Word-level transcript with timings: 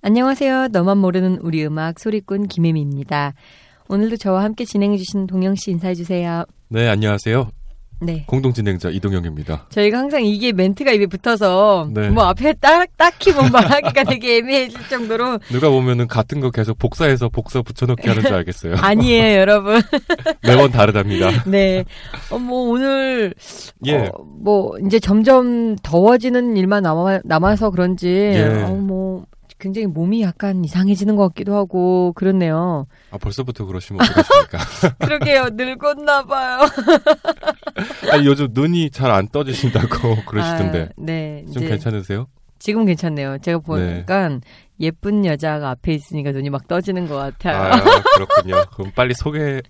안녕하세요. 0.00 0.68
너만 0.68 0.98
모르는 0.98 1.38
우리 1.42 1.64
음악 1.66 1.98
소리꾼 1.98 2.46
김혜미입니다. 2.46 3.34
오늘도 3.88 4.16
저와 4.16 4.44
함께 4.44 4.64
진행해주신 4.64 5.26
동영 5.26 5.56
씨 5.56 5.72
인사해주세요. 5.72 6.44
네, 6.68 6.88
안녕하세요. 6.88 7.50
네. 8.00 8.22
공동 8.28 8.52
진행자 8.52 8.90
이동영입니다. 8.90 9.66
저희가 9.70 9.98
항상 9.98 10.24
이게 10.24 10.52
멘트가 10.52 10.92
입에 10.92 11.06
붙어서 11.06 11.90
네. 11.92 12.10
뭐 12.10 12.24
앞에 12.26 12.52
딱 12.60 12.88
딱히 12.96 13.32
뭐 13.32 13.48
말하기가 13.48 14.04
되게 14.04 14.36
애매해질 14.36 14.88
정도로 14.88 15.40
누가 15.50 15.68
보면은 15.68 16.06
같은 16.06 16.38
거 16.38 16.52
계속 16.52 16.78
복사해서 16.78 17.28
복사 17.28 17.60
붙여넣기 17.60 18.08
하는 18.08 18.22
줄 18.22 18.34
알겠어요. 18.34 18.76
아니에요, 18.78 19.40
여러분. 19.40 19.80
매번 20.46 20.70
다르답니다. 20.70 21.42
네. 21.50 21.84
어, 22.30 22.38
뭐 22.38 22.70
오늘 22.70 23.34
예. 23.86 23.96
어, 23.96 24.12
뭐 24.44 24.78
이제 24.86 25.00
점점 25.00 25.74
더워지는 25.82 26.56
일만 26.56 26.84
남아, 26.84 27.22
남아서 27.24 27.70
그런지 27.70 28.08
예. 28.08 28.62
어, 28.62 28.74
뭐 28.74 29.24
굉장히 29.58 29.86
몸이 29.86 30.22
약간 30.22 30.64
이상해지는 30.64 31.16
것 31.16 31.28
같기도 31.28 31.56
하고 31.56 32.12
그렇네요. 32.14 32.86
아, 33.10 33.18
벌써부터 33.18 33.64
그러시면 33.66 34.02
어떡하십니까? 34.02 34.58
그러게요. 35.04 35.48
늙었나 35.52 36.24
봐요. 36.24 36.60
아니, 38.12 38.26
요즘 38.26 38.48
눈이 38.52 38.90
잘 38.90 39.08
안 39.10 39.26
떠지신다고 39.28 40.24
그러시던데. 40.26 40.82
아, 40.82 40.88
네. 40.96 41.44
좀 41.52 41.62
이제 41.62 41.68
괜찮으세요? 41.70 42.26
지금 42.58 42.84
괜찮네요. 42.84 43.38
제가 43.38 43.58
보니까 43.60 44.28
네. 44.28 44.40
예쁜 44.80 45.24
여자가 45.24 45.70
앞에 45.70 45.92
있으니까 45.94 46.30
눈이 46.32 46.50
막 46.50 46.68
떠지는 46.68 47.08
것 47.08 47.16
같아요. 47.16 47.72
아, 47.72 48.02
그렇군요. 48.14 48.64
그럼 48.74 48.92
빨리 48.94 49.14
소개를 49.14 49.62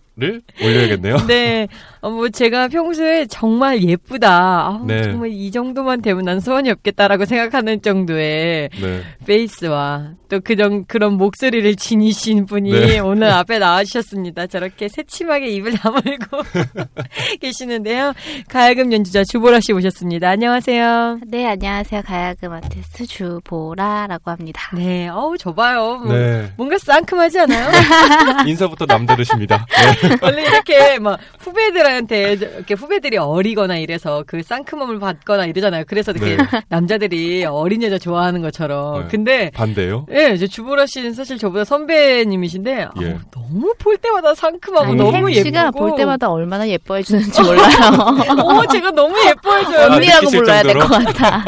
올려야겠네요. 0.63 1.17
네, 1.29 1.69
어, 2.01 2.11
뭐 2.11 2.29
제가 2.29 2.69
평소에 2.69 3.27
정말 3.27 3.83
예쁘다. 3.83 4.67
아우, 4.67 4.87
네. 4.87 5.03
정말 5.05 5.31
이 5.31 5.51
정도만 5.51 6.03
되면 6.03 6.25
난 6.25 6.41
소원이 6.41 6.71
없겠다라고 6.71 7.25
생각하는 7.25 7.81
정도의 7.81 8.69
네. 8.81 9.03
페이스와 9.27 10.13
또 10.29 10.41
그런 10.41 10.85
그런 10.87 11.15
목소리를 11.15 11.75
지니신 11.77 12.47
분이 12.47 12.71
네. 12.71 12.99
오늘 13.01 13.31
앞에 13.31 13.59
나와주셨습니다. 13.59 14.47
저렇게 14.49 14.89
새침하게 14.89 15.49
입을 15.49 15.73
다물고 15.73 16.43
계시는데요. 17.41 18.13
가야금 18.49 18.93
연주자 18.93 19.25
주보라 19.25 19.61
씨 19.61 19.73
모셨습니다. 19.73 20.29
안녕하세요. 20.29 21.21
네, 21.27 21.47
안녕하세요. 21.47 22.03
가야금 22.05 22.53
아티스트 22.53 23.07
주보라라고 23.07 24.31
합니다. 24.31 24.71
네, 24.75 24.98
어우 25.07 25.39
저봐요. 25.39 25.97
뭐 26.05 26.13
네. 26.17 26.53
뭔가 26.57 26.77
상큼하지 26.79 27.39
않아요? 27.41 27.69
인사부터 28.47 28.87
남다르십니다. 28.87 29.65
네. 30.03 30.17
원래 30.21 30.43
이렇게 30.43 30.99
막 30.99 31.19
후배들한테 31.39 32.33
이렇게 32.33 32.75
후배들이 32.75 33.17
어리거나 33.19 33.77
이래서 33.77 34.25
그 34.27 34.43
쌍큼함을 34.43 34.99
받거나 34.99 35.47
이러잖아요. 35.47 35.85
그래서 35.87 36.11
이렇게 36.13 36.37
네. 36.37 36.45
남자들이 36.69 37.45
어린 37.45 37.83
여자 37.83 37.99
좋아하는 37.99 38.43
것처럼. 38.43 39.03
네. 39.03 39.09
근데 39.11 39.51
반대요? 39.55 40.07
예, 40.13 40.33
이제 40.35 40.47
주보라 40.47 40.87
씨는 40.87 41.13
사실 41.15 41.39
저보다 41.39 41.65
선배님이신데 41.65 42.83
아우, 42.83 43.03
예. 43.05 43.19
너무 43.31 43.75
볼 43.79 43.97
때마다 43.99 44.35
상큼하고 44.35 44.87
아니, 44.87 44.97
너무 44.97 45.17
혜미 45.17 45.35
씨가 45.35 45.67
예쁘고 45.67 45.79
볼 45.79 45.97
때마다 45.97 46.31
얼마나 46.31 46.67
예뻐해 46.69 47.03
주는지 47.03 47.41
몰라요. 47.43 47.67
어, 48.43 48.67
제가 48.67 48.91
너무 48.91 49.15
예뻐해줘요. 49.27 49.79
아, 49.93 49.95
언니라고 49.95 50.31
불러야 50.31 50.63
될? 50.63 50.79
것 50.79 50.89
같아. 50.89 51.45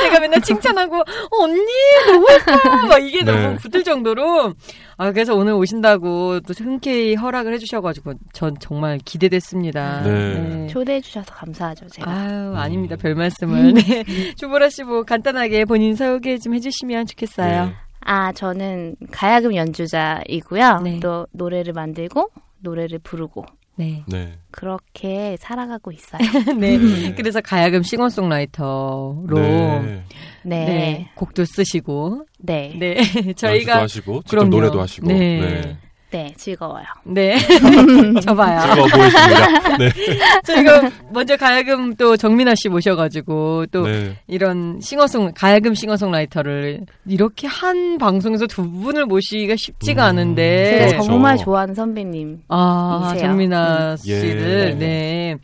제가 0.00 0.20
맨날 0.20 0.40
칭찬하고 0.40 0.96
어, 1.00 1.04
언니 1.40 1.64
너무 2.06 2.26
예뻐 2.30 2.52
막 2.88 2.98
이게 2.98 3.24
네. 3.24 3.32
너무 3.32 3.56
붙을 3.56 3.82
정도로 3.84 4.54
아 4.96 5.12
그래서 5.12 5.34
오늘 5.34 5.54
오신다고 5.54 6.40
또 6.40 6.54
흔쾌히 6.56 7.14
허락을 7.16 7.52
해주셔가지고 7.54 8.14
전 8.32 8.56
정말 8.60 8.98
기대됐습니다. 9.04 10.02
네. 10.02 10.66
초대해 10.68 11.00
주셔서 11.00 11.32
감사하죠, 11.34 11.88
제가. 11.88 12.10
아유, 12.10 12.54
아닙니다. 12.56 12.96
음. 12.96 12.98
별 12.98 13.14
말씀을. 13.14 13.74
네. 13.74 14.04
주보라 14.36 14.68
씨 14.70 14.84
뭐 14.84 15.02
간단하게 15.02 15.64
본인 15.64 15.96
소개 15.96 16.36
좀 16.38 16.54
해주시면 16.54 17.06
좋겠어요. 17.06 17.66
네. 17.66 17.72
아, 18.00 18.32
저는 18.32 18.96
가야금 19.10 19.54
연주자이고요. 19.54 20.80
네. 20.84 21.00
또 21.00 21.26
노래를 21.32 21.72
만들고 21.72 22.28
노래를 22.60 22.98
부르고 22.98 23.46
네. 23.76 24.04
네. 24.06 24.38
그렇게 24.50 25.36
살아가고 25.40 25.90
있어요. 25.92 26.20
네. 26.58 26.78
네. 26.78 27.14
그래서 27.14 27.40
가야금 27.40 27.82
싱어송라이터로 27.82 29.26
네. 29.34 29.80
네. 29.80 30.04
네. 30.44 30.64
네. 30.66 31.10
곡도 31.16 31.44
쓰시고 31.44 32.26
네. 32.38 32.74
네. 32.78 33.32
저희가 33.34 33.82
하시고, 33.82 34.22
직접 34.22 34.30
그럼요. 34.30 34.50
노래도 34.50 34.80
하시고. 34.80 35.08
네. 35.08 35.76
네. 36.14 36.24
네, 36.24 36.32
즐거워요. 36.36 36.84
네. 37.02 37.36
저봐요. 38.22 38.60
즐거워 38.60 38.86
보이십니다. 38.86 39.76
네. 39.78 39.90
저희가 40.46 40.90
먼저 41.10 41.36
가야금 41.36 41.96
또 41.96 42.16
정민아 42.16 42.54
씨 42.54 42.68
모셔가지고 42.68 43.66
또 43.72 43.82
네. 43.82 44.16
이런 44.28 44.78
싱어송 44.80 45.32
가야금 45.34 45.74
싱어송라이터를 45.74 46.86
이렇게 47.06 47.48
한 47.48 47.98
방송에서 47.98 48.46
두 48.46 48.70
분을 48.70 49.06
모시기가 49.06 49.56
쉽지가 49.58 50.04
음. 50.04 50.08
않은데 50.10 50.64
제가 50.70 50.86
그렇죠. 50.86 51.06
정말 51.06 51.36
좋아하는 51.36 51.74
선배님. 51.74 52.42
아, 52.46 53.12
이세요. 53.12 53.28
정민아 53.28 53.96
예. 54.06 54.20
씨를, 54.20 54.78
네. 54.78 55.36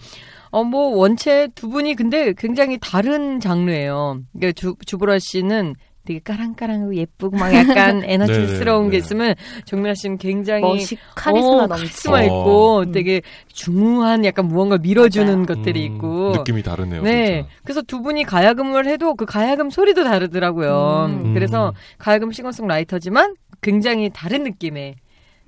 어, 0.53 0.65
뭐, 0.65 0.97
원체 0.97 1.49
두 1.55 1.69
분이 1.69 1.95
근데 1.95 2.33
굉장히 2.37 2.79
다른 2.81 3.39
장르예요. 3.41 4.21
그러니까 4.33 4.53
주, 4.61 4.75
주보라 4.85 5.19
씨는 5.21 5.75
되게 6.05 6.19
까랑까랑하고 6.21 6.95
예쁘고 6.95 7.37
막 7.37 7.55
약간 7.55 8.03
에너지스러운 8.09 8.87
네, 8.87 8.91
게 8.93 8.97
네. 8.97 8.99
있으면 8.99 9.35
정민아 9.67 9.95
씨는 9.95 10.17
굉장히 10.19 10.63
멋있, 10.63 10.99
카리스마 11.15 11.47
어, 11.49 11.67
넘치고. 11.67 11.77
카리스마 11.77 12.23
있고 12.23 12.79
음. 12.81 12.93
되게 12.93 13.21
중후한 13.49 14.25
약간 14.25 14.47
무언가 14.47 14.79
밀어주는 14.79 15.27
맞아요. 15.27 15.47
것들이 15.47 15.89
음, 15.89 15.95
있고. 15.97 16.33
느낌이 16.39 16.63
다르네요. 16.63 17.03
네. 17.03 17.27
진짜. 17.43 17.49
그래서 17.65 17.83
두 17.83 18.01
분이 18.01 18.25
가야금을 18.25 18.87
해도 18.87 19.15
그 19.15 19.27
가야금 19.27 19.69
소리도 19.71 20.05
다르더라고요. 20.05 21.07
음. 21.11 21.35
그래서 21.35 21.73
가야금 21.99 22.33
싱어송라이터지만 22.33 23.35
굉장히 23.61 24.11
다른 24.13 24.43
느낌의 24.45 24.95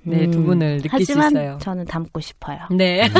네, 0.05 0.29
두 0.29 0.39
음. 0.39 0.45
분을 0.45 0.75
느낄 0.77 0.89
하지만 0.91 1.29
수 1.29 1.37
있어요. 1.37 1.57
저는 1.61 1.85
닮고 1.85 2.19
싶어요. 2.19 2.59
네. 2.71 3.07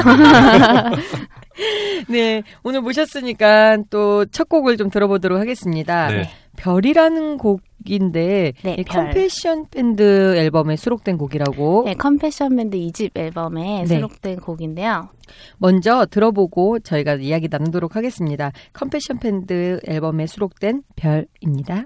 네. 2.10 2.44
오늘 2.64 2.82
모셨으니까 2.82 3.78
또 3.90 4.26
첫 4.32 4.50
곡을 4.50 4.78
좀 4.78 4.90
들어보도록 4.90 5.40
하겠습니다. 5.40 6.08
네. 6.08 6.30
별이라는 6.58 7.38
곡인데 7.38 8.54
네, 8.64 8.76
이 8.78 8.84
별. 8.84 9.06
컴패션 9.06 9.68
밴드 9.72 10.36
앨범에 10.36 10.76
수록된 10.76 11.18
곡이라고 11.18 11.84
네, 11.86 11.94
컴패션 11.96 12.56
밴드 12.56 12.78
2집 12.78 13.18
앨범에 13.18 13.84
네. 13.84 13.86
수록된 13.86 14.40
곡인데요. 14.40 15.10
먼저 15.58 16.06
들어보고 16.06 16.80
저희가 16.80 17.16
이야기 17.16 17.48
나누도록 17.50 17.96
하겠습니다. 17.96 18.52
컴패션 18.74 19.20
밴드 19.20 19.80
앨범에 19.86 20.28
수록된 20.28 20.84
별입니다. 20.96 21.86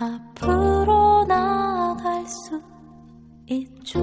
앞으로 0.00 1.24
나아갈 1.24 2.24
수 2.26 2.62
있죠. 3.46 3.98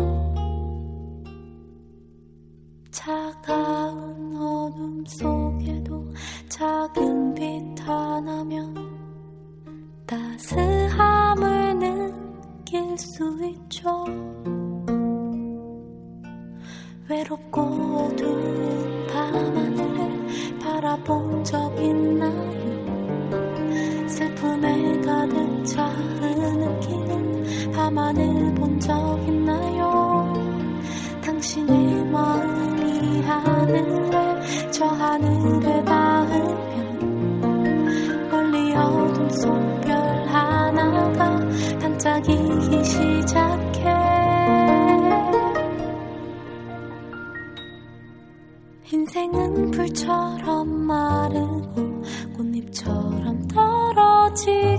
차가운 2.92 4.36
어둠 4.36 5.06
속에도 5.06 6.06
작은 6.50 7.36
빛 7.36 7.80
하나면 7.80 8.76
따스함을 10.06 11.80
느낄 11.80 12.98
수 12.98 13.40
있죠. 13.46 14.04
외롭고 17.08 17.62
어두운 17.62 19.08
밤하늘을 19.08 20.60
바라본 20.60 21.44
적 21.46 21.74
있나요? 21.80 22.56
슬픔에 24.10 25.02
가득 25.02 25.46
차 25.46 25.55
흐느끼는 25.84 27.72
밤하늘 27.74 28.54
본 28.56 28.80
적 28.80 28.94
있나요? 29.28 30.34
당신의 31.24 32.06
마음이 32.06 33.22
하늘에 33.22 34.72
저 34.72 34.86
하늘에 34.86 35.84
닿으면 35.84 37.00
멀리 38.30 38.76
어둠 38.76 39.30
속 39.30 39.82
별 39.82 39.96
하나가 40.28 41.40
반짝이기 41.80 42.84
시작해 42.84 43.86
인생은 48.92 49.72
불처럼 49.72 50.68
마르고 50.70 52.04
꽃잎처럼 52.38 53.48
떨어지 53.48 54.75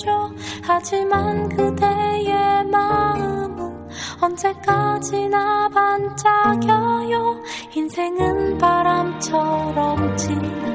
겠죠. 0.00 0.32
하지만 0.62 1.48
그대의 1.48 2.64
마음은 2.64 3.88
언제까지나 4.20 5.68
반짝여요. 5.68 7.40
인생은 7.74 8.58
바람처럼 8.58 10.16
지나 10.16 10.70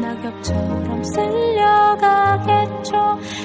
낙엽처럼 0.00 1.02
쓸려가겠죠. 1.04 2.94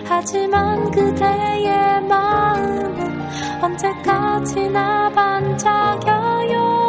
하지만 0.08 0.92
그대의 0.92 2.02
마음은 2.02 3.30
언제까지나 3.62 5.10
반짝여요. 5.12 6.89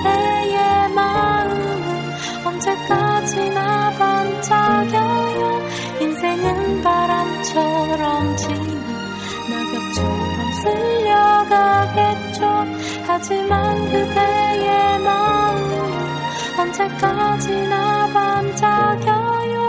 그대의 0.00 0.88
마음은 0.94 2.46
언제까지나 2.46 3.90
반짝여요. 3.98 5.68
인생은 6.00 6.82
바람처럼 6.82 8.36
지나 8.38 8.80
낙엽처럼 9.50 10.52
쓸려가겠죠. 10.62 12.40
하지만 13.06 13.76
그대의 13.90 14.98
마음은 15.00 15.70
언제까지나 16.58 18.06
반짝여요. 18.06 19.60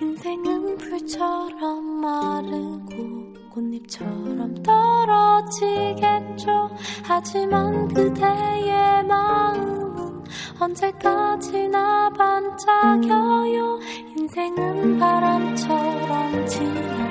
인생은 0.00 0.78
불처럼 0.78 1.84
마르고 2.00 3.34
꽃잎처럼 3.50 4.33
떨어지겠죠. 4.64 6.50
하지만 7.04 7.86
그대의 7.88 9.04
마음은 9.04 10.24
언제까지나 10.58 12.10
반짝여요. 12.10 13.78
인생은 14.16 14.98
바람처럼 14.98 16.46
지나 16.46 17.04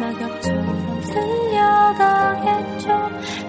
낙엽처럼 0.00 1.02
쓸려가겠죠. 1.02 2.88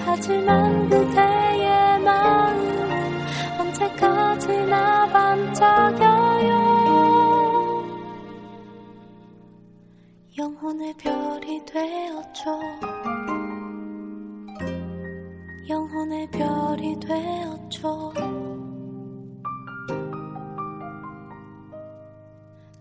하지만 0.05 0.89
그대의 0.89 1.99
마음은 2.01 3.21
언제까지나 3.59 5.07
반짝여요. 5.07 6.59
영혼의 10.37 10.93
별이 10.97 11.65
되었죠. 11.65 12.59
영혼의 15.69 16.27
별이 16.31 16.99
되었죠. 16.99 18.11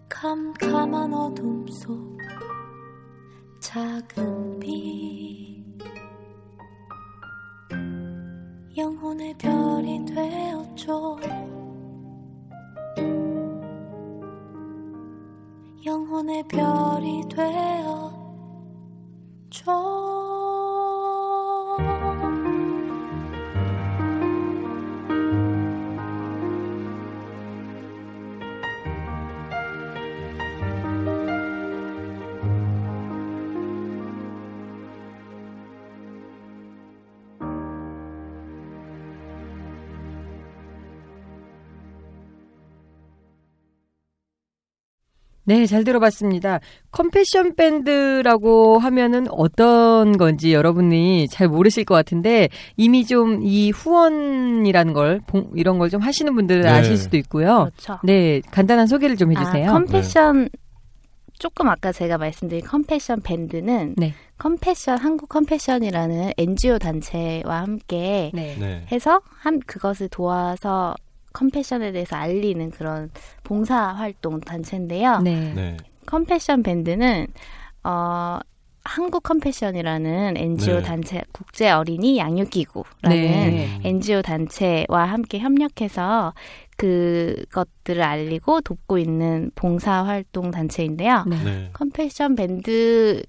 캄캄한 0.09 1.13
어둠 1.13 1.67
속 1.69 2.17
작은 3.61 4.59
빛 4.59 5.63
영혼의 8.75 9.37
별이 9.37 10.05
되었죠. 10.07 11.19
영혼의 15.85 16.43
별이 16.49 17.23
되었죠. 17.29 18.09
네, 45.49 45.65
잘 45.65 45.83
들어봤습니다. 45.83 46.61
컴패션 46.93 47.55
밴드라고 47.57 48.79
하면은 48.79 49.27
어떤 49.31 50.19
건지 50.19 50.53
여러분이 50.53 51.27
잘 51.29 51.49
모르실 51.49 51.85
것 51.87 51.95
같은데 51.95 52.51
이미 52.77 53.07
좀 53.07 53.41
이 53.43 53.71
후원이라는 53.71 54.93
걸 54.93 55.21
봉- 55.27 55.51
이런 55.55 55.79
걸 55.79 55.89
좀 55.89 56.03
하시는 56.03 56.35
분들은 56.35 56.63
네. 56.63 56.69
아실 56.69 56.99
수도 56.99 57.17
있고요. 57.17 57.71
그렇죠. 57.71 57.99
네, 58.05 58.43
간단한 58.51 58.87
소개를 58.87 59.17
좀 59.17 59.33
해주세요. 59.33 59.71
아, 59.71 59.73
컴패션 59.73 60.51
조금 61.39 61.69
아까 61.69 61.93
제가 61.93 62.19
말씀드린 62.19 62.63
컴패션 62.65 63.23
밴드는 63.23 63.95
네. 63.97 64.13
컴패션 64.37 64.99
한국 64.99 65.31
컴패션이라는 65.31 66.33
NGO 66.37 66.79
단체와 66.79 67.61
함께 67.63 68.31
네. 68.35 68.57
네. 68.61 68.85
해서 68.93 69.21
한 69.41 69.61
그것을 69.61 70.09
도와서 70.11 70.95
컴패션에 71.33 71.93
대해서 71.93 72.17
알리는 72.17 72.71
그런 72.71 73.11
봉사 73.45 73.77
활동 73.89 74.41
단체인데요. 74.41 75.21
네. 75.21 75.53
네. 75.55 75.77
컴패션 76.07 76.63
밴드는 76.63 77.27
어 77.85 78.39
한국 78.85 79.23
컴패션이라는 79.23 80.37
NGO 80.39 80.77
네. 80.77 80.83
단체 80.83 81.23
국제 81.33 81.71
어린이 81.71 82.17
양육 82.17 82.49
기구라는 82.49 82.91
네. 83.03 83.81
NGO 83.85 84.23
단체와 84.23 85.05
함께 85.05 85.39
협력해서 85.39 86.33
그것들을 86.79 88.03
알리고 88.03 88.63
돕고 88.63 88.97
있는 88.97 89.51
봉사 89.55 90.05
활동 90.05 90.51
단체인데요. 90.51 91.25
네. 91.29 91.45
네. 91.45 91.71
컴패션 91.75 92.35
밴드를 92.35 93.23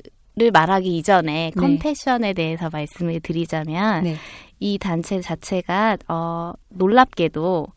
말하기 0.53 0.95
이전에 0.97 1.51
네. 1.53 1.59
컴패션에 1.59 2.33
대해서 2.33 2.69
말씀을 2.71 3.19
드리자면 3.19 4.05
네. 4.05 4.15
이 4.59 4.77
단체 4.77 5.19
자체가 5.19 5.97
어 6.07 6.53
놀랍게도 6.69 7.67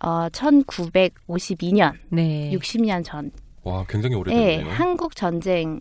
어, 0.00 0.28
1952년, 0.28 1.92
네. 2.10 2.50
60년 2.52 3.04
전에 3.04 3.30
와, 3.62 3.84
굉장히 3.88 4.14
예, 4.14 4.18
오래됐네요. 4.18 4.70
한국 4.70 5.16
전쟁 5.16 5.80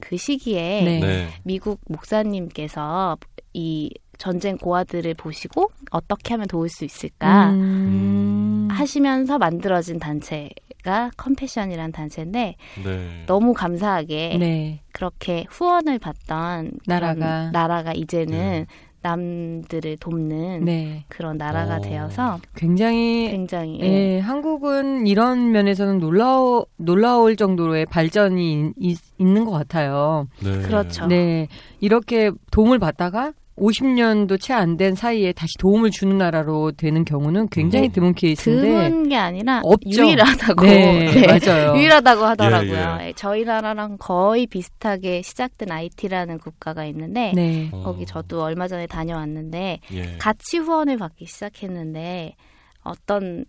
그 0.00 0.16
시기에 0.16 0.82
네. 0.82 1.00
네. 1.00 1.28
미국 1.42 1.80
목사님께서 1.88 3.18
이 3.52 3.90
전쟁 4.18 4.56
고아들을 4.58 5.14
보시고 5.14 5.70
어떻게 5.90 6.34
하면 6.34 6.46
도울 6.46 6.68
수 6.68 6.84
있을까 6.84 7.50
음. 7.50 8.68
하시면서 8.70 9.38
만들어진 9.38 9.98
단체가 9.98 11.10
컴패션이라는 11.16 11.92
단체인데 11.92 12.56
네. 12.84 13.24
너무 13.26 13.54
감사하게 13.54 14.36
네. 14.38 14.82
그렇게 14.92 15.46
후원을 15.48 15.98
받던 15.98 16.72
나라가. 16.86 17.50
나라가 17.50 17.92
이제는 17.92 18.38
네. 18.38 18.66
남들을 19.02 19.96
돕는 19.98 20.64
네. 20.64 21.04
그런 21.08 21.38
나라가 21.38 21.76
어. 21.76 21.80
되어서 21.80 22.38
굉장히 22.54 23.28
굉장히 23.30 23.80
예, 23.80 24.18
한국은 24.18 25.06
이런 25.06 25.52
면에서는 25.52 25.98
놀라워 25.98 26.66
놀라울 26.76 27.36
정도로의 27.36 27.86
발전이 27.86 28.72
있, 28.78 28.98
있는 29.18 29.44
것 29.44 29.52
같아요. 29.52 30.28
네. 30.42 30.62
그렇죠. 30.62 31.06
네, 31.06 31.48
이렇게 31.80 32.30
도움을 32.50 32.78
받다가 32.78 33.32
50년도 33.60 34.40
채 34.40 34.54
안 34.54 34.76
된 34.76 34.94
사이에 34.94 35.32
다시 35.32 35.52
도움을 35.58 35.90
주는 35.90 36.16
나라로 36.18 36.72
되는 36.72 37.04
경우는 37.04 37.48
굉장히 37.50 37.88
네. 37.88 37.92
드문 37.92 38.14
케이스인데 38.14 38.88
드문 38.88 39.08
게 39.08 39.16
아니라 39.16 39.60
없죠. 39.64 40.02
유일하다고 40.02 40.64
네, 40.64 41.10
네. 41.14 41.26
맞아요. 41.26 41.76
유일하다고 41.76 42.24
하더라고요. 42.24 42.98
예, 43.02 43.08
예, 43.08 43.12
저희 43.14 43.44
나라랑 43.44 43.98
거의 43.98 44.46
비슷하게 44.46 45.22
시작된 45.22 45.70
IT라는 45.70 46.38
국가가 46.38 46.84
있는데 46.86 47.32
네. 47.34 47.68
어. 47.72 47.82
거기 47.82 48.06
저도 48.06 48.42
얼마 48.42 48.66
전에 48.68 48.86
다녀왔는데 48.86 49.80
예. 49.92 50.16
같이 50.18 50.58
후원을 50.58 50.96
받기 50.98 51.26
시작했는데 51.26 52.34
어떤 52.82 53.44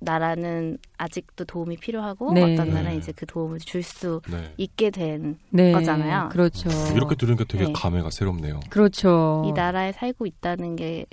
나라는 0.00 0.78
아직도 0.96 1.44
도움이 1.44 1.76
필요하고 1.78 2.32
네. 2.32 2.42
어떤 2.42 2.68
나라는 2.70 2.92
네. 2.92 2.96
이제 2.96 3.12
그 3.12 3.26
도움을 3.26 3.58
줄수 3.58 4.20
네. 4.30 4.52
있게 4.56 4.90
된이 4.90 5.34
네. 5.50 5.72
거잖아요. 5.72 6.28
그렇죠. 6.30 6.68
이렇게 6.94 7.14
들으니까 7.16 7.44
되게 7.44 7.64
네. 7.64 7.72
감회가 7.74 8.10
새롭네요. 8.10 8.60
그렇죠. 8.70 9.52
나라에 9.54 9.92
살고 9.92 10.26
있다는 10.26 10.76
게 10.76 11.06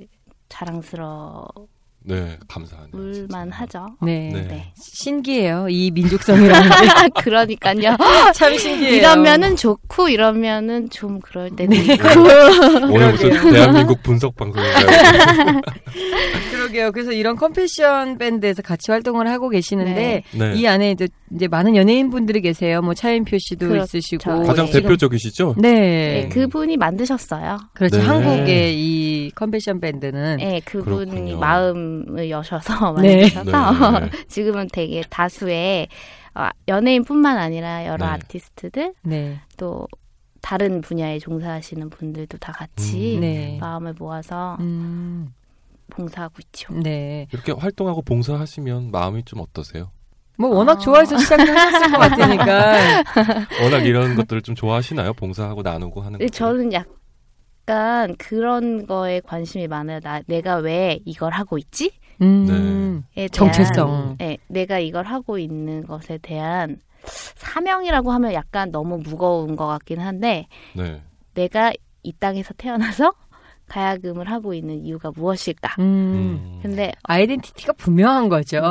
자랑스러울 0.49 1.67
네, 2.07 2.37
감사하네요. 2.47 3.27
만하죠. 3.29 3.87
네. 4.01 4.29
네. 4.31 4.47
네. 4.47 4.73
신기해요. 4.75 5.67
이 5.69 5.89
민족성이라는 5.91 6.69
게 6.69 7.21
그러니까요. 7.21 7.97
참 8.35 8.57
신기해요. 8.57 8.95
이러면은 8.95 9.55
좋고 9.55 10.09
이러면은 10.09 10.89
좀 10.89 11.19
그럴 11.19 11.49
때도 11.55 11.73
있고. 11.73 12.07
오늘 12.93 13.11
무슨 13.11 13.51
대한민국 13.51 14.03
분석 14.03 14.35
방송인가요? 14.35 15.61
그러게요. 16.51 16.91
그래서 16.91 17.11
이런 17.11 17.35
컴패션 17.35 18.17
밴드에서 18.17 18.61
같이 18.61 18.91
활동을 18.91 19.27
하고 19.27 19.49
계시는데 19.49 20.23
네. 20.31 20.53
이 20.55 20.67
안에 20.67 20.91
이제, 20.91 21.07
이제 21.33 21.47
많은 21.47 21.75
연예인 21.75 22.09
분들이 22.09 22.41
계세요. 22.41 22.81
뭐 22.81 22.93
차인표 22.93 23.37
씨도 23.39 23.67
그렇죠. 23.67 23.97
있으시고 23.97 24.43
가장 24.43 24.65
네. 24.67 24.73
대표적이시죠? 24.73 25.55
네. 25.57 25.71
네, 25.71 26.29
그분이 26.29 26.77
만드셨어요. 26.77 27.57
그렇죠. 27.73 27.97
네. 27.97 28.03
한국의 28.03 28.75
이 28.75 29.31
컴패션 29.35 29.79
밴드는 29.79 30.37
네, 30.37 30.61
그분이 30.65 31.35
그렇 31.35 31.39
마음을 31.95 32.29
여셔서 32.29 32.93
네. 33.01 33.21
만드셔서 33.21 33.99
네. 33.99 34.09
지금은 34.27 34.67
되게 34.71 35.01
다수의 35.09 35.87
어, 36.35 36.49
연예인뿐만 36.67 37.37
아니라 37.37 37.85
여러 37.85 38.05
네. 38.05 38.11
아티스트들 38.11 38.93
네. 39.03 39.39
또 39.57 39.87
다른 40.41 40.81
분야에 40.81 41.19
종사하시는 41.19 41.89
분들도 41.89 42.37
다 42.37 42.51
같이 42.51 43.15
음. 43.15 43.21
네. 43.21 43.57
마음을 43.59 43.93
모아서 43.97 44.57
음. 44.59 45.33
봉사하고 45.89 46.35
있죠. 46.45 46.73
네. 46.73 47.27
이렇게 47.31 47.51
활동하고 47.51 48.01
봉사하시면 48.01 48.91
마음이 48.91 49.23
좀 49.23 49.39
어떠세요? 49.39 49.91
뭐 50.37 50.49
워낙 50.49 50.73
아. 50.73 50.77
좋아해서 50.77 51.17
시작하셨을 51.17 51.91
것 51.91 51.97
같으니까. 51.97 53.03
워낙 53.63 53.85
이런 53.85 54.15
것들을 54.15 54.41
좀 54.41 54.53
좋아하시나요? 54.55 55.13
봉사하고 55.13 55.61
나누고 55.61 56.01
하는 56.01 56.19
거. 56.19 56.27
저는 56.27 56.73
약 56.73 56.87
간 57.65 58.15
그런 58.17 58.85
거에 58.85 59.19
관심이 59.21 59.67
많아요. 59.67 59.99
나 60.01 60.21
내가 60.27 60.57
왜 60.57 60.99
이걸 61.05 61.33
하고 61.33 61.57
있지? 61.57 61.91
음. 62.21 63.03
에 63.17 63.27
대한 63.27 63.29
정체성. 63.29 64.15
네, 64.19 64.37
내가 64.47 64.79
이걸 64.79 65.05
하고 65.05 65.37
있는 65.37 65.85
것에 65.85 66.17
대한 66.21 66.77
사명이라고 67.05 68.11
하면 68.11 68.33
약간 68.33 68.71
너무 68.71 68.97
무거운 68.97 69.55
것 69.55 69.67
같긴 69.67 69.99
한데 69.99 70.47
네. 70.73 71.01
내가 71.33 71.73
이 72.03 72.13
땅에서 72.13 72.53
태어나서 72.55 73.13
가야금을 73.67 74.29
하고 74.29 74.53
있는 74.53 74.85
이유가 74.85 75.11
무엇일까? 75.11 75.75
음. 75.79 75.83
음. 75.83 76.59
근데 76.61 76.91
아이덴티티가 77.03 77.73
분명한 77.73 78.29
거죠. 78.29 78.61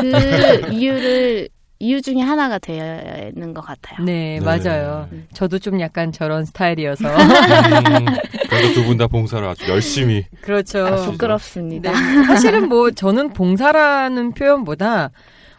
그 0.00 0.72
이유를 0.72 1.48
이유 1.80 2.02
중에 2.02 2.20
하나가 2.20 2.58
되는 2.58 3.54
것 3.54 3.60
같아요. 3.60 4.04
네, 4.04 4.40
네. 4.40 4.44
맞아요. 4.44 5.08
저도 5.32 5.58
좀 5.60 5.80
약간 5.80 6.10
저런 6.10 6.44
스타일이어서. 6.44 7.08
음, 7.08 8.06
그래도 8.50 8.74
두 8.74 8.84
분 8.84 8.98
다 8.98 9.06
봉사를 9.06 9.46
아주 9.46 9.68
열심히. 9.70 10.24
그렇죠. 10.40 10.84
아? 10.86 10.96
부끄럽습니다. 10.96 11.92
네. 11.92 12.24
사실은 12.26 12.68
뭐 12.68 12.90
저는 12.90 13.32
봉사라는 13.32 14.32
표현보다 14.34 15.10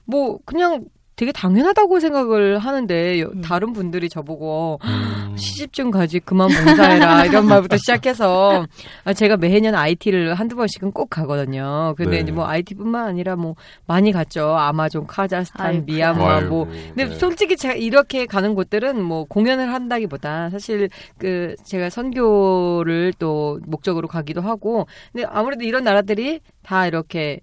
뭐 0.06 0.40
그냥 0.46 0.84
되게 1.20 1.34
당연하다고 1.34 2.00
생각을 2.00 2.60
하는데 2.60 3.20
여- 3.20 3.28
음. 3.28 3.42
다른 3.42 3.74
분들이 3.74 4.08
저보고 4.08 4.80
음, 4.86 5.36
시집 5.36 5.74
좀 5.74 5.92
가지 5.92 6.22
그만 6.22 6.48
봉사해라 6.48 7.26
이런 7.26 7.46
말부터 7.46 7.76
시작해서 7.76 8.66
아, 9.04 9.12
제가 9.14 9.36
매년 9.36 9.76
IT를 9.76 10.34
한두 10.36 10.56
번씩은 10.56 10.94
꼭 10.94 11.10
가거든요. 11.10 11.94
근데 11.98 12.12
네. 12.12 12.20
이제 12.22 12.32
뭐 12.32 12.48
IT뿐만 12.48 13.06
아니라 13.06 13.36
뭐 13.36 13.56
많이 13.86 14.14
갔죠. 14.14 14.56
아마존, 14.56 15.08
카자흐스탄, 15.08 15.66
아이고. 15.68 15.84
미얀마 15.88 16.36
아이고, 16.38 16.50
뭐 16.50 16.66
근데 16.96 17.10
네. 17.10 17.16
솔직히 17.16 17.58
제가 17.58 17.74
이렇게 17.74 18.26
가는 18.26 18.56
곳들은 18.56 19.04
뭐 19.04 19.26
공연을 19.26 19.74
한다기보다 19.74 20.52
사실 20.52 20.88
그 21.18 21.54
제가 21.66 21.90
선교를 21.90 23.12
또 23.20 23.60
목적으로 23.68 24.08
가기도 24.08 24.40
하고 24.40 24.88
근데 25.12 25.28
아무래도 25.30 25.66
이런 25.66 25.84
나라들이 25.84 26.40
다 26.64 26.88
이렇게 26.88 27.42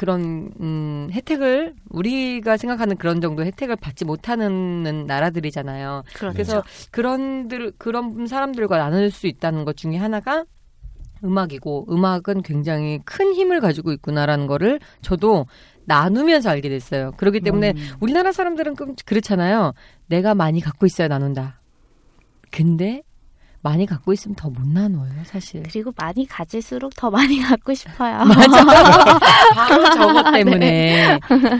그런 0.00 0.50
음 0.60 1.10
혜택을 1.12 1.74
우리가 1.90 2.56
생각하는 2.56 2.96
그런 2.96 3.20
정도 3.20 3.44
혜택을 3.44 3.76
받지 3.76 4.06
못하는 4.06 5.04
나라들이잖아요. 5.06 6.04
그렇죠. 6.14 6.32
그래서 6.32 6.62
그런들 6.90 7.72
그런 7.76 8.26
사람들과 8.26 8.78
나눌 8.78 9.10
수 9.10 9.26
있다는 9.26 9.66
것 9.66 9.76
중에 9.76 9.98
하나가 9.98 10.46
음악이고 11.22 11.88
음악은 11.90 12.40
굉장히 12.42 13.00
큰 13.04 13.34
힘을 13.34 13.60
가지고 13.60 13.92
있구나라는 13.92 14.46
거를 14.46 14.80
저도 15.02 15.44
나누면서 15.84 16.48
알게 16.48 16.70
됐어요. 16.70 17.10
그렇기 17.18 17.40
때문에 17.40 17.74
음. 17.76 17.88
우리나라 18.00 18.32
사람들은 18.32 18.76
좀 18.76 18.94
그렇잖아요. 19.04 19.74
내가 20.06 20.34
많이 20.34 20.62
갖고 20.62 20.86
있어야 20.86 21.08
나눈다. 21.08 21.60
근데 22.50 23.02
많이 23.62 23.84
갖고 23.86 24.12
있으면 24.12 24.34
더 24.36 24.48
못 24.48 24.66
나눠요, 24.66 25.12
사실. 25.24 25.62
그리고 25.70 25.92
많이 25.96 26.26
가질수록 26.26 26.94
더 26.96 27.10
많이 27.10 27.40
갖고 27.42 27.74
싶어요. 27.74 28.18
바로 29.54 29.90
저것 29.90 30.32
때문에. 30.32 31.18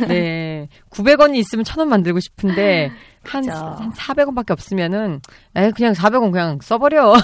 네. 0.08 0.68
900원이 0.90 1.36
있으면 1.36 1.64
1000원 1.64 1.86
만들고 1.88 2.20
싶은데, 2.20 2.90
한, 3.24 3.42
그죠. 3.42 3.52
한 3.54 3.92
400원밖에 3.92 4.50
없으면은, 4.52 5.20
에 5.54 5.70
그냥 5.72 5.92
400원 5.92 6.32
그냥 6.32 6.58
써버려. 6.62 7.14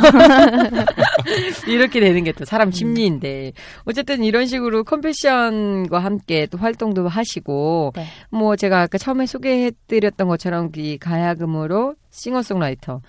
이렇게 1.67 2.01
되는 2.01 2.23
게 2.25 2.33
또 2.33 2.45
사람 2.45 2.71
심리인데. 2.71 3.53
어쨌든 3.85 4.23
이런 4.23 4.47
식으로 4.47 4.85
컴패션과 4.85 5.99
함께 5.99 6.47
또 6.51 6.59
활동도 6.59 7.09
하시고, 7.09 7.93
네. 7.97 8.07
뭐 8.31 8.57
제가 8.57 8.83
아까 8.83 8.99
처음에 8.99 9.25
소개해드렸던 9.27 10.29
것처럼 10.29 10.71
이 10.77 10.99
가야금으로 10.99 11.95
싱어송라이터, 12.11 12.97
보- 12.97 13.03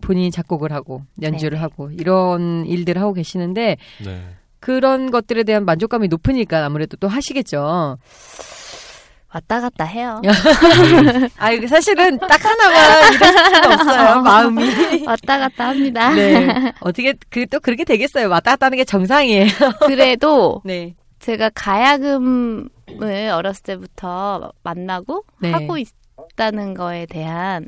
본인이 0.00 0.30
작곡을 0.30 0.72
하고 0.72 1.02
연주를 1.20 1.58
네네. 1.58 1.60
하고 1.60 1.90
이런 1.90 2.64
일들을 2.66 3.00
하고 3.00 3.12
계시는데 3.12 3.76
네. 4.04 4.22
그런 4.60 5.10
것들에 5.10 5.44
대한 5.44 5.64
만족감이 5.64 6.08
높으니까 6.08 6.64
아무래도 6.64 6.96
또 6.96 7.08
하시겠죠. 7.08 7.98
왔다 9.32 9.60
갔다 9.60 9.84
해요. 9.84 10.22
아, 11.36 11.50
이게 11.50 11.66
사실은 11.66 12.18
딱 12.18 12.42
하나만 12.42 13.12
이럴 13.12 13.32
수가 13.32 13.74
없어요, 13.74 14.22
마음이. 14.22 15.04
왔다 15.06 15.38
갔다 15.38 15.68
합니다. 15.68 16.14
네. 16.14 16.72
어떻게, 16.80 17.14
그, 17.28 17.46
또 17.46 17.60
그렇게 17.60 17.84
되겠어요. 17.84 18.30
왔다 18.30 18.52
갔다 18.52 18.66
하는 18.66 18.78
게 18.78 18.84
정상이에요. 18.84 19.46
그래도 19.86 20.62
네. 20.64 20.94
제가 21.18 21.50
가야금을 21.54 22.70
어렸을 23.32 23.62
때부터 23.64 24.52
만나고 24.62 25.24
네. 25.40 25.52
하고 25.52 25.76
있다는 25.76 26.72
거에 26.72 27.04
대한 27.06 27.66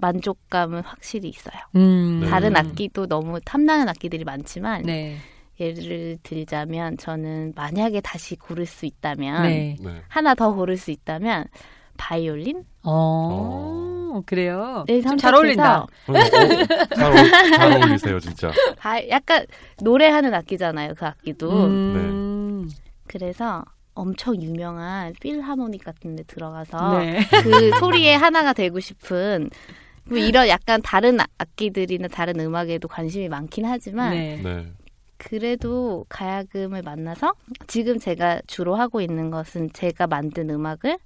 만족감은 0.00 0.82
확실히 0.82 1.28
있어요. 1.28 1.60
음. 1.76 2.20
네. 2.22 2.28
다른 2.28 2.56
악기도 2.56 3.06
너무 3.06 3.40
탐나는 3.40 3.88
악기들이 3.88 4.24
많지만 4.24 4.82
네. 4.82 5.16
예를 5.58 6.18
들자면 6.22 6.96
저는 6.96 7.52
만약에 7.54 8.00
다시 8.00 8.36
고를 8.36 8.66
수 8.66 8.86
있다면 8.86 9.42
네. 9.42 9.76
네. 9.80 10.02
하나 10.08 10.34
더 10.34 10.52
고를 10.54 10.76
수 10.76 10.90
있다면 10.90 11.44
바이올린 11.98 12.64
어, 12.82 14.22
그래요. 14.26 14.84
네, 14.88 15.00
좀잘 15.02 15.34
어울린다. 15.34 15.80
어, 15.80 15.86
어, 16.08 16.12
잘, 16.96 17.12
어울, 17.12 17.30
잘 17.30 17.72
어울리세요, 17.72 18.20
진짜. 18.20 18.50
바- 18.78 19.06
약간 19.08 19.44
노래하는 19.82 20.32
악기잖아요. 20.34 20.94
그 20.96 21.04
악기도. 21.06 21.66
음. 21.66 22.68
그래서 23.06 23.62
엄청 23.94 24.40
유명한 24.40 25.12
필하모닉 25.20 25.84
같은 25.84 26.16
데 26.16 26.22
들어가서 26.22 26.98
네. 27.00 27.20
그 27.42 27.70
소리의 27.78 28.16
하나가 28.16 28.52
되고 28.52 28.80
싶은 28.80 29.50
뭐 29.50 29.50
이런 30.18 30.48
약간 30.48 30.80
다른 30.82 31.20
아- 31.20 31.26
악기들이나 31.38 32.08
다른 32.08 32.38
음악에도 32.40 32.88
관심이 32.88 33.28
많긴 33.28 33.64
하지만 33.64 34.10
네. 34.10 34.40
네. 34.42 34.66
그래도 35.16 36.06
가야금을 36.08 36.82
만나서 36.82 37.34
지금 37.66 37.98
제가 37.98 38.40
주로 38.46 38.74
하고 38.74 39.00
있는 39.00 39.30
것은 39.30 39.70
제가 39.72 40.06
만든 40.06 40.48
음악을 40.50 40.98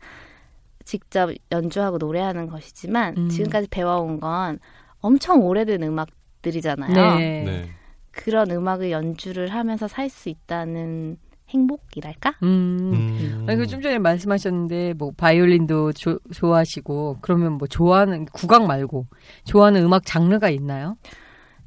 직접 0.85 1.31
연주하고 1.51 1.99
노래하는 1.99 2.49
것이지만 2.49 3.17
음. 3.17 3.29
지금까지 3.29 3.69
배워온 3.69 4.21
건 4.21 4.59
엄청 5.01 5.43
오래된 5.43 5.83
음악들이잖아요. 5.83 7.19
네. 7.19 7.43
네. 7.45 7.71
그런 8.13 8.51
음악을 8.51 8.91
연주를 8.93 9.49
하면서 9.49 9.89
살 9.89 10.09
수 10.09 10.29
있다는 10.29 11.17
행복이랄까? 11.55 12.35
음. 12.43 12.91
음. 12.93 13.47
아니, 13.49 13.57
그좀 13.59 13.81
전에 13.81 13.99
말씀하셨는데, 13.99 14.95
뭐, 14.95 15.13
바이올린도 15.17 15.93
조- 15.93 16.19
좋아하시고, 16.33 17.19
그러면 17.23 17.53
뭐, 17.55 17.67
좋아하는, 17.69 18.25
국악 18.27 18.67
말고, 18.67 19.07
좋아하는 19.45 19.83
음악 19.85 20.05
장르가 20.05 20.51
있나요? 20.51 20.97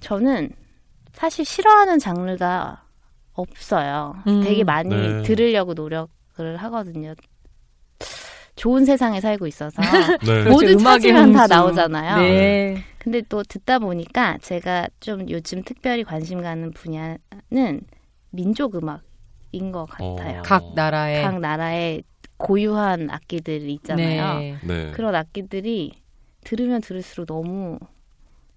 저는 0.01 0.51
사실 1.13 1.45
싫어하는 1.45 1.97
장르가 1.99 2.83
없어요. 3.33 4.15
음. 4.27 4.41
되게 4.43 4.63
많이 4.63 4.89
네. 4.89 5.21
들으려고 5.23 5.73
노력을 5.73 6.07
하거든요. 6.57 7.13
좋은 8.55 8.85
세상에 8.85 9.21
살고 9.21 9.45
있어서 9.47 9.79
네. 10.25 10.43
그렇죠, 10.43 10.49
모두 10.49 10.65
음악의 10.73 10.99
찾으면 11.01 11.31
다. 11.33 11.45
나오잖아요. 11.47 12.17
네. 12.17 12.83
근데 12.97 13.21
또 13.29 13.43
듣다 13.43 13.77
보니까 13.77 14.37
제가 14.41 14.87
좀 14.99 15.29
요즘 15.29 15.61
특별히 15.63 16.03
관심 16.03 16.41
가는 16.41 16.71
분야는 16.71 17.81
민족 18.31 18.75
음악 18.75 19.01
인 19.51 19.71
것 19.71 19.85
같아요. 19.85 20.39
어. 20.39 20.43
각 20.43 20.73
나라의. 20.75 21.23
각 21.23 21.39
나라의 21.39 22.03
고유한 22.37 23.09
악기들이 23.09 23.73
있잖아요. 23.75 24.39
네. 24.39 24.57
네. 24.63 24.91
그런 24.91 25.15
악기들이 25.15 25.91
들으면 26.43 26.81
들을수록 26.81 27.27
너무 27.27 27.79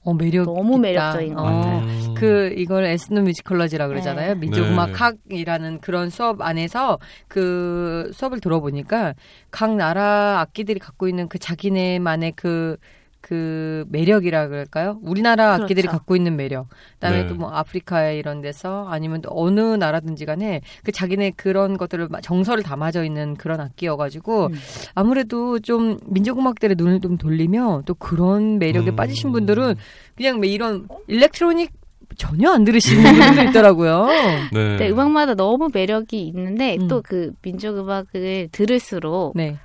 어, 0.03 0.15
매력. 0.15 0.45
너무 0.45 0.73
있다. 0.75 0.79
매력적인 0.81 1.35
것 1.35 1.43
어. 1.43 1.45
같아요. 1.45 1.79
음. 1.83 2.15
그 2.15 2.55
이걸 2.57 2.85
에스노 2.85 3.23
뮤지컬러지라 3.23 3.89
그러잖아요. 3.89 4.35
네. 4.35 4.41
민족음악 4.41 4.91
네. 4.91 4.93
학이라는 4.97 5.81
그런 5.81 6.09
수업 6.11 6.41
안에서 6.41 6.99
그 7.29 8.11
수업을 8.15 8.41
들어보니까 8.41 9.15
각 9.51 9.77
나라 9.77 10.41
악기들이 10.41 10.79
갖고 10.79 11.07
있는 11.09 11.29
그 11.29 11.39
자기네만의 11.39 12.33
그 12.37 12.77
그 13.21 13.85
매력이라 13.91 14.49
그럴까요? 14.49 14.99
우리나라 15.03 15.49
그렇죠. 15.49 15.62
악기들이 15.65 15.87
갖고 15.89 16.17
있는 16.17 16.37
매력. 16.37 16.69
그다음에 16.95 17.23
네. 17.25 17.27
또뭐 17.29 17.50
아프리카 17.50 18.11
이런 18.11 18.41
데서 18.41 18.87
아니면 18.89 19.21
또 19.21 19.31
어느 19.33 19.61
나라든지 19.61 20.25
간에 20.25 20.62
그 20.85 20.91
자기네 20.93 21.33
그런 21.37 21.77
것들을 21.77 22.09
마- 22.09 22.21
정서를 22.21 22.62
담아져 22.62 23.05
있는 23.05 23.35
그런 23.35 23.61
악기여 23.61 23.97
가지고 23.97 24.47
음. 24.47 24.55
아무래도 24.95 25.59
좀 25.59 25.99
민족 26.07 26.39
음악들의 26.39 26.77
눈을 26.79 27.00
좀 27.00 27.19
돌리면 27.19 27.85
또 27.85 27.95
그런 27.95 28.59
매력에 28.59 28.91
음. 28.91 28.97
빠지신 28.97 29.33
분들은 29.33 29.75
그냥 30.17 30.37
뭐 30.37 30.45
이런 30.47 30.89
일렉트로닉 31.07 31.73
전혀 32.17 32.50
안 32.50 32.65
들으시는 32.65 33.03
분들도 33.15 33.50
있더라고요. 33.50 34.07
네. 34.53 34.77
네, 34.79 34.91
음악마다 34.91 35.35
너무 35.35 35.69
매력이 35.73 36.21
있는데 36.29 36.77
음. 36.81 36.89
또그 36.89 37.33
민족 37.43 37.79
음악을 37.79 38.49
들을수록 38.50 39.33
네. 39.37 39.59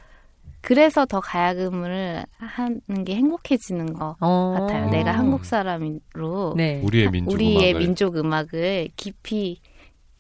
그래서 0.66 1.06
더 1.06 1.20
가야금을 1.20 2.26
하는 2.38 3.04
게 3.06 3.14
행복해지는 3.16 3.94
것 3.94 4.16
어. 4.20 4.56
같아요. 4.58 4.90
내가 4.90 5.12
한국 5.12 5.46
사람으로 5.46 6.56
네. 6.58 6.82
우리의 6.84 7.12
민족 7.12 7.32
우리의 7.32 7.70
음악을. 7.70 7.80
민족 7.80 8.18
음악을 8.18 8.90
깊이 8.96 9.62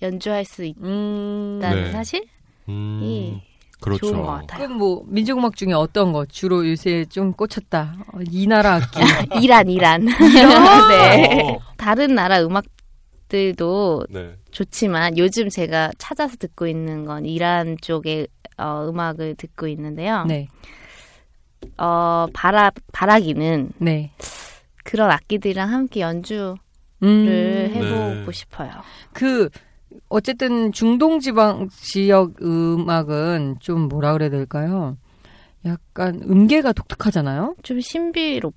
연주할 0.03 0.45
수 0.45 0.63
음. 0.63 1.57
있다는 1.57 1.83
네. 1.85 1.91
사실이 1.91 2.27
음. 2.69 3.41
그렇죠. 3.79 4.05
좋은 4.05 4.21
것 4.21 4.27
같아요. 4.27 4.67
그럼 4.67 4.77
뭐 4.77 5.03
민족음악 5.07 5.55
중에 5.55 5.73
어떤 5.73 6.13
거 6.13 6.25
주로 6.27 6.69
요새 6.69 7.05
좀 7.05 7.33
꽂혔다. 7.33 7.95
어, 8.13 8.19
이 8.29 8.45
나라 8.45 8.75
악기. 8.75 8.99
이란 9.43 9.67
이란. 9.67 10.03
이란? 10.03 10.87
네. 10.89 11.41
어. 11.41 11.59
다른 11.75 12.13
나라 12.13 12.39
음악들도 12.43 14.05
네. 14.11 14.35
좋지만 14.51 15.17
요즘 15.17 15.49
제가 15.49 15.89
찾아서 15.97 16.35
듣고 16.37 16.67
있는 16.67 17.03
건 17.05 17.25
이란 17.25 17.77
쪽의 17.81 18.27
어, 18.57 18.87
음악을 18.87 19.35
듣고 19.35 19.67
있는데요. 19.67 20.25
네. 20.25 20.47
어, 21.77 22.27
바라 22.33 22.71
바라기는 22.91 23.71
네. 23.79 24.11
그런 24.83 25.11
악기들이랑 25.11 25.71
함께 25.71 26.01
연주를 26.01 26.57
음. 27.03 27.71
해보고 27.73 28.25
네. 28.25 28.31
싶어요. 28.31 28.71
그 29.13 29.49
어쨌든 30.09 30.71
중동 30.71 31.19
지방 31.19 31.69
지역 31.69 32.41
음악은 32.41 33.57
좀 33.59 33.87
뭐라 33.87 34.13
그래야 34.13 34.29
될까요? 34.29 34.97
약간 35.65 36.21
음계가 36.23 36.73
독특하잖아요. 36.73 37.55
좀 37.63 37.79
신비롭. 37.79 38.53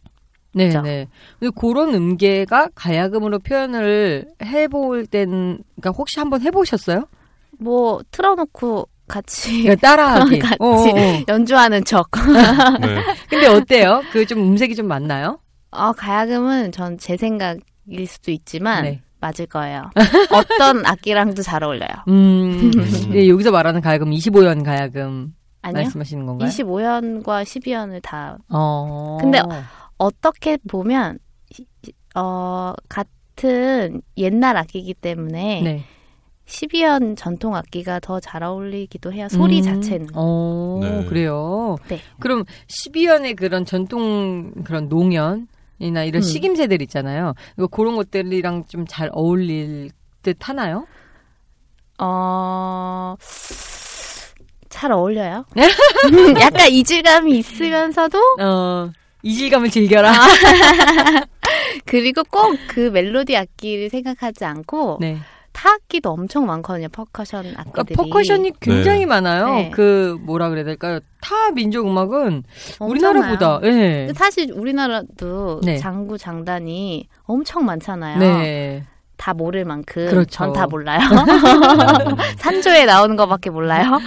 네? 0.55 0.69
네. 0.69 1.09
근데 1.39 1.53
그런 1.59 1.95
음계가 1.95 2.71
가야금으로 2.75 3.39
표현을 3.39 4.27
해볼 4.43 5.07
땐, 5.07 5.63
그러니까 5.77 5.91
혹시 5.91 6.19
한번 6.19 6.43
해보셨어요? 6.43 7.07
뭐 7.59 8.01
틀어놓고 8.11 8.89
같이 9.09 9.62
그러니까 9.62 9.88
따라하기. 9.88 10.38
같이 10.40 10.57
어, 10.61 10.66
어, 10.66 10.88
어. 10.90 11.23
연주하는 11.29 11.85
척. 11.85 12.09
네. 12.81 13.03
근데 13.29 13.47
어때요? 13.47 14.03
그 14.12 14.25
좀 14.27 14.38
음색이 14.40 14.75
좀 14.77 14.87
맞나요? 14.87 15.38
어, 15.71 15.92
가야금은 15.92 16.73
전 16.73 16.97
제 16.99 17.16
생각일 17.16 18.07
수도 18.07 18.31
있지만 18.31 18.85
네. 18.85 19.03
맞을 19.21 19.47
거예요. 19.47 19.90
어떤 20.31 20.87
악기랑도 20.87 21.42
잘 21.42 21.64
어울려요. 21.64 21.88
음. 22.09 22.71
네, 23.11 23.29
여기서 23.29 23.51
말하는 23.51 23.81
가야금 23.81 24.11
25연 24.11 24.64
가야금 24.64 25.35
아니요? 25.62 25.83
말씀하시는 25.83 26.25
건가요? 26.25 26.49
25연과 26.49 27.42
12연을 27.42 28.01
다 28.03 28.38
어. 28.49 29.18
근데 29.21 29.40
어떻게 29.99 30.57
보면 30.68 31.18
어 32.14 32.73
같은 32.88 34.01
옛날 34.16 34.57
악기이기 34.57 34.94
때문에 34.94 35.61
네. 35.62 35.85
12연 36.49 37.17
전통 37.17 37.55
악기가 37.55 38.01
더 38.01 38.19
잘 38.21 38.43
어울리기도 38.43 39.13
해요. 39.13 39.29
소리 39.31 39.59
음. 39.59 39.63
자체는. 39.63 40.07
어, 40.15 40.81
네. 40.83 41.05
그래요. 41.07 41.77
네. 41.89 42.01
그럼 42.21 42.45
12연의 42.69 43.37
그런 43.37 43.65
전통 43.67 44.51
그런 44.65 44.89
농연 44.89 45.47
이나 45.79 46.05
이런 46.05 46.21
음. 46.21 46.23
시김새들 46.23 46.81
있잖아요. 46.83 47.35
이거 47.57 47.67
그런 47.67 47.97
것들이랑 47.97 48.65
좀 48.69 48.87
잘 48.89 49.11
어울릴 49.13 49.91
듯 50.23 50.37
하나요? 50.49 50.87
어, 51.99 53.15
잘 54.69 54.93
어울려요. 54.93 55.45
약간 56.41 56.69
이질감이 56.71 57.39
있으면서도 57.39 58.19
어, 58.41 58.91
이질감을 59.23 59.71
즐겨라. 59.71 60.13
그리고 61.85 62.23
꼭 62.25 62.57
그 62.69 62.91
멜로디 62.91 63.37
악기를 63.37 63.91
생각하지 63.91 64.45
않고 64.45 64.99
네. 65.01 65.19
타악기도 65.59 66.11
엄청 66.11 66.47
많거든요. 66.47 66.87
퍼커션 66.88 67.42
그러니까 67.42 67.64
악기들이. 67.81 67.97
퍼커션이 67.97 68.53
굉장히 68.61 69.01
네. 69.01 69.07
많아요. 69.07 69.55
네. 69.55 69.71
그 69.71 70.16
뭐라 70.21 70.51
그래야 70.51 70.64
될까요? 70.64 71.01
타 71.21 71.51
민족 71.51 71.85
음악은 71.88 72.44
우리나라보다. 72.79 73.61
예. 73.64 74.12
사실 74.14 74.53
우리나라도 74.53 75.61
네. 75.64 75.79
장구 75.79 76.16
장단이 76.16 77.09
엄청 77.25 77.64
많잖아요. 77.64 78.18
네. 78.18 78.85
다 79.16 79.35
모를 79.35 79.64
만큼 79.64 80.09
그렇죠. 80.09 80.31
전다 80.31 80.68
몰라요. 80.68 81.01
산조에 82.38 82.85
나오는 82.85 83.16
것밖에 83.16 83.51
몰라요. 83.51 83.99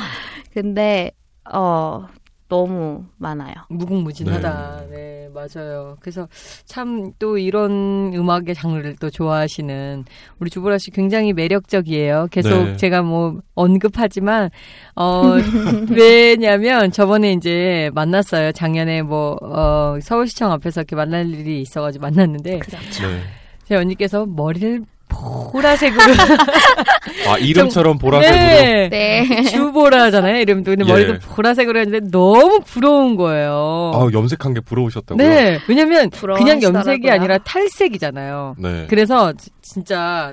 근데 0.53 1.11
어 1.51 2.07
너무 2.51 3.05
많아요. 3.17 3.53
무궁무진하다. 3.69 4.83
네. 4.91 5.29
맞아요. 5.33 5.95
그래서 6.01 6.27
참 6.65 7.13
또 7.17 7.37
이런 7.37 8.11
음악의 8.13 8.53
장르를 8.55 8.97
또 8.99 9.09
좋아하시는 9.09 10.03
우리 10.39 10.49
주보라 10.49 10.77
씨 10.77 10.91
굉장히 10.91 11.31
매력적이에요. 11.31 12.27
계속 12.31 12.63
네. 12.63 12.75
제가 12.77 13.01
뭐 13.03 13.39
언급하지만 13.55 14.49
어 14.97 15.35
왜냐면 15.89 16.91
저번에 16.91 17.31
이제 17.31 17.89
만났어요. 17.93 18.51
작년에 18.51 19.01
뭐 19.03 19.37
어, 19.41 19.97
서울시청 20.01 20.51
앞에서 20.51 20.81
이렇게 20.81 20.95
만날 20.97 21.29
일이 21.29 21.61
있어가지고 21.61 22.01
만났는데 22.03 22.59
그렇죠. 22.59 23.07
네. 23.07 23.21
제 23.63 23.75
언니께서 23.75 24.25
머리를 24.25 24.83
보라색으로 25.11 26.01
아 27.27 27.37
이름처럼 27.37 27.97
보라색으로. 27.97 28.39
네. 28.39 28.89
네. 28.89 29.43
주보라잖아요 29.43 30.37
이름도 30.41 30.71
근데 30.71 30.85
예. 30.85 30.91
머리도 30.91 31.27
보라색으로 31.35 31.79
했는데 31.79 32.09
너무 32.09 32.61
부러운 32.65 33.15
거예요. 33.15 33.91
아 33.93 34.07
염색한 34.11 34.53
게 34.53 34.61
부러우셨다고요? 34.61 35.27
네, 35.27 35.59
왜냐면 35.67 36.09
그냥. 36.09 36.61
염색이 36.61 37.09
아니라 37.09 37.37
탈색이잖아요. 37.39 38.55
네. 38.57 38.87
그래서 38.89 39.33
진짜 39.61 40.31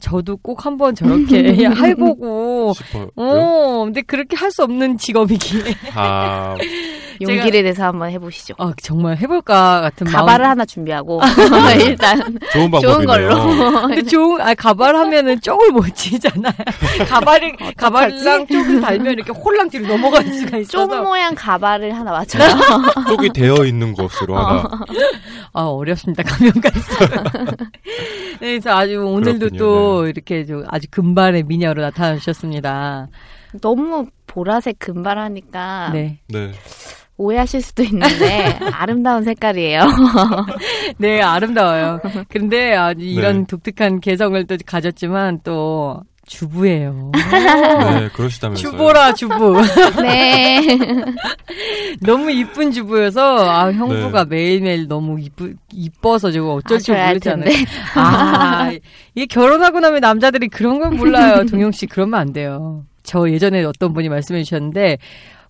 저도 0.00 0.36
꼭 0.38 0.64
한번 0.66 0.94
저렇게 0.94 1.36
해보고 1.70 2.72
싶어요. 2.74 3.08
어 3.16 3.82
근데 3.84 4.02
그렇게 4.02 4.36
할 4.36 4.50
수 4.50 4.62
없는 4.62 4.96
직업이기에 4.96 5.74
아, 5.94 6.54
용기를 7.20 7.62
내서 7.64 7.84
한번 7.84 8.10
해보시죠. 8.10 8.54
아 8.58 8.72
정말 8.82 9.16
해볼까 9.18 9.80
같은 9.82 10.06
가발을 10.06 10.44
마음 10.44 10.50
하나 10.52 10.64
준비하고 10.64 11.20
일단 11.80 12.18
좋은 12.52 12.70
방법이네요. 12.70 12.80
좋은 12.94 13.04
걸로. 13.06 13.86
근데 13.88 14.02
좋은 14.02 14.40
아 14.40 14.54
가발 14.54 14.94
하면은 14.96 15.40
쪽을 15.40 15.72
못 15.72 15.94
치잖아요. 15.94 16.52
가발이 17.08 17.52
가발랑 17.76 18.46
쪽을 18.46 18.80
달면 18.80 19.12
이렇게 19.14 19.32
홀랑 19.32 19.68
뒤로 19.68 19.86
넘어갈 19.88 20.24
수가 20.24 20.50
쪽 20.52 20.60
있어서 20.60 21.02
모양 21.02 21.34
가발을 21.34 21.94
하나 21.94 22.12
맞춰요. 22.12 22.44
쪽이 23.08 23.30
되어 23.30 23.64
있는 23.66 23.92
것으로 23.94 24.36
하나. 24.38 24.68
아 25.52 25.62
어렵습니다 25.62 26.22
가면 26.22 26.52
갈수록. 26.60 27.24
네, 28.38 28.38
그래서 28.40 28.70
아주 28.76 29.00
오늘도 29.04 29.38
그렇군요, 29.50 29.58
또 29.58 29.85
이렇게 30.06 30.44
좀 30.44 30.64
아주 30.68 30.86
금발의 30.90 31.44
미녀로 31.44 31.82
나타나셨습니다. 31.82 33.08
너무 33.60 34.06
보라색 34.26 34.78
금발하니까 34.78 35.90
네, 35.92 36.18
네. 36.28 36.52
오해하실 37.16 37.62
수도 37.62 37.82
있는데 37.84 38.58
아름다운 38.72 39.24
색깔이에요. 39.24 39.80
네 40.98 41.22
아름다워요. 41.22 42.00
근데 42.28 42.74
아주 42.74 43.02
이런 43.04 43.40
네. 43.40 43.46
독특한 43.46 44.00
개성을 44.00 44.46
또 44.46 44.56
가졌지만 44.66 45.40
또 45.42 46.02
주부예요. 46.26 47.12
네, 47.14 48.08
그러시다면서요. 48.12 48.70
주보라 48.70 49.14
주부. 49.14 49.60
네. 50.02 50.60
너무 52.02 52.30
이쁜 52.30 52.72
주부여서 52.72 53.48
아 53.48 53.72
형부가 53.72 54.24
네. 54.24 54.36
매일매일 54.36 54.88
너무 54.88 55.20
이쁘 55.20 55.54
이뻐서 55.72 56.30
저거 56.32 56.54
어쩔 56.54 56.80
줄 56.80 56.94
아셔야 56.94 57.06
할 57.06 57.14
모르지 57.14 57.30
않아요. 57.30 57.54
아 57.94 58.72
이게 59.14 59.26
결혼하고 59.26 59.80
나면 59.80 60.00
남자들이 60.00 60.48
그런 60.48 60.80
걸 60.80 60.90
몰라요. 60.90 61.44
동영 61.46 61.70
씨 61.72 61.86
그러면 61.86 62.20
안 62.20 62.32
돼요. 62.32 62.84
저 63.04 63.30
예전에 63.30 63.62
어떤 63.64 63.94
분이 63.94 64.08
말씀해 64.08 64.42
주셨는데 64.42 64.98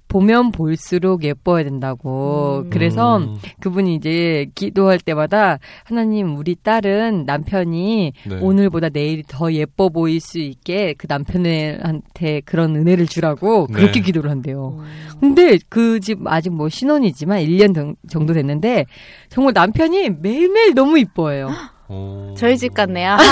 보면 0.08 0.52
볼수록 0.52 1.24
예뻐야 1.24 1.64
된다고. 1.64 2.62
음. 2.64 2.70
그래서 2.70 3.18
음, 3.18 3.36
그분이 3.60 3.94
이제 3.96 4.46
기도할 4.54 4.98
때마다 5.00 5.58
하나님 5.84 6.36
우리 6.36 6.54
딸은 6.54 7.24
남편이 7.26 8.12
네. 8.28 8.36
오늘보다 8.40 8.88
내일이 8.90 9.22
더 9.26 9.52
예뻐 9.52 9.88
보일 9.88 10.20
수 10.20 10.38
있게 10.38 10.94
그 10.96 11.06
남편한테 11.08 12.40
그런 12.44 12.76
은혜를 12.76 13.06
주라고 13.06 13.66
그렇게 13.66 14.00
네. 14.00 14.00
기도를 14.00 14.30
한대요. 14.30 14.78
근데 15.20 15.58
그 15.68 16.00
집 16.00 16.26
아직 16.26 16.50
뭐 16.50 16.68
신혼이지만 16.68 17.40
1년 17.40 17.74
정- 17.74 17.96
정도 18.08 18.32
됐는데 18.32 18.86
정말 19.28 19.52
남편이 19.54 20.10
매일매일 20.20 20.74
너무 20.74 20.98
이뻐해요. 20.98 21.48
어. 21.88 22.34
저희 22.36 22.56
집 22.58 22.74
같네요. 22.74 23.16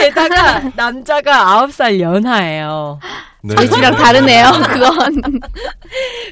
게다가 0.00 0.70
남자가 0.76 1.66
9살 1.66 2.00
연하예요. 2.00 2.98
네. 3.42 3.54
저희 3.54 3.70
집이랑 3.70 3.94
다르네요. 3.96 4.50
그건. 4.68 5.22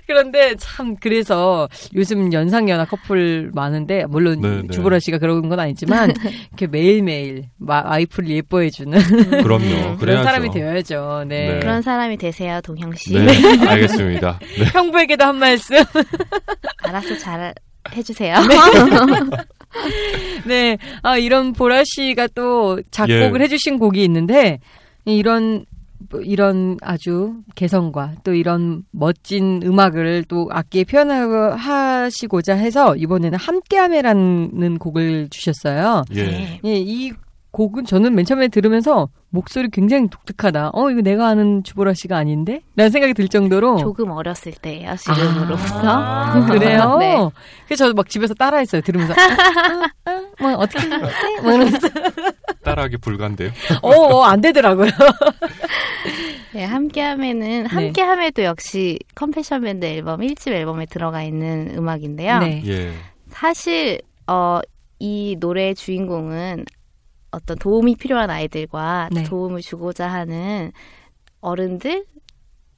그런데 0.06 0.54
참 0.58 0.94
그래서 1.00 1.66
요즘 1.94 2.30
연상 2.34 2.68
연하 2.68 2.84
커플 2.84 3.50
많은데 3.54 4.04
물론 4.06 4.40
네, 4.42 4.62
네. 4.62 4.68
주보라 4.70 4.98
씨가 4.98 5.16
그런 5.18 5.48
건 5.48 5.58
아니지만 5.58 6.12
이렇게 6.52 6.66
매일매일 6.66 7.44
마- 7.56 7.82
와이프를 7.86 8.28
예뻐해 8.28 8.68
주는 8.70 8.98
그럼요. 9.42 9.68
그런 9.68 9.96
그래야죠. 9.98 10.24
사람이 10.24 10.50
되어야죠. 10.50 11.24
네. 11.28 11.52
네. 11.54 11.60
그런 11.60 11.80
사람이 11.80 12.18
되세요, 12.18 12.60
동형 12.62 12.92
씨. 12.96 13.14
네, 13.14 13.32
알겠습니다. 13.66 14.38
네. 14.58 14.64
형부에게도 14.66 15.24
한 15.24 15.36
말씀. 15.36 15.76
알아서 16.82 17.16
잘 17.18 17.54
해주세요. 17.96 18.36
네. 20.46 20.78
아, 21.02 21.18
이런 21.18 21.52
보라 21.52 21.82
씨가 21.84 22.28
또 22.34 22.80
작곡을 22.90 23.40
예. 23.40 23.44
해주신 23.44 23.78
곡이 23.78 24.02
있는데, 24.04 24.60
이런, 25.04 25.64
뭐 26.10 26.20
이런 26.20 26.76
아주 26.80 27.34
개성과 27.54 28.14
또 28.24 28.34
이런 28.34 28.84
멋진 28.90 29.60
음악을 29.64 30.24
또 30.28 30.48
악기에 30.50 30.84
표현하시고자 30.84 32.54
해서 32.54 32.96
이번에는 32.96 33.38
함께함에라는 33.38 34.78
곡을 34.78 35.28
주셨어요. 35.30 36.04
예. 36.14 36.22
네. 36.22 36.60
예, 36.64 36.74
이 36.76 37.12
곡은 37.50 37.86
저는 37.86 38.14
맨 38.14 38.24
처음에 38.24 38.48
들으면서 38.48 39.08
목소리 39.30 39.68
굉장히 39.70 40.08
독특하다. 40.08 40.70
어, 40.74 40.90
이거 40.90 41.00
내가 41.00 41.28
아는 41.28 41.62
주보라 41.62 41.94
씨가 41.94 42.16
아닌데? 42.16 42.60
라는 42.76 42.90
생각이 42.90 43.14
들 43.14 43.28
정도로. 43.28 43.78
조금 43.78 44.10
어렸을 44.10 44.52
때예요, 44.52 44.94
지금으로부터. 44.96 45.80
아, 45.84 46.46
그래요? 46.46 46.96
네. 47.00 47.16
그래서 47.66 47.84
저도 47.84 47.94
막 47.94 48.08
집에서 48.08 48.34
따라했어요. 48.34 48.82
들으면서. 48.82 49.14
아, 49.14 50.10
아, 50.10 50.22
뭐, 50.40 50.52
어떻게 50.54 50.80
생각해? 50.80 51.40
뭐 51.42 51.52
이러면서. 51.52 51.88
따라하기 52.62 52.98
불가인데요. 52.98 53.50
어, 53.82 53.90
어, 53.90 54.22
안 54.24 54.40
되더라고요. 54.40 54.90
네, 56.52 56.64
함께함에는 56.64 57.66
함께함에도 57.66 58.42
역시 58.44 58.98
컴패션 59.14 59.62
밴드 59.62 59.86
앨범 59.86 60.20
1집 60.20 60.52
앨범에 60.52 60.86
들어가 60.86 61.22
있는 61.22 61.72
음악인데요. 61.76 62.38
네. 62.40 62.62
예. 62.66 62.92
사실 63.30 64.00
어, 64.26 64.60
이 64.98 65.36
노래의 65.38 65.74
주인공은 65.74 66.64
어떤 67.30 67.58
도움이 67.58 67.96
필요한 67.96 68.30
아이들과 68.30 69.10
네. 69.12 69.24
도움을 69.24 69.60
주고자 69.60 70.08
하는 70.08 70.72
어른들 71.40 72.04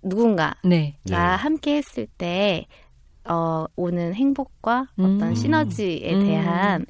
누군가가 0.02 0.56
네. 0.64 0.96
예. 1.10 1.14
함께 1.14 1.76
했을 1.76 2.06
때 2.18 2.66
어, 3.24 3.66
오는 3.76 4.14
행복과 4.14 4.88
음. 4.98 5.16
어떤 5.16 5.34
시너지에 5.34 6.14
음. 6.14 6.26
대한 6.26 6.86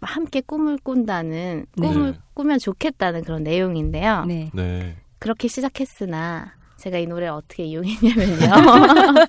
함께 0.00 0.40
꿈을 0.40 0.78
꾼다는 0.78 1.66
네. 1.76 1.88
꿈을 1.88 2.12
네. 2.12 2.18
꾸면 2.34 2.58
좋겠다는 2.58 3.24
그런 3.24 3.42
내용인데요. 3.42 4.24
네. 4.26 4.50
네. 4.54 4.96
그렇게 5.18 5.48
시작했으나 5.48 6.54
제가 6.78 6.98
이 6.98 7.06
노래를 7.06 7.32
어떻게 7.32 7.64
이용했냐면요. 7.64 8.36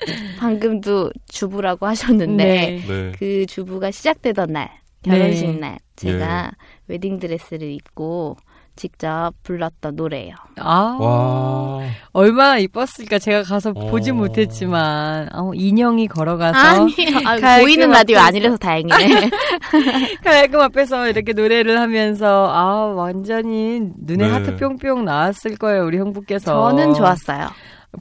방금도 0.38 1.12
주부라고 1.28 1.86
하셨는데 1.86 2.44
네. 2.44 2.84
네. 2.86 3.12
그 3.16 3.46
주부가 3.46 3.90
시작되던 3.92 4.52
날 4.52 4.70
결혼식 5.02 5.46
네. 5.46 5.58
날 5.58 5.78
제가 5.96 6.50
웨딩 6.90 7.20
드레스를 7.20 7.70
입고 7.70 8.36
직접 8.76 9.32
불렀던 9.42 9.94
노래예요. 9.96 10.34
아, 10.58 10.96
와. 10.98 11.80
얼마나 12.12 12.56
이뻤을까. 12.58 13.18
제가 13.18 13.42
가서 13.42 13.70
어. 13.74 13.90
보진 13.90 14.16
못했지만, 14.16 15.28
어, 15.34 15.50
인형이 15.54 16.08
걸어가서. 16.08 16.58
아니, 16.58 16.94
아, 17.26 17.36
보이는 17.60 17.90
라디오 17.90 18.16
앞에서. 18.18 18.28
아니라서 18.28 18.56
다행이네. 18.56 19.30
가야금 20.24 20.60
앞에서 20.60 21.08
이렇게 21.08 21.34
노래를 21.34 21.78
하면서, 21.78 22.48
아, 22.50 22.86
완전히 22.94 23.82
눈에 23.98 24.26
네. 24.26 24.32
하트 24.32 24.56
뿅뿅 24.56 25.04
나왔을 25.04 25.56
거예요, 25.56 25.84
우리 25.84 25.98
형부께서. 25.98 26.70
저는 26.70 26.94
좋았어요. 26.94 27.48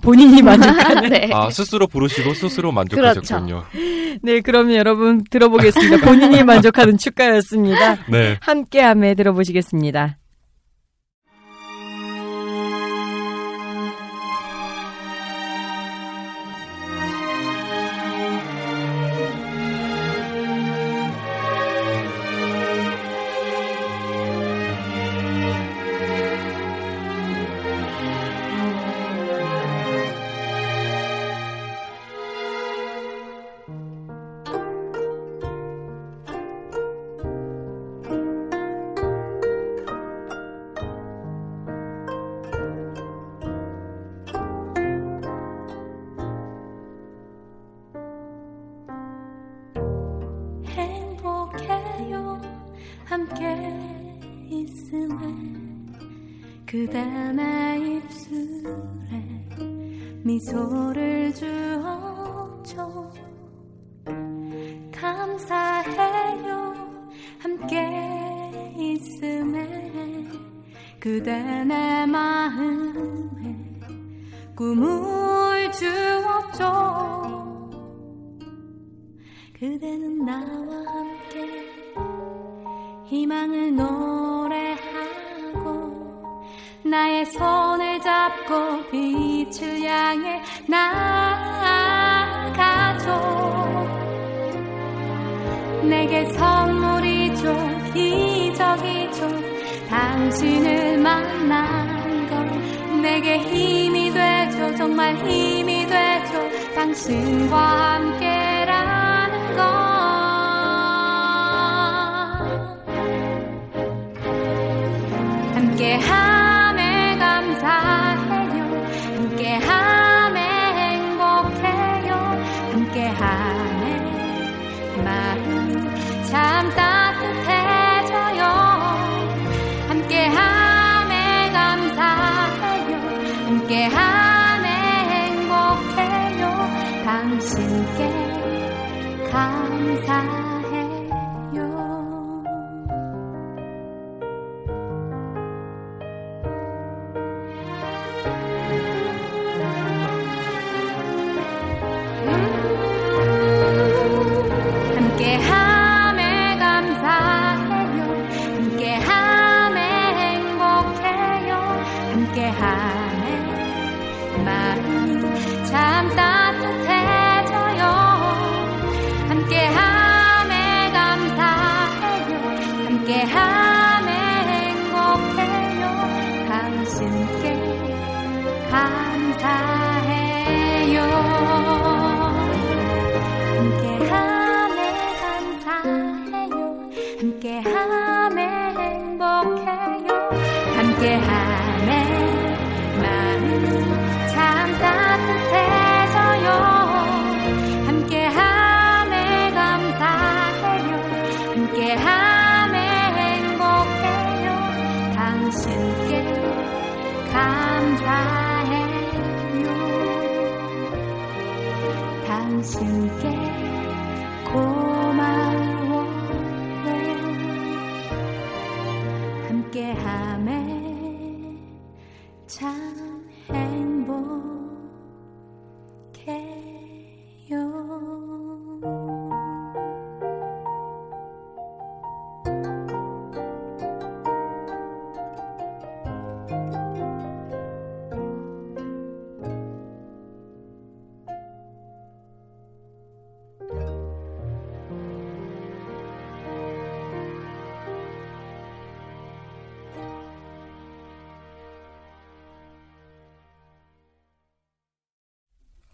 본인이 0.02 0.42
만족하는. 0.44 1.10
네. 1.10 1.30
아, 1.34 1.50
스스로 1.50 1.88
부르시고 1.88 2.34
스스로 2.34 2.72
만족하셨군요. 2.72 3.66
네, 4.22 4.42
그럼 4.42 4.74
여러분 4.74 5.24
들어보겠습니다. 5.30 6.06
본인이 6.06 6.44
만족하는 6.46 6.98
축가였습니다. 6.98 8.06
네. 8.10 8.38
함께함에 8.42 9.16
들어보시겠습니다. 9.16 10.19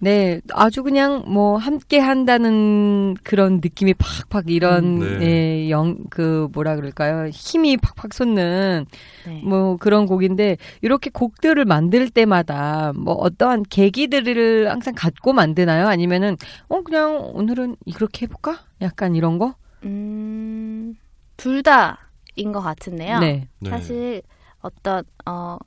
네, 0.05 0.39
아주 0.53 0.83
그냥 0.83 1.23
뭐 1.25 1.57
함께 1.57 1.97
한다는 1.97 3.15
그런 3.23 3.55
느낌이 3.55 3.95
팍팍 3.95 4.51
이런 4.51 5.01
음, 5.01 5.17
네. 5.19 5.71
영, 5.71 5.97
그 6.11 6.47
뭐라 6.53 6.75
그럴까요? 6.75 7.27
힘이 7.29 7.75
팍팍 7.77 8.13
솟는 8.13 8.85
네. 9.25 9.41
뭐 9.43 9.77
그런 9.77 10.05
곡인데 10.05 10.57
이렇게 10.83 11.09
곡들을 11.09 11.65
만들 11.65 12.11
때마다 12.11 12.93
뭐 12.95 13.15
어떠한 13.15 13.63
계기들을 13.67 14.69
항상 14.69 14.93
갖고 14.95 15.33
만드나요? 15.33 15.87
아니면은 15.87 16.37
어 16.69 16.83
그냥 16.83 17.31
오늘은 17.33 17.75
이렇게 17.87 18.27
해 18.27 18.29
볼까? 18.29 18.59
약간 18.81 19.15
이런 19.15 19.39
거? 19.39 19.55
음, 19.85 20.93
둘 21.35 21.63
다인 21.63 22.51
것 22.53 22.61
같은데요. 22.61 23.17
네. 23.21 23.47
네. 23.57 23.69
사실 23.71 24.21
어떤 24.61 25.03
어 25.25 25.57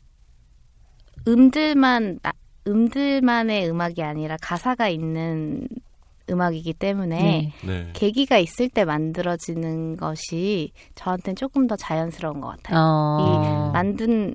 음들만 1.26 2.20
나- 2.22 2.32
음들만의 2.68 3.68
음악이 3.68 4.02
아니라 4.02 4.36
가사가 4.40 4.88
있는 4.88 5.66
음악이기 6.30 6.74
때문에 6.74 7.52
네. 7.64 7.66
네. 7.66 7.90
계기가 7.94 8.38
있을 8.38 8.68
때 8.68 8.84
만들어지는 8.84 9.96
것이 9.96 10.72
저한테는 10.94 11.36
조금 11.36 11.66
더 11.66 11.74
자연스러운 11.76 12.40
것 12.40 12.48
같아요. 12.48 12.78
어. 12.78 13.70
만든 13.72 14.34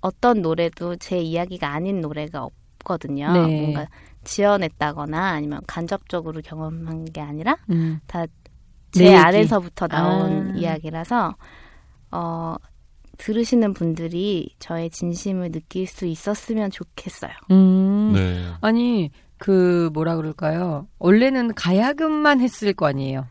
어떤 0.00 0.40
노래도 0.40 0.96
제 0.96 1.18
이야기가 1.18 1.68
아닌 1.68 2.00
노래가 2.00 2.44
없거든요. 2.44 3.32
네. 3.32 3.60
뭔가 3.60 3.86
지어냈다거나 4.24 5.30
아니면 5.30 5.60
간접적으로 5.66 6.40
경험한 6.42 7.04
게 7.06 7.20
아니라 7.20 7.56
음. 7.70 8.00
다내제 8.06 8.30
얘기. 8.98 9.14
안에서부터 9.14 9.88
나온 9.88 10.52
아. 10.52 10.56
이야기라서 10.56 11.34
어 12.12 12.54
들으시는 13.18 13.74
분들이 13.74 14.48
저의 14.58 14.90
진심을 14.90 15.52
느낄 15.52 15.86
수 15.86 16.06
있었으면 16.06 16.70
좋겠어요. 16.70 17.30
음. 17.50 18.12
네. 18.14 18.44
아니 18.60 19.10
그 19.38 19.90
뭐라 19.92 20.16
그럴까요? 20.16 20.86
원래는 20.98 21.54
가야금만 21.54 22.40
했을 22.40 22.72
거 22.72 22.86
아니에요. 22.86 23.26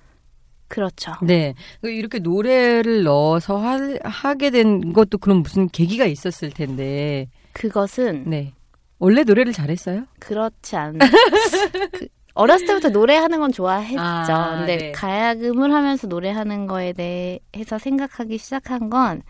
그렇죠. 0.68 1.14
네. 1.22 1.54
그 1.82 1.90
이렇게 1.90 2.20
노래를 2.20 3.04
넣어서 3.04 3.58
할- 3.58 4.00
하게 4.04 4.50
된 4.50 4.94
것도 4.94 5.20
그럼 5.20 5.44
무슨 5.44 5.68
계기가 5.70 6.06
있었을 6.06 6.50
텐데. 6.50 7.28
그것은 7.54 8.24
네. 8.28 8.54
원래 8.98 9.24
노래를 9.24 9.54
잘했어요? 9.54 10.06
그렇지 10.20 10.76
않. 10.76 10.98
그 11.92 12.08
어렸을 12.34 12.66
때부터 12.68 12.90
노래하는 12.90 13.40
건 13.40 13.52
좋아했죠. 13.52 14.00
아, 14.02 14.58
근데 14.58 14.78
네. 14.78 14.92
가야금을 14.92 15.72
하면서 15.74 16.08
노래하는 16.08 16.66
거에 16.68 16.92
대해서 16.94 17.78
생각하기 17.78 18.38
시작한 18.38 18.90
건 18.90 19.22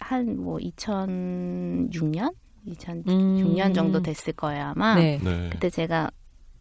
한 0.00 0.36
뭐 0.36 0.58
2006년, 0.58 2.32
2006년 2.66 3.74
정도 3.74 4.00
됐을 4.02 4.32
거예요 4.32 4.72
아마. 4.74 4.94
음. 4.94 4.98
네. 5.00 5.18
네. 5.22 5.48
그때 5.52 5.70
제가 5.70 6.10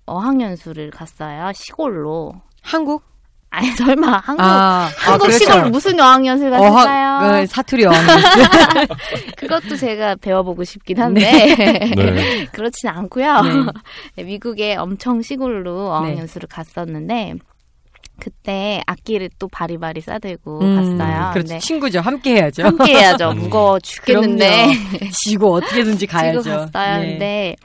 어학연수를 0.05 0.91
갔어요 0.91 1.51
시골로. 1.53 2.33
한국? 2.61 3.03
아니 3.49 3.71
설마 3.71 4.17
한국 4.17 4.43
아, 4.43 4.89
한국 4.97 5.31
시골 5.31 5.69
무슨 5.69 5.97
어학연수를 5.99 6.51
갔을까요? 6.51 7.07
어학, 7.07 7.41
그 7.41 7.47
사투리 7.47 7.85
어학. 7.85 7.95
그것도 9.37 9.77
제가 9.77 10.15
배워보고 10.17 10.63
싶긴 10.65 10.99
한데 10.99 11.55
네. 11.95 12.45
그렇진 12.51 12.89
않고요. 12.89 13.41
네. 13.41 13.49
네, 14.17 14.23
미국에 14.23 14.75
엄청 14.75 15.21
시골로 15.21 15.89
어학연수를 15.91 16.47
갔었는데 16.49 17.35
그때 18.19 18.81
악기를 18.85 19.29
또 19.39 19.47
바리바리 19.47 20.01
싸들고 20.01 20.59
갔어요. 20.59 21.31
그렇지. 21.33 21.49
근데 21.49 21.59
친구죠. 21.59 21.99
함께 21.99 22.35
해야죠. 22.35 22.63
함께 22.63 22.95
해야죠. 22.95 23.31
음. 23.31 23.39
무거워 23.39 23.79
죽겠는데 23.79 24.67
지고 25.23 25.53
어떻게든지 25.53 26.05
가야죠. 26.07 26.41
지고 26.41 26.55
갔어요. 26.55 26.99
네. 26.99 27.09
근데 27.11 27.55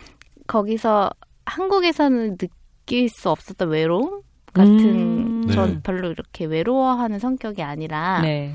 거기서 0.47 1.11
한국에서는 1.47 2.37
느낄 2.37 3.09
수 3.09 3.31
없었던 3.31 3.69
외로움 3.69 4.23
같은 4.53 4.79
음. 4.79 5.49
전 5.51 5.75
네. 5.75 5.81
별로 5.83 6.11
이렇게 6.11 6.45
외로워하는 6.45 7.19
성격이 7.19 7.63
아니라 7.63 8.21
네. 8.21 8.55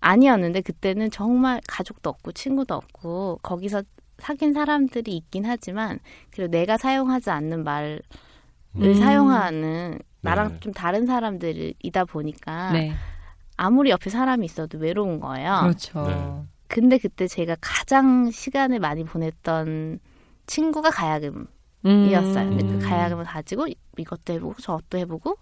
아니었는데 0.00 0.62
그때는 0.62 1.10
정말 1.10 1.60
가족도 1.68 2.10
없고 2.10 2.32
친구도 2.32 2.74
없고 2.74 3.38
거기서 3.42 3.82
사귄 4.18 4.52
사람들이 4.52 5.16
있긴 5.16 5.44
하지만 5.46 5.98
그리고 6.30 6.50
내가 6.50 6.76
사용하지 6.76 7.30
않는 7.30 7.64
말을 7.64 8.02
음. 8.76 8.94
사용하는 8.94 9.98
나랑 10.22 10.52
네. 10.52 10.60
좀 10.60 10.72
다른 10.72 11.06
사람들이다 11.06 12.04
보니까 12.04 12.72
네. 12.72 12.92
아무리 13.56 13.90
옆에 13.90 14.10
사람이 14.10 14.44
있어도 14.46 14.78
외로운 14.78 15.20
거예요. 15.20 15.60
그렇죠. 15.62 16.06
네. 16.06 16.42
근데 16.68 16.98
그때 16.98 17.28
제가 17.28 17.56
가장 17.60 18.30
시간을 18.30 18.78
많이 18.78 19.04
보냈던 19.04 19.98
친구가 20.46 20.90
가야금이었어요. 20.90 21.48
음. 21.84 22.56
근데 22.56 22.66
그 22.66 22.78
가야금을 22.78 23.24
가지고 23.24 23.66
이것도 23.98 24.32
해보고 24.32 24.54
저것도 24.54 24.98
해보고 24.98 25.36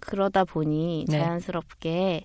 그러다 0.00 0.44
보니 0.44 1.06
네. 1.08 1.18
자연스럽게 1.18 2.24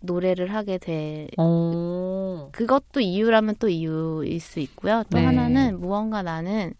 노래를 0.00 0.54
하게 0.54 0.78
돼. 0.78 1.26
오. 1.36 2.48
그것도 2.52 3.00
이유라면 3.00 3.56
또 3.58 3.68
이유일 3.68 4.40
수 4.40 4.60
있고요. 4.60 5.02
또 5.10 5.18
네. 5.18 5.24
하나는 5.24 5.80
무언가 5.80 6.22
나는 6.22 6.74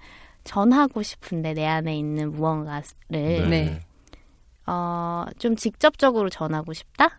전하고 0.46 1.02
싶은데 1.02 1.52
내 1.54 1.66
안에 1.66 1.96
있는 1.98 2.32
무언가를 2.32 2.82
네. 3.10 3.80
어, 4.66 5.26
좀 5.38 5.56
직접적으로 5.56 6.30
전하고 6.30 6.72
싶다? 6.72 7.18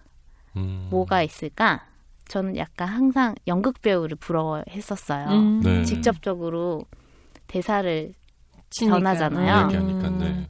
음. 0.55 0.87
뭐가 0.89 1.21
있을까? 1.21 1.85
저는 2.27 2.57
약간 2.57 2.87
항상 2.87 3.35
연극 3.47 3.81
배우를 3.81 4.17
부러워했었어요. 4.17 5.27
음. 5.27 5.61
네. 5.61 5.83
직접적으로 5.83 6.85
대사를 7.47 8.13
치니까. 8.69 8.97
전하잖아요. 8.97 9.65
음. 9.65 9.71
얘기하니까 9.71 10.09
네. 10.09 10.49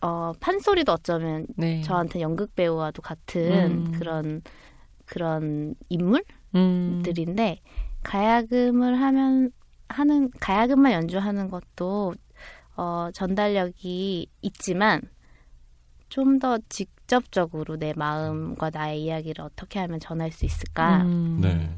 어, 0.00 0.32
판소리도 0.40 0.92
어쩌면 0.92 1.46
네. 1.56 1.80
저한테 1.82 2.20
연극 2.20 2.54
배우와도 2.54 3.00
같은 3.00 3.86
음. 3.86 3.92
그런 3.92 4.42
그런 5.06 5.74
인물들인데 5.88 7.60
음. 7.62 7.70
가야금을 8.02 9.00
하면 9.00 9.50
하는 9.88 10.30
가야금만 10.40 10.92
연주하는 10.92 11.50
것도 11.50 12.14
어, 12.76 13.08
전달력이 13.12 14.26
있지만 14.42 15.00
좀 16.08 16.38
더 16.38 16.58
직접적으로 16.68 17.76
내 17.76 17.92
마음과 17.96 18.70
나의 18.72 19.02
이야기를 19.02 19.44
어떻게 19.44 19.78
하면 19.80 19.98
전할 20.00 20.30
수 20.30 20.44
있을까 20.44 21.02
음. 21.02 21.38
네. 21.40 21.70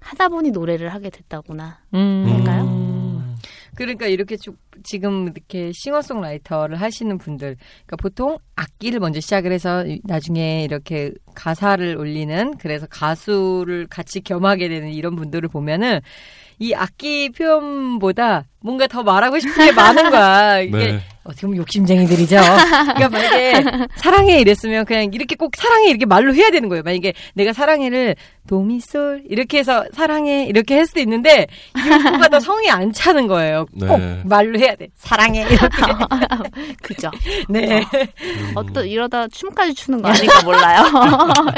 하다 0.00 0.28
보니 0.28 0.50
노래를 0.50 0.88
하게 0.88 1.10
됐다구나. 1.10 1.80
음. 1.94 2.26
할까요? 2.28 2.64
음. 2.64 3.36
그러니까 3.74 4.06
이렇게 4.06 4.36
쭉 4.36 4.56
지금 4.82 5.24
이렇게 5.24 5.70
싱어송라이터를 5.72 6.80
하시는 6.80 7.18
분들, 7.18 7.56
그러니까 7.84 7.96
보통 7.96 8.38
악기를 8.54 9.00
먼저 9.00 9.20
시작을 9.20 9.52
해서 9.52 9.84
나중에 10.04 10.64
이렇게 10.64 11.12
가사를 11.34 11.96
올리는 11.96 12.56
그래서 12.58 12.86
가수를 12.86 13.86
같이 13.88 14.20
겸하게 14.20 14.68
되는 14.68 14.90
이런 14.90 15.14
분들을 15.16 15.48
보면은 15.48 16.00
이 16.58 16.72
악기 16.74 17.30
표현보다 17.30 18.46
뭔가 18.66 18.88
더 18.88 19.04
말하고 19.04 19.38
싶은 19.38 19.64
게 19.64 19.70
많은 19.70 20.10
거야. 20.10 20.58
이게 20.58 20.76
네. 20.76 21.00
어떻게 21.22 21.46
보면 21.46 21.58
욕심쟁이들이죠. 21.58 22.36
그러니까 22.36 23.08
만약에 23.08 23.52
사랑해 23.96 24.40
이랬으면 24.40 24.84
그냥 24.84 25.10
이렇게 25.12 25.36
꼭 25.36 25.52
사랑해 25.56 25.88
이렇게 25.88 26.04
말로 26.04 26.34
해야 26.34 26.50
되는 26.50 26.68
거예요. 26.68 26.82
만약에 26.82 27.14
내가 27.34 27.52
사랑해를 27.52 28.16
도미솔 28.48 29.24
이렇게 29.28 29.58
해서 29.58 29.84
사랑해 29.92 30.46
이렇게 30.46 30.74
할 30.76 30.86
수도 30.86 31.00
있는데 31.00 31.46
이거가 31.76 32.28
더 32.28 32.40
성이 32.40 32.70
안 32.70 32.92
차는 32.92 33.26
거예요. 33.26 33.66
꼭 33.78 33.98
네. 33.98 34.22
말로 34.24 34.58
해야 34.58 34.74
돼. 34.76 34.88
사랑해 34.94 35.42
이렇게. 35.42 35.82
그죠? 36.82 37.10
네. 37.48 37.80
음. 37.80 38.52
어, 38.54 38.62
또 38.72 38.84
이러다 38.84 39.28
춤까지 39.28 39.74
추는 39.74 40.02
거 40.02 40.08
아닐까 40.08 40.42
몰라요. 40.44 40.84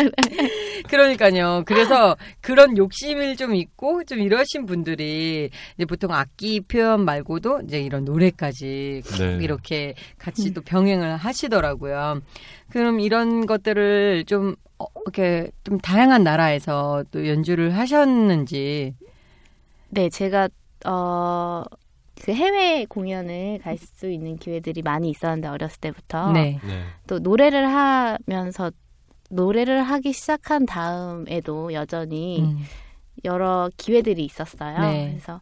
그러니까요. 0.89 1.63
그래서 1.67 2.17
그런 2.41 2.77
욕심을 2.77 3.37
좀 3.37 3.55
있고 3.55 4.05
좀 4.05 4.21
이러신 4.21 4.65
분들이 4.65 5.51
이제 5.77 5.85
보통 5.85 6.15
악기 6.15 6.61
표현 6.61 6.98
말고도 7.01 7.63
이제 7.65 7.81
이런 7.81 8.05
노래까지 8.05 9.03
꼭 9.07 9.17
네. 9.19 9.39
이렇게 9.43 9.95
같이 10.19 10.53
또 10.53 10.61
병행을 10.63 11.17
하시더라고요. 11.17 12.21
그럼 12.71 13.01
이런 13.01 13.47
것들을 13.47 14.25
좀 14.27 14.55
어, 14.79 14.87
이렇게 15.05 15.51
좀 15.65 15.79
다양한 15.79 16.23
나라에서 16.23 17.05
또 17.11 17.27
연주를 17.27 17.77
하셨는지. 17.77 18.95
네, 19.91 20.09
제가 20.09 20.49
어, 20.87 21.65
그 22.23 22.33
해외 22.33 22.85
공연을 22.89 23.61
갈 23.63 23.79
수 23.79 24.09
있는 24.11 24.37
기회들이 24.37 24.83
많이 24.83 25.11
있었는데 25.11 25.49
어렸을 25.49 25.81
때부터 25.81 26.33
네. 26.33 26.61
네. 26.65 26.83
또 27.07 27.19
노래를 27.19 27.69
하면서 27.69 28.71
노래를 29.31 29.83
하기 29.83 30.13
시작한 30.13 30.67
다음에도 30.67 31.73
여전히 31.73 32.43
음. 32.43 32.59
여러 33.25 33.69
기회들이 33.77 34.25
있었어요. 34.25 34.79
네. 34.81 35.09
그래서 35.11 35.41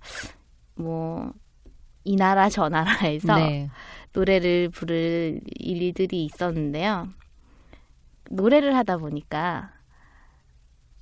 뭐 0.75 1.33
이 2.07 2.17
나라 2.17 2.49
저 2.49 2.69
나라에서 2.69 3.37
네. 3.37 3.69
노래를 4.13 4.71
부를 4.71 5.41
일들이 5.59 6.25
있었는데요. 6.25 7.09
노래를 8.31 8.77
하다 8.77 8.99
보니까 8.99 9.71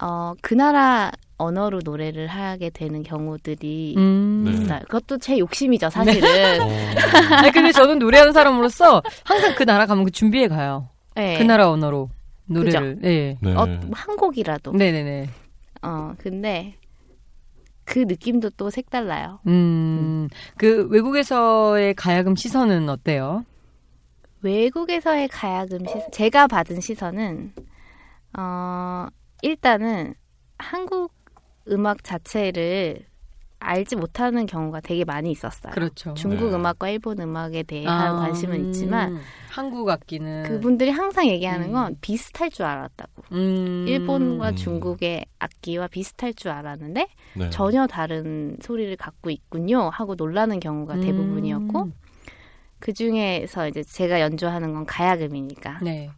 어, 0.02 0.32
그 0.42 0.54
나라 0.54 1.12
언어로 1.36 1.80
노래를 1.84 2.26
하게 2.26 2.70
되는 2.70 3.02
경우들이 3.02 3.94
음. 3.98 4.44
네. 4.46 4.52
있어요. 4.52 4.80
그것도 4.80 5.18
제 5.18 5.38
욕심이죠, 5.38 5.90
사실은. 5.90 6.60
어, 6.60 6.68
아니, 7.36 7.52
근데 7.52 7.70
저는 7.70 7.98
노래하는 7.98 8.32
사람으로서 8.32 9.02
항상 9.24 9.54
그 9.54 9.64
나라 9.64 9.86
가면 9.86 10.04
그 10.04 10.10
준비해 10.10 10.48
가요. 10.48 10.88
네. 11.14 11.36
그 11.38 11.42
나라 11.42 11.70
언어로 11.70 12.08
노래를. 12.46 12.98
네. 13.00 13.36
네. 13.40 13.54
어, 13.54 13.66
한 13.92 14.16
곡이라도. 14.16 14.72
네네네. 14.72 15.28
어, 15.82 16.14
근데 16.18 16.76
그 17.84 18.00
느낌도 18.00 18.50
또 18.50 18.70
색달라요. 18.70 19.40
음, 19.46 20.28
그 20.56 20.88
외국에서의 20.88 21.94
가야금 21.94 22.36
시선은 22.36 22.88
어때요? 22.88 23.44
외국에서의 24.42 25.28
가야금 25.28 25.86
시선, 25.86 26.10
제가 26.12 26.46
받은 26.46 26.80
시선은, 26.80 27.52
어, 28.38 29.06
일단은 29.42 30.14
한국 30.58 31.12
음악 31.68 32.04
자체를 32.04 33.06
알지 33.64 33.96
못하는 33.96 34.46
경우가 34.46 34.80
되게 34.80 35.04
많이 35.04 35.30
있었어요. 35.30 35.72
그렇죠. 35.72 36.14
중국 36.14 36.50
네. 36.50 36.56
음악과 36.56 36.90
일본 36.90 37.20
음악에 37.20 37.62
대한 37.62 38.16
아, 38.16 38.16
관심은 38.16 38.66
있지만 38.66 39.14
음, 39.14 39.20
한국 39.50 39.88
악기는 39.88 40.44
그분들이 40.44 40.90
항상 40.90 41.26
얘기하는 41.26 41.68
음. 41.68 41.72
건 41.72 41.96
비슷할 42.00 42.50
줄 42.50 42.66
알았다고. 42.66 43.22
음, 43.32 43.86
일본과 43.88 44.50
음. 44.50 44.56
중국의 44.56 45.24
악기와 45.38 45.88
비슷할 45.88 46.34
줄 46.34 46.50
알았는데 46.50 47.08
네. 47.34 47.50
전혀 47.50 47.86
다른 47.86 48.56
소리를 48.60 48.94
갖고 48.96 49.30
있군요 49.30 49.88
하고 49.90 50.14
놀라는 50.14 50.60
경우가 50.60 51.00
대부분이었고 51.00 51.82
음, 51.82 51.92
그 52.78 52.92
중에서 52.92 53.68
이제 53.68 53.82
제가 53.82 54.20
연주하는 54.20 54.74
건 54.74 54.84
가야금이니까 54.84 55.78
네. 55.82 56.10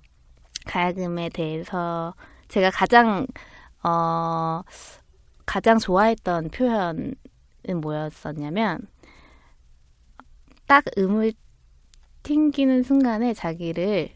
가야금에 0.67 1.29
대해서 1.29 2.15
제가 2.49 2.71
가장 2.71 3.27
어 3.85 4.63
가장 5.47 5.79
좋아했던 5.79 6.51
표현은 6.51 7.15
뭐였었냐면 7.75 8.81
딱 10.67 10.85
음을 10.99 11.33
튕기는 12.23 12.83
순간에 12.83 13.35
자기를 13.35 14.11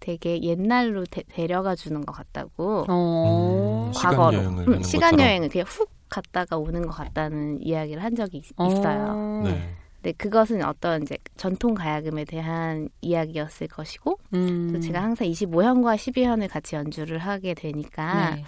되게 0.00 0.40
옛날로 0.42 1.04
데, 1.04 1.22
데려가 1.28 1.74
주는 1.74 2.04
것 2.04 2.12
같다고 2.12 2.84
어. 2.88 3.24
음, 3.26 3.92
시간 3.92 4.10
과거로 4.16 4.36
여행을 4.36 4.68
음, 4.68 4.82
시간. 4.82 5.18
여행을 5.18 5.48
그냥 5.48 5.66
훅 5.68 5.90
갔다가 6.08 6.56
오는 6.56 6.82
것 6.82 6.92
같다는 6.92 7.60
이야기를 7.60 8.02
한 8.02 8.14
적이 8.14 8.38
있, 8.38 8.44
어. 8.56 8.66
있어요. 8.66 9.42
네. 9.44 9.74
근데 9.96 10.12
그것은 10.12 10.64
어떤 10.64 11.02
이제 11.02 11.18
전통 11.36 11.74
가야금에 11.74 12.24
대한 12.24 12.88
이야기였을 13.00 13.66
것이고 13.66 14.18
음. 14.32 14.70
또 14.72 14.80
제가 14.80 15.02
항상 15.02 15.26
25현과 15.26 15.96
12현을 15.96 16.48
같이 16.48 16.76
연주를 16.76 17.18
하게 17.18 17.54
되니까 17.54 18.36
네. 18.36 18.44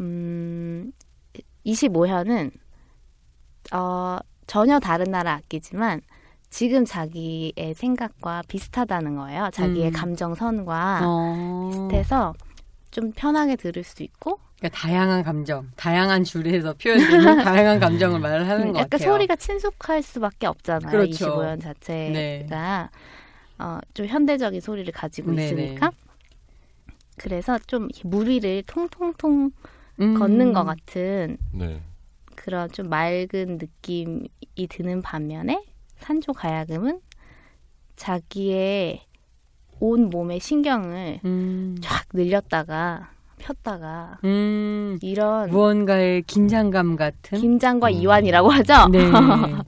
음 0.00 0.92
25현은 1.64 2.50
어 3.72 4.18
전혀 4.46 4.78
다른 4.78 5.10
나라 5.10 5.32
악기지만 5.34 6.00
지금 6.50 6.84
자기의 6.84 7.74
생각과 7.74 8.42
비슷하다는 8.46 9.16
거예요. 9.16 9.50
자기의 9.52 9.88
음. 9.88 9.92
감정선과 9.92 11.00
어. 11.04 11.70
비슷해서 11.70 12.34
좀 12.90 13.10
편하게 13.12 13.56
들을 13.56 13.82
수 13.82 14.02
있고 14.04 14.38
그러니까 14.58 14.78
다양한 14.78 15.22
감정, 15.24 15.68
다양한 15.76 16.24
줄에서 16.24 16.74
표현되는 16.74 17.38
다양한 17.44 17.80
감정을 17.80 18.20
말을 18.20 18.48
하는 18.48 18.66
것 18.68 18.72
음, 18.74 18.76
약간 18.78 18.98
같아요. 18.98 19.12
소리가 19.12 19.36
친숙할 19.36 20.02
수밖에 20.02 20.46
없잖아요. 20.46 20.90
그렇죠. 20.90 21.26
25현 21.26 21.60
자체가 21.60 22.90
어, 23.58 23.78
좀 23.94 24.06
현대적인 24.06 24.60
소리를 24.60 24.92
가지고 24.92 25.32
네네. 25.32 25.42
있으니까 25.42 25.90
그래서 27.16 27.58
좀 27.66 27.88
위를 28.04 28.62
통통통 28.66 29.50
음. 30.00 30.14
걷는 30.18 30.52
것 30.52 30.64
같은 30.64 31.36
네. 31.52 31.80
그런 32.34 32.70
좀 32.70 32.88
맑은 32.88 33.58
느낌이 33.58 34.28
드는 34.68 35.02
반면에 35.02 35.64
산조 35.98 36.32
가야금은 36.32 37.00
자기의 37.96 39.02
온 39.80 40.10
몸의 40.10 40.40
신경을 40.40 41.20
음. 41.24 41.76
쫙 41.80 42.06
늘렸다가 42.12 43.10
폈다가 43.38 44.18
음. 44.24 44.98
이런 45.02 45.50
무언가의 45.50 46.22
긴장감 46.22 46.96
같은. 46.96 47.38
긴장과 47.38 47.88
음. 47.88 47.92
이완이라고 47.92 48.50
하죠. 48.50 48.88
네. 48.90 48.98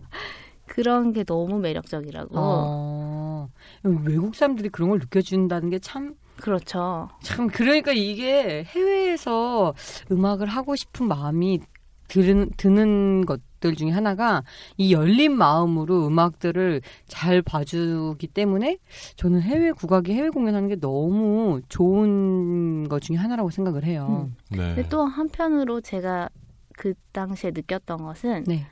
그런 0.67 1.12
게 1.12 1.25
너무 1.25 1.59
매력적이라고. 1.59 2.35
어. 2.35 3.49
외국 3.83 4.35
사람들이 4.35 4.69
그런 4.69 4.91
걸 4.91 4.99
느껴준다는 4.99 5.71
게 5.71 5.79
참, 5.79 6.14
그렇죠. 6.41 7.09
참, 7.23 7.47
그러니까 7.47 7.93
이게 7.93 8.64
해외에서 8.64 9.75
음악을 10.11 10.47
하고 10.47 10.77
싶은 10.77 11.07
마음이 11.07 11.61
드는, 12.09 12.50
드는 12.57 13.26
것들 13.26 13.74
중에 13.76 13.90
하나가 13.90 14.42
이 14.76 14.92
열린 14.92 15.36
마음으로 15.36 16.07
음악들을 16.07 16.80
잘 17.07 17.42
봐주기 17.42 18.28
때문에 18.28 18.78
저는 19.16 19.42
해외 19.42 19.72
국악이 19.72 20.12
해외 20.12 20.28
공연하는 20.30 20.68
게 20.68 20.76
너무 20.76 21.61
좋은 21.68 22.88
것 22.88 23.02
중에 23.02 23.16
하나라고 23.16 23.50
생각을 23.50 23.84
해요. 23.84 24.30
네. 24.50 24.59
근데 24.59 24.88
또 24.88 25.04
한편으로 25.04 25.80
제가 25.80 26.28
그 26.76 26.94
당시에 27.12 27.50
느꼈던 27.52 27.98
것은 27.98 28.44
네. 28.46 28.66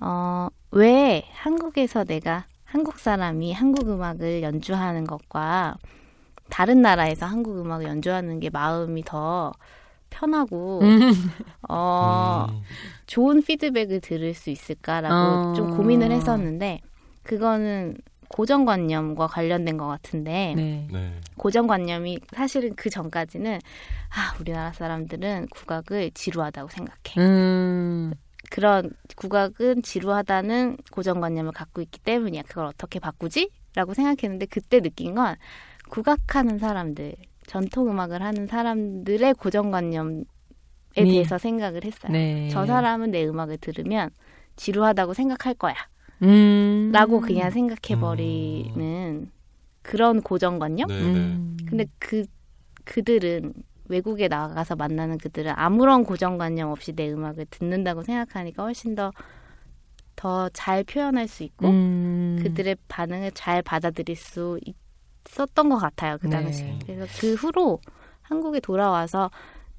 어, 0.00 0.48
왜 0.70 1.24
한국에서 1.32 2.04
내가 2.04 2.46
한국 2.64 2.98
사람이 2.98 3.52
한국 3.52 3.88
음악을 3.88 4.42
연주하는 4.42 5.04
것과 5.04 5.76
다른 6.50 6.82
나라에서 6.82 7.26
한국 7.26 7.58
음악을 7.58 7.86
연주하는 7.86 8.40
게 8.40 8.50
마음이 8.50 9.02
더 9.04 9.52
편하고 10.16 10.80
음. 10.82 11.12
어, 11.68 12.46
음. 12.48 12.62
좋은 13.06 13.42
피드백을 13.42 14.00
들을 14.00 14.34
수 14.34 14.50
있을까라고 14.50 15.14
어. 15.14 15.52
좀 15.54 15.76
고민을 15.76 16.10
했었는데 16.10 16.80
그거는 17.22 17.96
고정관념과 18.28 19.28
관련된 19.28 19.76
것 19.76 19.86
같은데 19.86 20.54
네. 20.56 20.88
네. 20.90 21.12
고정관념이 21.36 22.18
사실은 22.32 22.74
그 22.74 22.90
전까지는 22.90 23.60
아 24.10 24.36
우리나라 24.40 24.72
사람들은 24.72 25.46
국악을 25.50 26.10
지루하다고 26.12 26.68
생각해 26.68 27.18
음. 27.18 28.14
그런 28.50 28.90
국악은 29.16 29.82
지루하다는 29.82 30.78
고정관념을 30.90 31.52
갖고 31.52 31.82
있기 31.82 32.00
때문이야 32.00 32.42
그걸 32.42 32.66
어떻게 32.66 32.98
바꾸지? 32.98 33.50
라고 33.74 33.92
생각했는데 33.94 34.46
그때 34.46 34.80
느낀 34.80 35.14
건 35.14 35.36
국악하는 35.88 36.58
사람들 36.58 37.14
전통 37.46 37.88
음악을 37.90 38.22
하는 38.22 38.46
사람들의 38.46 39.34
고정관념에 39.34 40.24
네. 40.96 41.04
대해서 41.04 41.38
생각을 41.38 41.84
했어요 41.84 42.12
네. 42.12 42.48
저 42.50 42.66
사람은 42.66 43.10
내 43.12 43.26
음악을 43.26 43.58
들으면 43.58 44.10
지루하다고 44.56 45.14
생각할 45.14 45.54
거야. 45.54 45.74
음. 46.22 46.90
라고 46.92 47.20
그냥 47.20 47.50
생각해버리는 47.50 49.30
그런 49.82 50.22
고정관념? 50.22 50.88
네. 50.88 50.94
네. 51.00 51.04
음. 51.04 51.56
근데 51.68 51.86
그, 51.98 52.24
그들은 52.84 53.52
외국에 53.88 54.26
나가서 54.28 54.74
만나는 54.76 55.18
그들은 55.18 55.52
아무런 55.54 56.04
고정관념 56.04 56.70
없이 56.70 56.92
내 56.92 57.10
음악을 57.12 57.46
듣는다고 57.50 58.02
생각하니까 58.02 58.62
훨씬 58.64 58.94
더, 58.94 59.12
더 60.16 60.48
잘 60.52 60.82
표현할 60.84 61.28
수 61.28 61.42
있고 61.44 61.68
음. 61.68 62.38
그들의 62.42 62.76
반응을 62.88 63.32
잘 63.32 63.62
받아들일 63.62 64.16
수 64.16 64.58
있 64.64 64.74
었던 65.38 65.68
것 65.68 65.76
같아요. 65.78 66.18
그 66.18 66.26
네. 66.26 66.30
당시에. 66.42 66.78
그래서 66.86 67.06
그 67.20 67.34
후로 67.34 67.80
한국에 68.22 68.60
돌아와서 68.60 69.30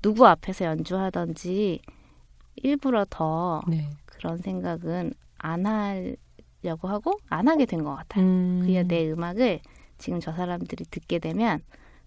누구 0.02 0.28
앞에서 0.28 0.66
연주하던지 0.66 1.82
일부러 2.56 3.06
더 3.10 3.62
네. 3.68 3.90
그런 4.06 4.38
생각은 4.38 5.14
안 5.38 5.66
하려고 5.66 6.88
하고 6.88 7.14
안 7.30 7.48
하게 7.48 7.66
된 7.66 7.84
것 7.84 7.96
같아요. 7.96 8.24
음. 8.24 8.62
그냥 8.66 8.88
내 8.88 9.10
음악을 9.12 9.60
지금 9.98 10.20
저 10.20 10.32
사람들이 10.34 10.86
듣게 10.86 11.20
되면 11.20 11.62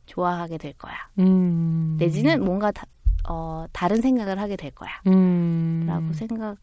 좋아하게 0.07 0.59
될 0.59 0.72
거야. 0.74 0.95
음. 1.18 1.97
내지는 1.99 2.45
뭔가 2.45 2.70
다, 2.72 2.84
어, 3.28 3.64
다른 3.72 4.01
생각을 4.01 4.38
하게 4.41 4.57
될 4.57 4.70
거야. 4.72 4.91
음. 5.07 5.84
라고 5.86 6.12
생각을 6.12 6.57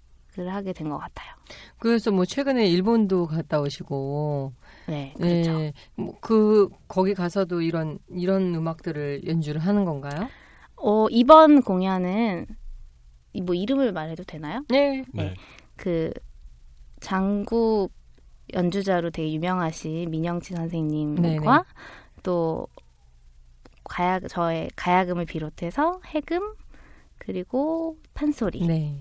하게 0.47 0.73
된 0.73 0.89
것 0.89 0.97
같아요. 0.97 1.33
그래서 1.79 2.11
뭐 2.11 2.25
최근에 2.25 2.67
일본도 2.67 3.27
갔다 3.27 3.61
오시고 3.61 4.53
네, 4.87 5.13
그렇죠. 5.17 5.57
네. 5.57 5.73
뭐그 5.95 6.69
거기 6.87 7.13
가서도 7.13 7.61
이런 7.61 7.99
이런 8.09 8.55
음악들을 8.55 9.27
연주를 9.27 9.59
하는 9.61 9.85
건가요? 9.85 10.29
어, 10.77 11.07
이번 11.09 11.61
공연은 11.61 12.45
이- 13.33 13.41
뭐 13.41 13.53
이름을 13.55 13.91
말해도 13.91 14.23
되나요? 14.23 14.63
네. 14.69 15.03
네. 15.13 15.33
그 15.75 16.11
장구 17.01 17.89
연주자로 18.53 19.11
되게 19.11 19.33
유명하신 19.33 20.09
민영치 20.09 20.53
선생님과 20.53 21.21
네네. 21.21 21.63
또 22.23 22.67
가야 23.83 24.19
저의 24.19 24.69
가야금을 24.75 25.25
비롯해서 25.25 25.99
해금 26.07 26.53
그리고 27.17 27.97
판소리 28.13 28.65
네. 28.65 28.99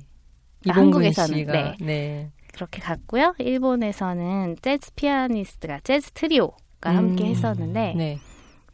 그러니까 0.62 0.80
한국에서는, 0.80 1.39
씨가 1.39 1.53
네. 1.53 1.76
네. 1.80 2.32
그렇게 2.57 2.80
갔고요. 2.80 3.34
일본에서는 3.38 4.57
재즈 4.62 4.92
피아니스트가 4.94 5.80
재즈 5.84 6.12
트리오가 6.12 6.57
함께 6.96 7.24
음. 7.24 7.28
했었는데 7.28 7.94
네. 7.94 8.18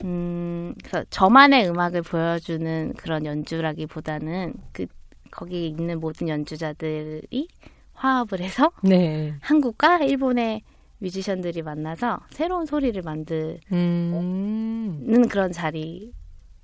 음, 0.05 0.73
그래서 0.85 1.05
저만의 1.11 1.69
음악을 1.69 2.03
보여주는 2.03 2.93
그런 2.97 3.27
연주라기보다는 3.27 4.55
그 4.73 4.87
거기 5.33 5.67
있는 5.67 5.99
모든 5.99 6.29
연주자들이 6.29 7.49
화합을 7.95 8.41
해서 8.41 8.71
네. 8.85 9.35
한국과 9.41 9.99
일본의 9.99 10.63
뮤지션들이 10.99 11.63
만나서 11.63 12.21
새로운 12.31 12.67
소리를 12.67 13.03
만드는 13.03 13.59
음. 13.73 15.29
그런 15.29 15.51
자리였다고 15.51 16.13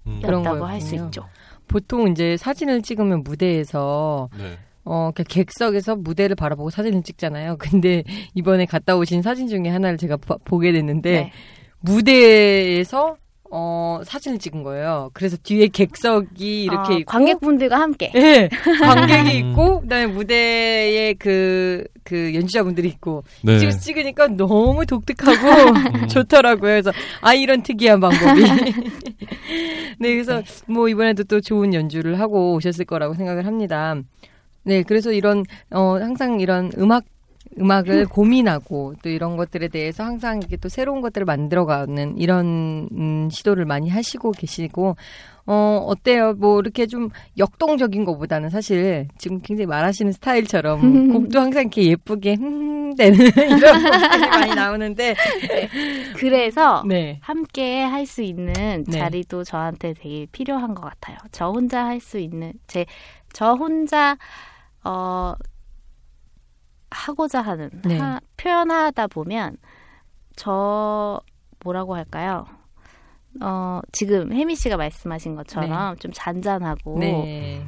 음. 0.06 0.20
그런 0.22 0.46
할수 0.62 0.90
거였군요. 0.90 1.04
있죠. 1.06 1.28
보통 1.66 2.08
이제 2.08 2.36
사진을 2.36 2.82
찍으면 2.82 3.24
무대에서 3.24 4.28
네. 4.38 4.56
어, 4.90 5.10
그러니까 5.12 5.22
객석에서 5.24 5.96
무대를 5.96 6.34
바라보고 6.34 6.70
사진을 6.70 7.02
찍잖아요. 7.02 7.56
근데 7.60 8.04
이번에 8.34 8.64
갔다 8.64 8.96
오신 8.96 9.20
사진 9.20 9.46
중에 9.46 9.68
하나를 9.68 9.98
제가 9.98 10.16
보- 10.16 10.38
보게 10.38 10.72
됐는데 10.72 11.10
네. 11.10 11.32
무대에서 11.80 13.16
어, 13.50 14.00
사진을 14.04 14.38
찍은 14.38 14.62
거예요. 14.62 15.10
그래서 15.12 15.36
뒤에 15.42 15.68
객석이 15.68 16.64
이렇게 16.64 16.94
어, 16.94 16.96
있고 16.98 17.10
관객분들과 17.10 17.78
함께 17.80 18.12
예, 18.14 18.48
관객이 18.80 19.42
음. 19.42 19.50
있고 19.50 19.80
그 19.80 19.88
다음에 19.88 20.06
무대에 20.06 21.14
그, 21.14 21.84
그 22.02 22.34
연주자분들이 22.34 22.88
있고 22.88 23.24
네. 23.42 23.58
지금 23.58 23.78
찍으니까 23.78 24.28
너무 24.28 24.84
독특하고 24.86 26.06
좋더라고요. 26.08 26.60
그래서 26.60 26.92
아 27.20 27.34
이런 27.34 27.62
특이한 27.62 28.00
방법이. 28.00 28.42
네, 29.98 30.12
그래서 30.12 30.42
뭐 30.66 30.88
이번에도 30.88 31.24
또 31.24 31.40
좋은 31.40 31.72
연주를 31.74 32.20
하고 32.20 32.54
오셨을 32.54 32.84
거라고 32.86 33.14
생각을 33.14 33.46
합니다. 33.46 33.96
네, 34.68 34.82
그래서 34.82 35.12
이런 35.12 35.44
어 35.70 35.96
항상 35.98 36.40
이런 36.40 36.70
음악 36.76 37.04
음악을 37.58 38.04
고민하고 38.04 38.92
또 39.02 39.08
이런 39.08 39.38
것들에 39.38 39.68
대해서 39.68 40.04
항상 40.04 40.36
이렇게 40.36 40.58
또 40.58 40.68
새로운 40.68 41.00
것들을 41.00 41.24
만들어가는 41.24 42.18
이런 42.18 42.86
음, 42.92 43.30
시도를 43.30 43.64
많이 43.64 43.88
하시고 43.88 44.32
계시고 44.32 44.96
어 45.46 45.84
어때요? 45.86 46.34
뭐 46.34 46.60
이렇게 46.60 46.86
좀 46.86 47.08
역동적인 47.38 48.04
것보다는 48.04 48.50
사실 48.50 49.08
지금 49.16 49.40
굉장히 49.40 49.64
말하시는 49.64 50.12
스타일처럼 50.12 51.08
곡도 51.14 51.40
항상 51.40 51.62
이렇게 51.62 51.84
예쁘게 51.84 52.34
흠 52.34 52.94
되는 52.96 53.16
이런 53.36 53.82
곡들이 53.82 54.28
많이 54.28 54.54
나오는데 54.54 55.14
그래서 56.16 56.82
네. 56.86 57.18
함께 57.22 57.82
할 57.82 58.06
수 58.06 58.22
있는 58.22 58.84
네. 58.86 58.98
자리도 58.98 59.44
저한테 59.44 59.94
되게 59.94 60.26
필요한 60.32 60.74
것 60.74 60.82
같아요. 60.82 61.16
저 61.32 61.48
혼자 61.48 61.86
할 61.86 62.00
수 62.00 62.18
있는 62.18 62.52
제 62.66 62.84
저 63.32 63.52
혼자 63.52 64.16
어 64.88 65.34
하고자 66.90 67.42
하는 67.42 67.68
네. 67.82 67.98
하- 67.98 68.20
표현하다 68.38 69.08
보면 69.08 69.56
저 70.36 71.20
뭐라고 71.62 71.94
할까요? 71.94 72.46
어 73.42 73.80
지금 73.92 74.32
혜미 74.32 74.56
씨가 74.56 74.76
말씀하신 74.78 75.34
것처럼 75.36 75.96
좀 75.98 76.10
잔잔하고 76.14 76.98
네. 76.98 77.62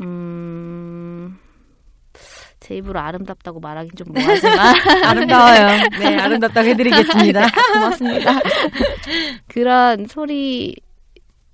음. 0.00 1.38
제 2.60 2.74
입으로 2.74 2.98
아름답다고 2.98 3.60
말하긴 3.60 3.92
좀 3.96 4.08
뭐하지만 4.12 4.58
아름다워요. 5.06 5.66
네, 6.00 6.16
아름답다고 6.18 6.66
해드리겠습니다. 6.68 7.46
고맙습니다. 7.72 8.32
그런 9.46 10.06
소리 10.06 10.74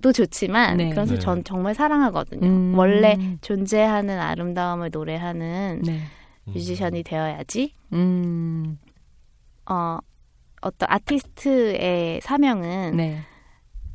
도 0.05 0.11
좋지만 0.11 0.77
네. 0.77 0.89
그런 0.91 1.07
소리 1.07 1.17
네. 1.17 1.25
전 1.25 1.43
정말 1.43 1.73
사랑하거든요. 1.73 2.45
음. 2.47 2.77
원래 2.77 3.17
존재하는 3.41 4.19
아름다움을 4.19 4.91
노래하는 4.91 5.81
네. 5.83 6.01
뮤지션이 6.43 7.01
되어야지 7.01 7.73
음. 7.93 8.77
어 9.67 9.97
어떤 10.61 10.87
아티스트의 10.91 12.21
사명은 12.21 12.97
네. 12.97 13.21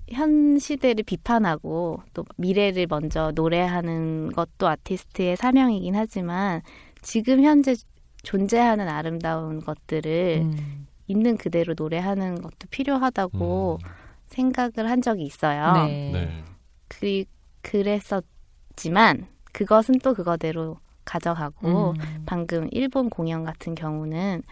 현 0.08 0.58
시대를 0.58 1.04
비판하고 1.04 2.02
또 2.12 2.24
미래를 2.38 2.88
먼저 2.90 3.30
노래하는 3.32 4.32
것도 4.32 4.66
아티스트의 4.66 5.36
사명이긴 5.36 5.94
하지만 5.94 6.61
지금 7.02 7.44
현재 7.44 7.76
존재하는 8.24 8.88
아름다운 8.88 9.61
것들을 9.61 10.40
음. 10.42 10.86
있는 11.06 11.36
그대로 11.36 11.74
노래하는 11.76 12.42
것도 12.42 12.66
필요하다고 12.70 13.78
음. 13.80 13.99
생각을 14.31 14.89
한 14.89 15.03
적이 15.03 15.24
있어요. 15.24 15.87
네. 15.87 16.11
네. 16.12 16.45
그, 16.89 17.24
그랬었지만 17.62 19.26
그것은 19.53 19.99
또 19.99 20.14
그거대로 20.14 20.78
가져가고 21.05 21.91
음. 21.91 22.22
방금 22.24 22.68
일본 22.70 23.11
공연 23.11 23.45
같은 23.45 23.74
경우는 23.74 24.43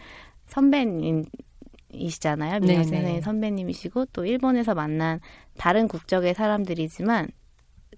선배님이시잖아요. 0.47 2.59
민혁 2.59 2.61
네네. 2.61 2.83
선생님 2.83 3.21
선배님이시고 3.21 4.07
또 4.07 4.25
일본에서 4.25 4.75
만난 4.75 5.21
다른 5.57 5.87
국적의 5.87 6.33
사람들이지만 6.33 7.29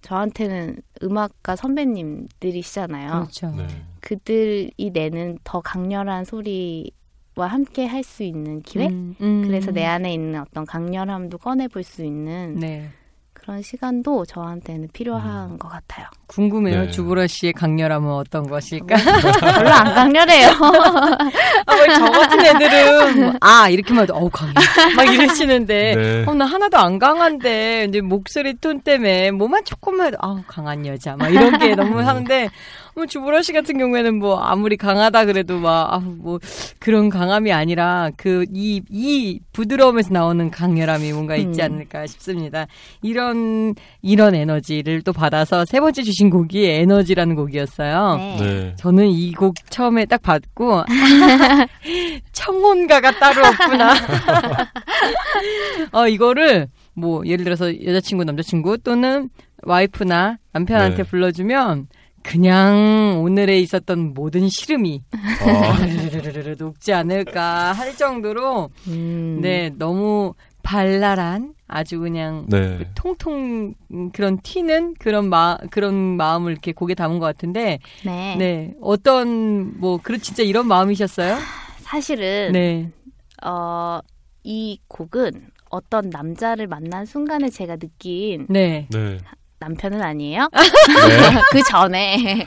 저한테는 0.01 0.81
음악가 1.03 1.55
선배님들이시잖아요. 1.55 3.11
그렇죠. 3.11 3.51
네. 3.51 3.67
그들이 4.01 4.91
내는 4.93 5.37
더 5.43 5.61
강렬한 5.61 6.25
소리 6.25 6.91
와 7.35 7.47
함께 7.47 7.85
할 7.85 8.03
수 8.03 8.23
있는 8.23 8.61
기회? 8.61 8.87
음, 8.87 9.15
음. 9.21 9.43
그래서 9.45 9.71
내 9.71 9.85
안에 9.85 10.13
있는 10.13 10.41
어떤 10.41 10.65
강렬함도 10.65 11.37
꺼내볼 11.37 11.83
수 11.83 12.03
있는 12.03 12.55
네. 12.55 12.89
그런 13.33 13.61
시간도 13.63 14.25
저한테는 14.25 14.89
필요한 14.93 15.57
것 15.57 15.67
같아요. 15.67 16.05
궁금해요. 16.27 16.81
네. 16.81 16.91
주보라 16.91 17.25
씨의 17.27 17.53
강렬함은 17.53 18.11
어떤 18.11 18.47
것일까? 18.47 18.95
별로 19.39 19.69
안 19.69 19.93
강렬해요. 19.95 20.49
아, 21.65 21.75
왜저 21.75 22.05
같은 22.05 22.45
애들은 22.45 23.19
뭐, 23.21 23.33
아 23.41 23.67
이렇게만 23.69 24.03
해도 24.03 24.13
어우 24.15 24.29
강해 24.29 24.53
막 24.95 25.03
이러시는데 25.11 25.95
네. 25.95 26.23
어, 26.27 26.33
나 26.35 26.45
하나도 26.45 26.77
안 26.77 26.99
강한데 26.99 27.85
이제 27.89 28.01
목소리 28.01 28.53
톤 28.55 28.81
때문에 28.81 29.31
뭐만 29.31 29.65
조금만 29.65 30.07
해도 30.07 30.17
아우 30.19 30.41
강한 30.45 30.85
여자 30.85 31.15
막 31.15 31.29
이런 31.29 31.57
게 31.57 31.73
너무 31.75 31.99
하는데 31.99 32.49
뭐 32.95 33.05
주보라 33.05 33.41
씨 33.41 33.53
같은 33.53 33.77
경우에는 33.77 34.19
뭐 34.19 34.39
아무리 34.39 34.77
강하다 34.77 35.25
그래도 35.25 35.59
막뭐 35.59 36.39
그런 36.79 37.09
강함이 37.09 37.51
아니라 37.51 38.09
그이이 38.17 39.39
부드러움에서 39.53 40.13
나오는 40.13 40.49
강렬함이 40.51 41.11
뭔가 41.13 41.35
있지 41.35 41.61
음. 41.61 41.65
않을까 41.65 42.07
싶습니다. 42.07 42.67
이런 43.01 43.75
이런 44.01 44.35
에너지를 44.35 45.01
또 45.01 45.13
받아서 45.13 45.65
세 45.65 45.79
번째 45.79 46.03
주신 46.03 46.29
곡이 46.29 46.65
에너지라는 46.65 47.35
곡이었어요. 47.35 48.17
네. 48.39 48.75
저는 48.77 49.07
이 49.07 49.31
곡 49.31 49.55
처음에 49.69 50.05
딱 50.05 50.21
받고 50.21 50.83
청혼가가 52.33 53.17
따로 53.19 53.45
없구나. 53.47 53.93
어 55.93 56.07
이거를 56.07 56.67
뭐 56.93 57.25
예를 57.25 57.43
들어서 57.43 57.73
여자친구 57.85 58.23
남자친구 58.23 58.77
또는 58.79 59.29
와이프나 59.63 60.37
남편한테 60.53 60.97
네. 60.97 61.03
불러주면 61.03 61.87
그냥 62.23 63.21
오늘에 63.23 63.59
있었던 63.59 64.13
모든 64.13 64.47
시름이 64.49 65.03
아, 65.11 65.85
르르르르르 65.85 66.55
녹지 66.57 66.93
않을까 66.93 67.71
할 67.71 67.95
정도로 67.95 68.69
음. 68.87 69.39
네 69.41 69.71
너무 69.77 70.33
발랄한 70.63 71.53
아주 71.67 71.99
그냥 71.99 72.45
네. 72.49 72.77
그 72.77 72.85
통통 72.95 73.73
음, 73.91 74.11
그런 74.11 74.39
튀는 74.41 74.95
그런 74.99 75.29
마 75.29 75.57
그런 75.71 75.93
마음을 75.95 76.51
이렇게 76.51 76.71
곡에 76.71 76.93
담은 76.93 77.19
것 77.19 77.25
같은데 77.25 77.79
네. 78.05 78.35
네 78.37 78.73
어떤 78.81 79.79
뭐 79.79 79.99
그런 80.01 80.19
진짜 80.19 80.43
이런 80.43 80.67
마음이셨어요? 80.67 81.37
사실은 81.79 82.51
네. 82.53 82.91
어, 83.43 83.99
이 84.43 84.79
곡은 84.87 85.49
어떤 85.69 86.09
남자를 86.09 86.67
만난 86.67 87.05
순간에 87.05 87.49
제가 87.49 87.77
느낀 87.77 88.45
네. 88.49 88.87
네. 89.61 89.67
남편은 89.67 90.01
아니에요. 90.01 90.49
네. 90.53 91.41
그 91.51 91.63
전에 91.69 92.43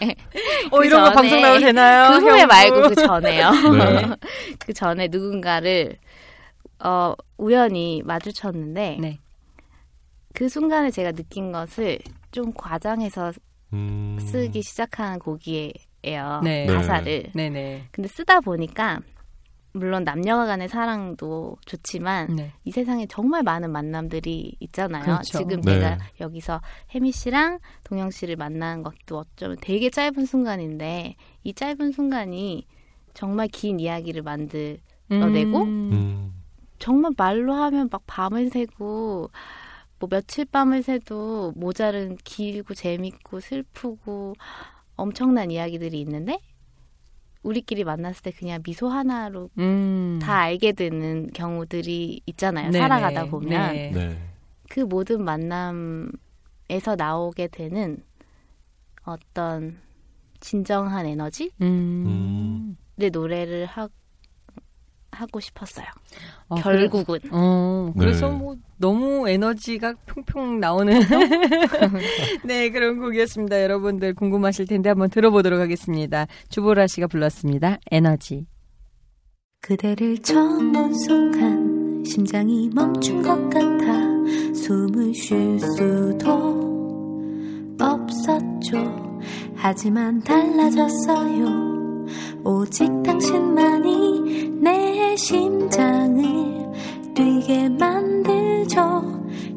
어 0.71 0.79
그 0.79 0.85
이런 0.87 1.03
거 1.05 1.11
전에 1.11 1.15
방송 1.15 1.43
나도 1.43 1.61
되나요? 1.61 2.09
그 2.19 2.25
후에 2.25 2.41
형부? 2.41 2.47
말고 2.47 2.89
그 2.89 2.95
전에요. 2.95 3.51
네. 3.51 4.07
그 4.59 4.73
전에 4.73 5.09
누군가를 5.09 5.97
어, 6.83 7.15
우연히 7.39 8.03
마주쳤는데 8.05 8.99
네. 9.01 9.19
그 10.35 10.49
순간에 10.49 10.91
제가 10.91 11.13
느낀 11.13 11.53
것을 11.53 11.99
좀 12.33 12.53
과장해서 12.53 13.33
음. 13.73 14.19
쓰기 14.21 14.63
시작한 14.63 15.19
곡이에요. 15.21 16.41
네. 16.43 16.67
가사를. 16.67 17.31
네네. 17.35 17.85
근데 17.93 18.09
쓰다 18.09 18.41
보니까 18.41 18.99
물론 19.77 20.05
남녀가 20.05 20.47
간의 20.47 20.69
사랑도 20.69 21.57
좋지만 21.67 22.37
네. 22.37 22.53
이 22.65 22.71
세상에 22.71 23.07
정말 23.07 23.43
많은 23.43 23.73
만남들이 23.73 24.57
있잖아요. 24.61 25.03
그렇죠. 25.03 25.39
지금 25.39 25.61
네. 25.63 25.75
제가 25.75 25.99
여기서 26.21 26.61
혜미 26.95 27.11
씨랑 27.11 27.59
동영 27.83 28.11
씨를 28.11 28.37
만난 28.37 28.85
것도 28.85 29.19
어쩌면 29.19 29.57
되게 29.61 29.91
짧은 29.91 30.27
순간인데 30.27 31.17
이 31.43 31.53
짧은 31.53 31.91
순간이 31.91 32.69
정말 33.15 33.49
긴 33.49 33.81
이야기를 33.81 34.23
만들어내고 34.23 35.63
음. 35.63 35.93
음. 35.93 36.35
정말 36.79 37.13
말로 37.17 37.55
하면 37.55 37.89
막 37.91 38.03
밤을 38.07 38.51
새고 38.51 39.31
뭐 39.99 40.09
며칠 40.09 40.45
밤을 40.45 40.85
새도 40.85 41.53
모자른 41.57 42.17
길고 42.23 42.75
재밌고 42.75 43.41
슬프고 43.41 44.35
엄청난 44.95 45.51
이야기들이 45.51 46.01
있는데 46.03 46.39
우리끼리 47.45 47.85
만났을 47.85 48.23
때 48.23 48.31
그냥 48.33 48.61
미소 48.65 48.89
하나로 48.89 49.51
음. 49.59 50.19
다 50.21 50.39
알게 50.39 50.73
되는 50.73 51.31
경우들이 51.33 52.23
있잖아요. 52.27 52.71
네네. 52.71 52.79
살아가다 52.79 53.27
보면 53.27 53.73
네. 53.73 53.91
네. 53.93 54.19
그 54.69 54.81
모든 54.81 55.23
만남에서 55.23 56.97
나오게 56.97 57.49
되는 57.49 58.03
어떤 59.05 59.79
진정한 60.41 61.07
에너지의 61.07 61.51
음. 61.61 62.77
노래를 63.13 63.67
하, 63.67 63.89
하고 65.15 65.41
싶었어요. 65.41 65.87
어, 66.49 66.57
결국은. 66.57 67.19
그래- 67.21 67.31
어, 67.33 67.93
그래서 67.99 68.29
네. 68.29 68.37
뭐 68.37 68.57
너무 68.77 69.29
에너지가 69.29 69.95
평평 70.07 70.61
나오는 70.61 70.93
네 72.45 72.71
그런 72.71 72.99
곡이었습니다. 73.01 73.63
여러분들 73.63 74.15
궁금하실 74.15 74.67
텐데 74.67 74.91
한번 74.91 75.09
들어보도록 75.11 75.61
하겠습니다. 75.61 76.27
주보라 76.49 76.87
씨가 76.87 77.07
불렀습니다. 77.07 77.79
에너지. 77.91 78.47
그대를 79.61 80.19
처음 80.19 80.73
본 80.73 80.93
순간 80.95 82.03
심장이 82.05 82.69
멈춘 82.75 83.23
것 83.23 83.31
같아 83.49 84.55
숨을 84.55 85.15
쉴 85.15 85.59
수도 85.59 86.65
없었죠 87.81 89.21
하지만 89.57 90.23
달라졌어요 90.23 91.74
오직 92.45 92.91
당신만이 93.03 94.51
내 94.61 95.17
심장을 95.17 96.23
뛰게 97.15 97.69
만들죠 97.71 99.03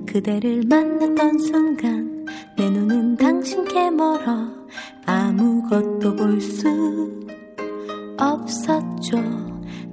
그대를 0.06 0.64
만났던 0.68 1.38
순간 1.40 2.26
내 2.58 2.70
눈은 2.70 3.16
당신께 3.18 3.92
멀어 3.92 4.48
아무것도 5.06 6.16
볼 6.16 6.42
수 6.42 6.68
없었죠 8.20 9.18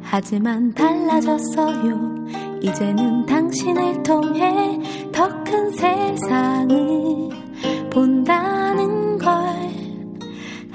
하지만 0.06 0.72
달라졌어요. 0.74 2.26
이제는 2.62 3.26
당신을 3.26 4.02
통해 4.02 4.78
더 5.12 5.28
큰 5.44 5.70
세상을 5.72 7.28
본다는 7.90 9.18
걸. 9.18 9.28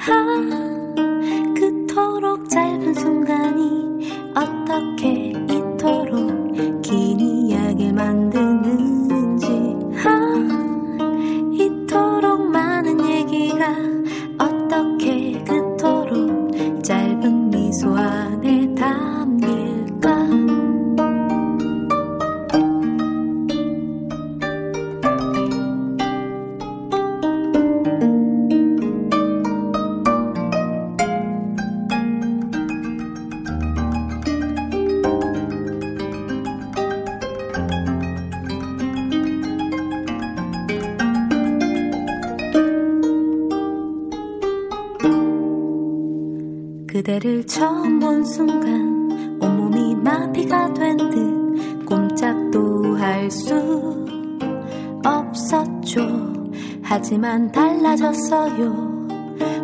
아, 0.07 0.78
그토록 2.19 2.49
짧은 2.49 2.93
순간이 2.95 4.11
어떻게 4.35 5.29
이토록 5.29 6.53
하지만 56.99 57.49
달라졌어요. 57.53 59.07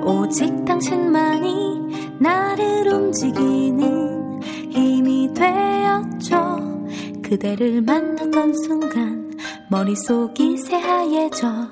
오직 0.06 0.64
당신만이 0.64 2.16
나를 2.18 2.88
움직이는 2.88 4.42
힘이 4.72 5.30
되었죠. 5.34 6.88
그대를 7.22 7.82
만났던 7.82 8.54
순간 8.54 9.30
머릿속이 9.70 10.58
새하얘져 10.60 11.68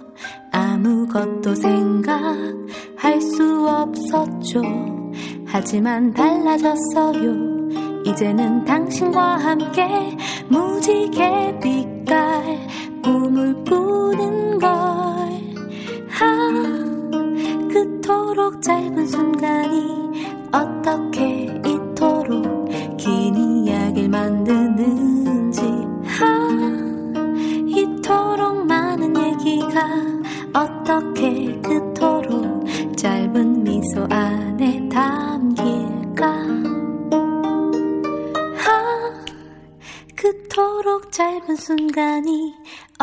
아무것도 0.52 1.56
생각할 1.56 3.22
수 3.22 3.66
없었죠. 3.66 4.62
하지만 5.46 6.14
달라졌어요. 6.14 7.54
이제는 8.06 8.66
당신과 8.66 9.38
함께 9.38 10.18
무지개 10.50 11.60
빛깔 11.62 12.68
꿈을 13.02 13.64
꾸는 13.64 14.60
걸. 14.60 14.93
그토록 18.04 18.62
짧은 18.62 19.08
순간이 19.08 20.12
어떻게 20.52 21.46
이토록 21.66 22.68
긴 22.98 23.64
이야기를 23.64 24.10
만드는지. 24.10 25.62
아, 26.22 26.60
이토록 27.66 28.66
많은 28.68 29.16
얘기가 29.16 29.88
어떻게 30.54 31.58
그토록 31.62 32.66
짧은 32.98 33.64
미소 33.64 34.06
안에 34.10 34.90
담길까? 34.90 36.26
아, 38.68 39.26
그토록 40.14 41.10
짧은 41.10 41.56
순간이 41.56 42.54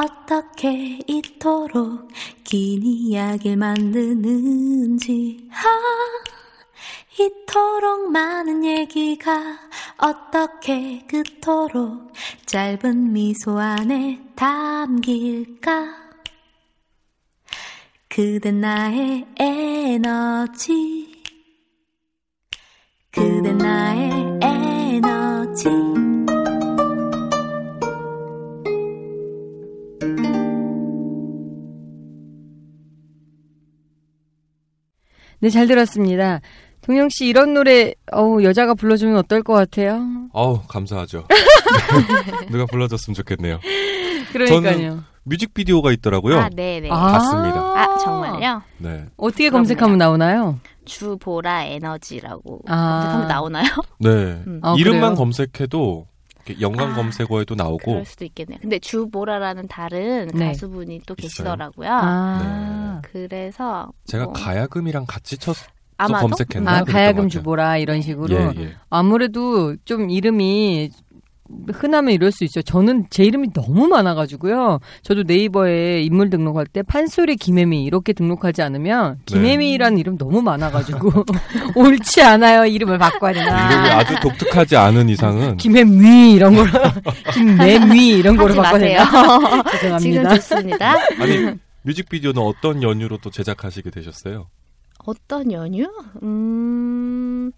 어떻게 0.01 0.99
이토록 1.07 2.09
긴 2.43 2.83
이야기를 2.83 3.57
만드는지. 3.59 5.47
아 5.53 7.21
이토록 7.21 8.11
많은 8.11 8.65
얘기가 8.65 9.59
어떻게 9.99 11.05
그토록 11.07 12.13
짧은 12.47 13.13
미소 13.13 13.59
안에 13.59 14.23
담길까? 14.35 16.01
그댄 18.09 18.61
나의 18.63 19.27
에너지. 19.37 21.23
그댄 23.11 23.59
나의 23.59 24.39
에너지 24.41 26.10
네, 35.41 35.49
잘 35.51 35.67
들었습니다. 35.67 36.41
동영 36.83 37.09
씨 37.11 37.27
이런 37.27 37.53
노래 37.55 37.93
어우 38.13 38.43
여자가 38.43 38.75
불러주면 38.75 39.17
어떨 39.17 39.43
것 39.43 39.53
같아요? 39.53 40.03
어우, 40.33 40.63
감사하죠. 40.67 41.27
누가 42.51 42.65
불러줬으면 42.67 43.15
좋겠네요. 43.15 43.61
그러니까요. 44.33 45.05
뮤직비디오가 45.25 45.93
있더라고요. 45.93 46.39
아, 46.39 46.49
네네. 46.49 46.89
아. 46.91 47.13
봤습니다. 47.13 47.61
아, 47.61 47.99
정말요? 47.99 48.63
네. 48.79 49.05
어떻게 49.17 49.49
그럼요. 49.51 49.59
검색하면 49.59 49.99
나오나요? 49.99 50.59
주보라 50.87 51.65
에너지라고 51.67 52.63
아. 52.67 53.01
검색하면 53.03 53.29
나오나요? 53.29 53.67
네. 53.99 54.09
음. 54.47 54.61
아, 54.63 54.75
이름만 54.79 55.01
그래요? 55.11 55.15
검색해도 55.17 56.07
연관 56.61 56.91
아, 56.91 56.95
검색어에도 56.95 57.55
나오고 57.55 57.93
그럴 57.93 58.05
수도 58.05 58.25
있겠네요. 58.25 58.59
근데 58.61 58.79
주보라라는 58.79 59.69
다른 59.69 60.29
네. 60.35 60.47
가수분이 60.47 61.03
또 61.07 61.15
있어요? 61.19 61.29
계시더라고요. 61.29 61.89
아, 61.91 63.03
그래서 63.03 63.93
제가 64.07 64.25
뭐, 64.25 64.33
가야금이랑 64.33 65.07
같이 65.07 65.39
쳐서 65.39 65.67
아마도 65.97 66.29
검색했나? 66.29 66.79
아 66.79 66.85
가야금. 66.85 67.29
주보라 67.29 67.77
이런 67.77 68.01
식으로 68.01 68.35
예, 68.35 68.53
예. 68.57 68.75
아무래도 68.89 69.77
좀 69.85 70.09
이름이 70.11 70.91
흔하면 71.73 72.13
이럴 72.15 72.33
수 72.33 72.45
있죠. 72.45 72.63
저는 72.63 73.07
제 73.11 73.25
이름이 73.25 73.53
너무 73.53 73.87
많아가지고요. 73.89 74.81
저도 75.03 75.23
네이버에 75.25 76.03
인물 76.03 76.31
등록할 76.31 76.67
때 76.67 76.83
판소리 76.83 77.37
김혜미 77.37 77.85
이렇게 77.85 78.13
등록하지 78.13 78.63
않으면 78.63 79.17
네. 79.19 79.23
김혜미라는 79.27 79.99
이름 79.99 80.17
너무 80.19 80.43
많아가지고 80.43 81.25
옳지 81.77 82.23
않아요. 82.23 82.65
이름을 82.67 82.99
바꿔야 82.99 83.33
이름이 83.33 83.47
되나. 83.47 83.99
아주 83.99 84.15
독특하지 84.21 84.77
않은 84.77 85.09
이상은 85.09 85.57
김혜미 85.57 86.33
이런 86.33 86.55
거로 86.55 86.69
김매미 87.35 88.09
이런 88.09 88.37
거로 88.37 88.49
하지 88.55 88.57
바꿔야. 88.63 88.81
되나. 88.81 89.63
지금 89.79 89.91
죄송합니다. 90.01 90.35
좋습니다. 90.37 90.95
아니 91.21 91.55
뮤직비디오는 91.83 92.41
어떤 92.43 92.83
연유로 92.83 93.19
또 93.19 93.31
제작하시게 93.31 93.91
되셨어요? 93.91 94.49
어떤 95.05 95.51
연유? 95.51 95.91
음, 96.23 97.51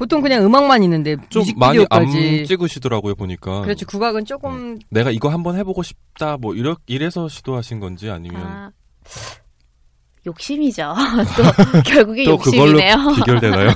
보통 0.00 0.22
그냥 0.22 0.42
음악만 0.46 0.82
있는데 0.84 1.14
좀 1.28 1.44
많이 1.56 1.84
안 1.90 2.04
뮤직비디오까지 2.04 2.46
찍으시더라고요 2.46 3.14
보니까. 3.16 3.60
그렇죠. 3.60 3.84
국악은 3.84 4.24
조금 4.24 4.78
내가 4.88 5.10
이거 5.10 5.28
한번 5.28 5.58
해보고 5.58 5.82
싶다 5.82 6.38
뭐 6.38 6.54
이러, 6.54 6.74
이래서 6.86 7.28
시도하신 7.28 7.80
건지 7.80 8.08
아니면 8.08 8.40
아, 8.42 8.70
욕심이죠. 10.24 10.94
또 11.36 11.82
결국에 11.82 12.24
또 12.24 12.30
욕심이네요. 12.30 12.96
비결되나요? 13.16 13.68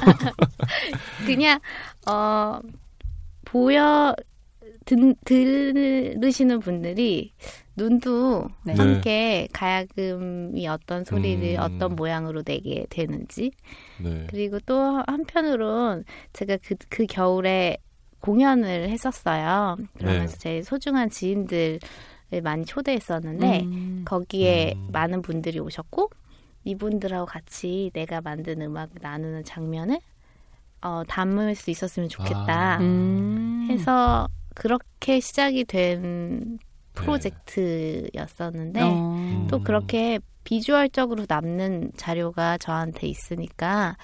그냥 1.27 1.61
어 2.07 2.59
보여 3.45 4.17
든, 4.85 5.15
들으시는 5.25 6.61
분들이 6.61 7.33
눈도 7.77 8.49
네. 8.65 8.75
함께 8.75 9.49
가야금이 9.53 10.67
어떤 10.69 11.05
소리를 11.05 11.57
음. 11.57 11.61
어떤 11.61 11.97
모양으로 11.97 12.43
내게 12.43 12.87
되는지 12.89 13.51
네. 14.01 14.27
그리고 14.31 14.61
또 14.61 15.03
한편으론 15.07 16.05
제가 16.33 16.59
그, 16.63 16.75
그 16.89 17.07
겨울에 17.07 17.79
공연을 18.21 18.89
했었어요. 18.89 19.77
그러면서 19.99 20.37
네. 20.37 20.39
제 20.39 20.63
소중한 20.63 21.11
지인들을 21.11 21.81
많이 22.43 22.65
초대했었는데 22.65 23.61
음. 23.63 24.03
거기에 24.07 24.75
음. 24.77 24.89
많은 24.93 25.23
분들이 25.23 25.59
오셨고 25.59 26.11
이분들하고 26.65 27.27
같이 27.27 27.91
내가 27.93 28.21
만든 28.21 28.63
음악을 28.63 28.97
나누는 29.01 29.45
장면을 29.45 29.99
어, 30.81 31.03
담을 31.07 31.55
수 31.55 31.71
있었으면 31.71 32.09
좋겠다 32.09 32.77
아. 32.77 32.79
음. 32.79 33.67
해서 33.71 34.29
그렇게 34.55 35.21
시작이 35.21 35.65
된 35.65 36.59
네. 36.59 37.03
프로젝트였었는데 37.03 38.81
어. 38.83 39.47
또 39.51 39.63
그렇게 39.63 40.21
비주얼적으로 40.45 41.27
남는 41.29 41.93
자료가 41.97 42.59
저한테 42.59 43.07
있으니까 43.09 43.97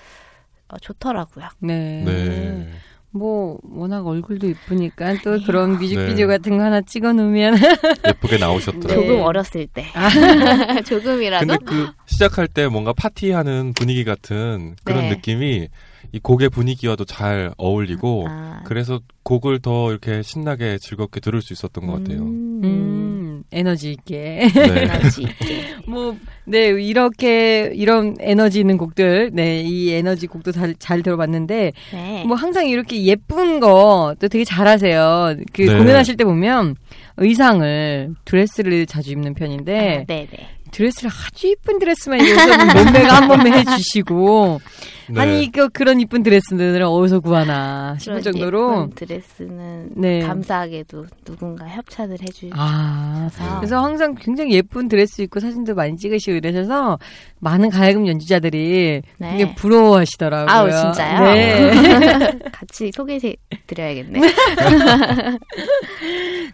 어, 0.69 0.79
좋더라고요. 0.79 1.47
네. 1.61 2.03
네. 2.05 2.71
뭐 3.13 3.59
워낙 3.65 4.07
얼굴도 4.07 4.47
이쁘니까 4.47 5.15
또. 5.25 5.41
그런 5.45 5.79
뮤직비디오 5.79 6.29
네. 6.29 6.37
같은 6.37 6.59
거 6.59 6.65
하나 6.65 6.81
찍어 6.81 7.13
놓으면 7.13 7.55
예쁘게 8.07 8.39
나오셨더라고요. 8.39 9.01
네. 9.01 9.07
조금 9.07 9.21
어렸을 9.23 9.67
때 9.67 9.85
조금이라도 10.87 11.47
근데 11.47 11.65
그 11.65 11.89
시작할 12.07 12.47
때 12.47 12.69
뭔가 12.69 12.93
파티하는 12.93 13.75
분위기 13.75 14.05
같은 14.05 14.77
그런 14.85 15.03
네. 15.03 15.11
느낌이 15.11 15.69
이 16.13 16.19
곡의 16.19 16.49
분위기와도 16.51 17.05
잘 17.05 17.53
어울리고 17.57 18.27
아, 18.29 18.61
그래서 18.65 19.01
곡을 19.23 19.61
더 19.61 19.91
이렇게 19.91 20.23
신나게 20.23 20.79
즐겁게 20.79 21.21
들을 21.21 21.41
수 21.43 21.53
있었던 21.53 21.87
것 21.87 21.93
같아요. 22.03 22.23
음, 22.23 22.61
음, 22.65 23.43
에너지 23.53 23.93
있게 23.93 24.49
네. 24.53 24.83
에너지 24.91 25.23
있게. 25.23 25.65
뭐 25.87 26.15
네 26.45 26.69
이렇게 26.69 27.71
이런 27.75 28.17
에너지 28.19 28.59
있는 28.61 28.77
곡들 28.77 29.31
네 29.33 29.63
이 29.63 29.93
에너지 29.93 30.27
곡도 30.27 30.51
잘, 30.53 30.75
잘 30.79 31.03
들어봤는데 31.03 31.73
네. 31.93 32.25
뭐 32.27 32.35
항상 32.37 32.67
이렇게 32.67 33.05
예쁜 33.05 33.61
거 33.61 34.15
또 34.19 34.29
되게 34.29 34.45
잘하세요 34.45 35.37
그 35.53 35.63
네. 35.63 35.77
공연하실 35.79 36.17
때 36.17 36.25
보면 36.25 36.75
의상을 37.19 38.15
드레스를 38.25 38.87
자주 38.87 39.13
입는 39.13 39.35
편인데 39.35 40.01
아, 40.03 40.05
네네. 40.07 40.29
드레스를 40.73 41.11
아주 41.11 41.47
이쁜 41.49 41.79
드레스만 41.79 42.21
입어서 42.21 42.47
몸매가 42.85 43.15
한 43.15 43.29
번에 43.29 43.51
해주시고 43.59 44.61
네. 45.13 45.21
아니 45.21 45.45
이거 45.45 45.69
그런 45.73 46.01
이쁜 46.01 46.23
드레스들을 46.23 46.83
어디서 46.83 47.21
구하나 47.21 47.97
싶을 47.99 48.21
정도로 48.23 48.83
예쁜 48.83 48.91
드레스는 48.95 49.91
네. 49.97 50.21
감사하게도 50.21 51.07
누군가 51.25 51.67
협찬을 51.67 52.19
해주. 52.21 52.51
아 52.53 53.31
네. 53.39 53.45
그래서 53.57 53.83
항상 53.83 54.15
굉장히 54.15 54.53
예쁜 54.53 54.89
드레스 54.89 55.23
입고 55.23 55.41
사진도 55.41 55.75
많이 55.75 55.97
찍으시고 55.97 56.37
이러셔서 56.37 56.99
많은 57.39 57.71
가야금 57.71 58.07
연주자들이 58.07 59.03
네. 59.19 59.31
굉장히 59.31 59.55
부러워하시더라고요. 59.55 60.55
아우, 60.55 60.71
진짜요? 60.71 61.25
네. 61.33 61.71
같이 62.53 62.91
소개해 62.93 63.37
드려야겠네. 63.67 64.21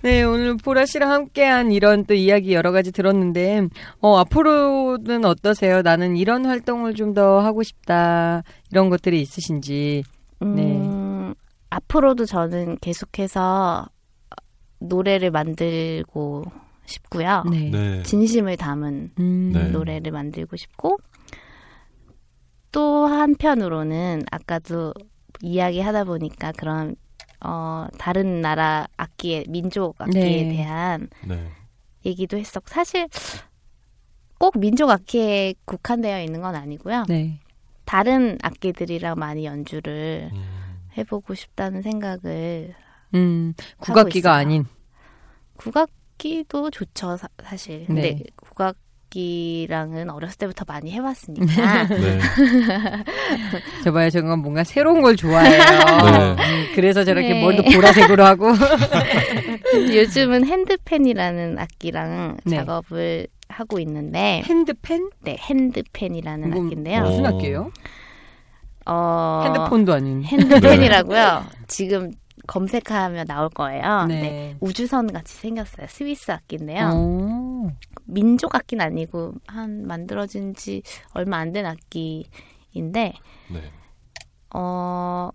네, 0.02 0.22
오늘 0.22 0.57
보라 0.57 0.86
씨랑 0.86 1.11
함께한 1.11 1.72
이런 1.72 2.04
또 2.04 2.14
이야기 2.14 2.52
여러 2.54 2.70
가지 2.70 2.92
들었는데, 2.92 3.62
어, 4.00 4.18
앞으로는 4.18 5.24
어떠세요? 5.24 5.82
나는 5.82 6.16
이런 6.16 6.44
활동을 6.46 6.94
좀 6.94 7.16
더 7.16 7.40
하고 7.40 7.62
싶다. 7.62 8.42
이런 8.70 8.90
것들이 8.90 9.20
있으신지. 9.20 10.05
음, 10.42 11.34
앞으로도 11.70 12.26
저는 12.26 12.78
계속해서 12.80 13.88
노래를 14.78 15.30
만들고 15.30 16.44
싶고요. 16.86 17.44
네. 17.51 17.70
네. 17.70 18.03
진심을 18.03 18.57
담은 18.57 19.12
음, 19.18 19.51
네. 19.53 19.68
노래를 19.68 20.12
만들고 20.12 20.57
싶고 20.57 20.99
또 22.72 23.07
한편으로는 23.07 24.22
아까도 24.30 24.92
이야기하다 25.42 26.05
보니까 26.05 26.53
그런 26.53 26.94
어, 27.44 27.86
다른 27.99 28.40
나라 28.40 28.86
악기에 28.97 29.44
민족 29.49 30.01
악기에 30.01 30.44
네. 30.44 30.49
대한 30.49 31.09
네. 31.26 31.49
얘기도 32.05 32.36
했었고 32.36 32.66
사실 32.68 33.09
꼭 34.38 34.59
민족 34.59 34.90
악기에 34.90 35.55
국한되어 35.64 36.22
있는 36.22 36.40
건 36.40 36.55
아니고요. 36.55 37.05
네. 37.09 37.40
다른 37.87 38.37
악기들이랑 38.43 39.18
많이 39.18 39.47
연주를 39.47 40.30
음. 40.32 40.45
해보고 40.99 41.34
싶다는 41.34 41.82
생각을 41.82 42.74
음, 43.14 43.55
국악기가 43.78 44.30
있어요. 44.32 44.41
아닌. 44.41 44.66
국악기도 45.57 46.70
좋죠 46.70 47.16
사, 47.16 47.28
실 47.57 47.87
근데 47.87 48.16
네. 48.16 48.22
국악 48.37 48.76
기랑은 49.09 50.11
어렸을 50.11 50.37
때부터 50.37 50.64
많이 50.66 50.91
해왔으니까 50.91 51.84
네. 51.89 52.18
저 53.84 53.93
봐요, 53.93 54.11
저건 54.11 54.41
뭔가 54.41 54.64
새로운 54.64 55.01
걸 55.01 55.16
좋아해요. 55.16 55.59
네. 55.59 56.30
음, 56.32 56.37
그래서 56.74 57.05
저렇게 57.05 57.34
네. 57.34 57.41
머리도 57.41 57.62
보라색으로 57.70 58.24
하고. 58.24 58.49
요즘은 59.95 60.45
핸드펜이라는 60.45 61.59
악기랑 61.59 62.39
네. 62.45 62.57
작업을 62.57 63.28
하고 63.49 63.78
있는데 63.80 64.42
핸드펜? 64.44 65.11
네 65.22 65.36
핸드펜이라는 65.38 66.53
악기인데요. 66.53 67.01
어. 67.01 67.05
무슨 67.05 67.26
악기예요? 67.26 67.70
어, 68.86 69.42
핸드폰도 69.44 69.92
아닌. 69.94 70.22
핸드펜이라고요. 70.24 71.44
지금 71.66 72.12
검색하면 72.47 73.26
나올 73.26 73.49
거예요. 73.49 74.05
네. 74.07 74.20
네. 74.20 74.57
우주선 74.61 75.12
같이 75.12 75.34
생겼어요. 75.34 75.86
스위스 75.88 76.30
악기인데요. 76.30 76.90
어. 76.94 77.70
민족 78.05 78.55
악기는 78.55 78.84
아니고 78.84 79.34
한 79.49 79.86
만들어진 79.86 80.55
지 80.55 80.82
얼마 81.12 81.38
안 81.38 81.53
된 81.53 81.66
악기인데 81.66 83.14
네. 83.53 83.62
어 84.55 85.30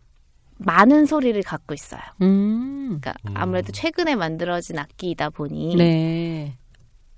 많은 0.58 1.06
소리를 1.06 1.42
갖고 1.44 1.74
있어요. 1.74 2.00
음. 2.22 3.00
그러니까 3.02 3.14
음. 3.28 3.34
아무래도 3.36 3.72
최근에 3.74 4.16
만들어진 4.16 4.78
악기이다 4.80 5.32
보니 5.32 5.76
네. 5.76 6.56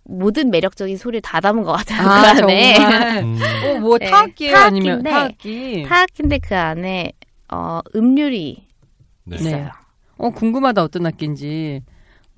모든 0.05 0.51
매력적인 0.51 0.97
소리를 0.97 1.21
다 1.21 1.39
담은 1.39 1.63
것 1.63 1.71
같아요. 1.73 2.07
아, 2.07 2.33
그 2.33 2.41
안에. 2.43 3.21
음. 3.21 3.39
어, 3.77 3.79
뭐 3.79 3.97
네, 3.97 4.09
타악기예요? 4.09 4.55
아니면 4.57 5.03
타악기인데 5.03 5.09
타악기? 5.09 5.83
타악인데 5.87 6.37
그 6.39 6.55
안에 6.57 7.11
어 7.51 7.79
음률이 7.95 8.67
네. 9.25 9.35
있어요. 9.35 9.69
어, 10.17 10.29
궁금하다 10.29 10.83
어떤 10.83 11.05
악기인지. 11.05 11.81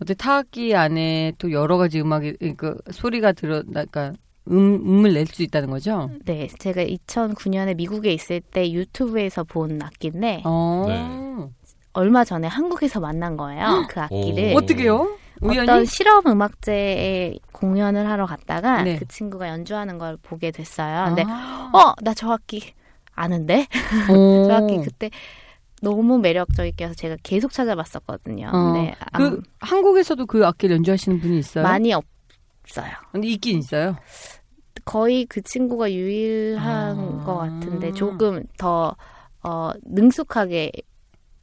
어때 0.01 0.13
타악기 0.13 0.76
안에 0.76 1.34
또 1.38 1.51
여러 1.51 1.78
가지 1.78 2.01
음악이 2.01 2.34
그 2.57 2.78
소리가 2.91 3.32
들어 3.32 3.63
그러니까 3.63 4.11
음, 4.51 4.76
음을 4.86 5.13
낼 5.13 5.26
수 5.26 5.41
있다는 5.41 5.70
거죠? 5.70 6.11
네, 6.26 6.47
제가 6.59 6.84
2009년에 6.84 7.76
미국에 7.76 8.11
있을 8.13 8.41
때 8.41 8.70
유튜브에서 8.72 9.43
본 9.43 9.82
악기인데 9.82 10.41
어. 10.45 11.49
얼마 11.96 12.24
전에 12.24 12.48
한국에서 12.48 13.00
만난 13.00 13.38
거예요. 13.38 13.86
그 13.89 14.00
악기를. 14.02 14.54
오. 14.54 14.58
어떻게요? 14.58 15.18
우연히? 15.41 15.60
어떤 15.70 15.86
실험 15.86 16.26
음악제에 16.28 17.36
공연을 17.52 18.10
하러 18.10 18.26
갔다가 18.26 18.84
네. 18.84 18.98
그 18.98 19.08
친구가 19.08 19.50
연주하는 19.50 19.98
걸 19.98 20.18
보게 20.22 20.52
됐어요. 20.52 21.06
근데 21.08 21.24
아. 21.28 21.72
어, 21.74 21.93
나 22.02 22.14
저 22.14 22.32
악기 22.32 22.74
아는데? 23.14 23.68
어. 24.12 24.46
저 24.48 24.54
악기 24.56 24.78
그때 24.82 25.10
너무 25.82 26.18
매력적이게 26.20 26.86
해서 26.86 26.93
제가 26.96 27.16
계속 27.24 27.52
찾아봤었거든요. 27.54 28.50
어. 28.54 28.74
근데 28.74 28.96
그 29.14 29.24
안- 29.24 29.43
한국에서도 29.60 30.26
그 30.26 30.46
악기를 30.46 30.76
연주하시는 30.78 31.20
분이 31.20 31.38
있어요? 31.39 31.64
많이 31.64 31.93
없어요. 31.93 32.91
근데 33.12 33.28
있긴 33.28 33.60
있어요. 33.60 33.96
거의 34.84 35.26
그 35.26 35.41
친구가 35.41 35.91
유일한 35.91 37.00
아. 37.22 37.24
것 37.26 37.38
같은데 37.38 37.91
조금 37.93 38.43
더 38.58 38.96
어, 39.43 39.72
능숙하게 39.86 40.72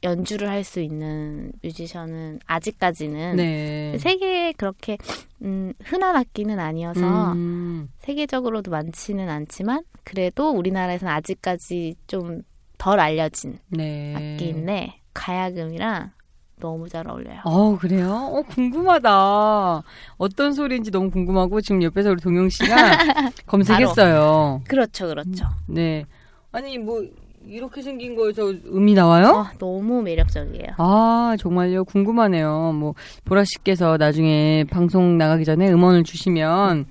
연주를 0.03 0.49
할 0.49 0.63
수 0.63 0.79
있는 0.79 1.51
뮤지션은 1.63 2.39
아직까지는 2.45 3.35
네. 3.37 3.97
세계에 3.97 4.53
그렇게 4.53 4.97
음, 5.41 5.73
흔한 5.83 6.15
악기는 6.15 6.59
아니어서 6.59 7.33
음. 7.33 7.89
세계적으로도 7.99 8.71
많지는 8.71 9.29
않지만 9.29 9.83
그래도 10.03 10.51
우리나라에서는 10.51 11.13
아직까지 11.13 11.95
좀 12.07 12.43
덜 12.83 12.99
알려진 12.99 13.57
네. 13.69 14.13
악기인데 14.13 14.99
가야금이랑 15.13 16.11
너무 16.59 16.89
잘 16.89 17.09
어울려요. 17.09 17.39
어, 17.45 17.77
그래요? 17.77 18.11
어, 18.13 18.41
궁금하다. 18.41 19.83
어떤 20.17 20.51
소리인지 20.51 20.91
너무 20.91 21.09
궁금하고, 21.09 21.61
지금 21.61 21.81
옆에서 21.81 22.11
우리 22.11 22.21
동영 22.21 22.49
씨가 22.49 22.75
검색했어요. 23.47 24.63
그렇죠, 24.67 25.07
그렇죠. 25.07 25.45
네. 25.67 26.03
아니, 26.51 26.77
뭐, 26.77 27.01
이렇게 27.47 27.81
생긴 27.81 28.15
거에서 28.15 28.49
음이 28.49 28.93
나와요? 28.93 29.27
어, 29.27 29.57
너무 29.59 30.01
매력적이에요. 30.01 30.73
아, 30.77 31.35
정말요? 31.39 31.85
궁금하네요. 31.85 32.73
뭐, 32.73 32.95
보라 33.25 33.43
씨께서 33.45 33.97
나중에 33.97 34.65
방송 34.69 35.17
나가기 35.17 35.45
전에 35.45 35.71
음원을 35.71 36.03
주시면, 36.03 36.85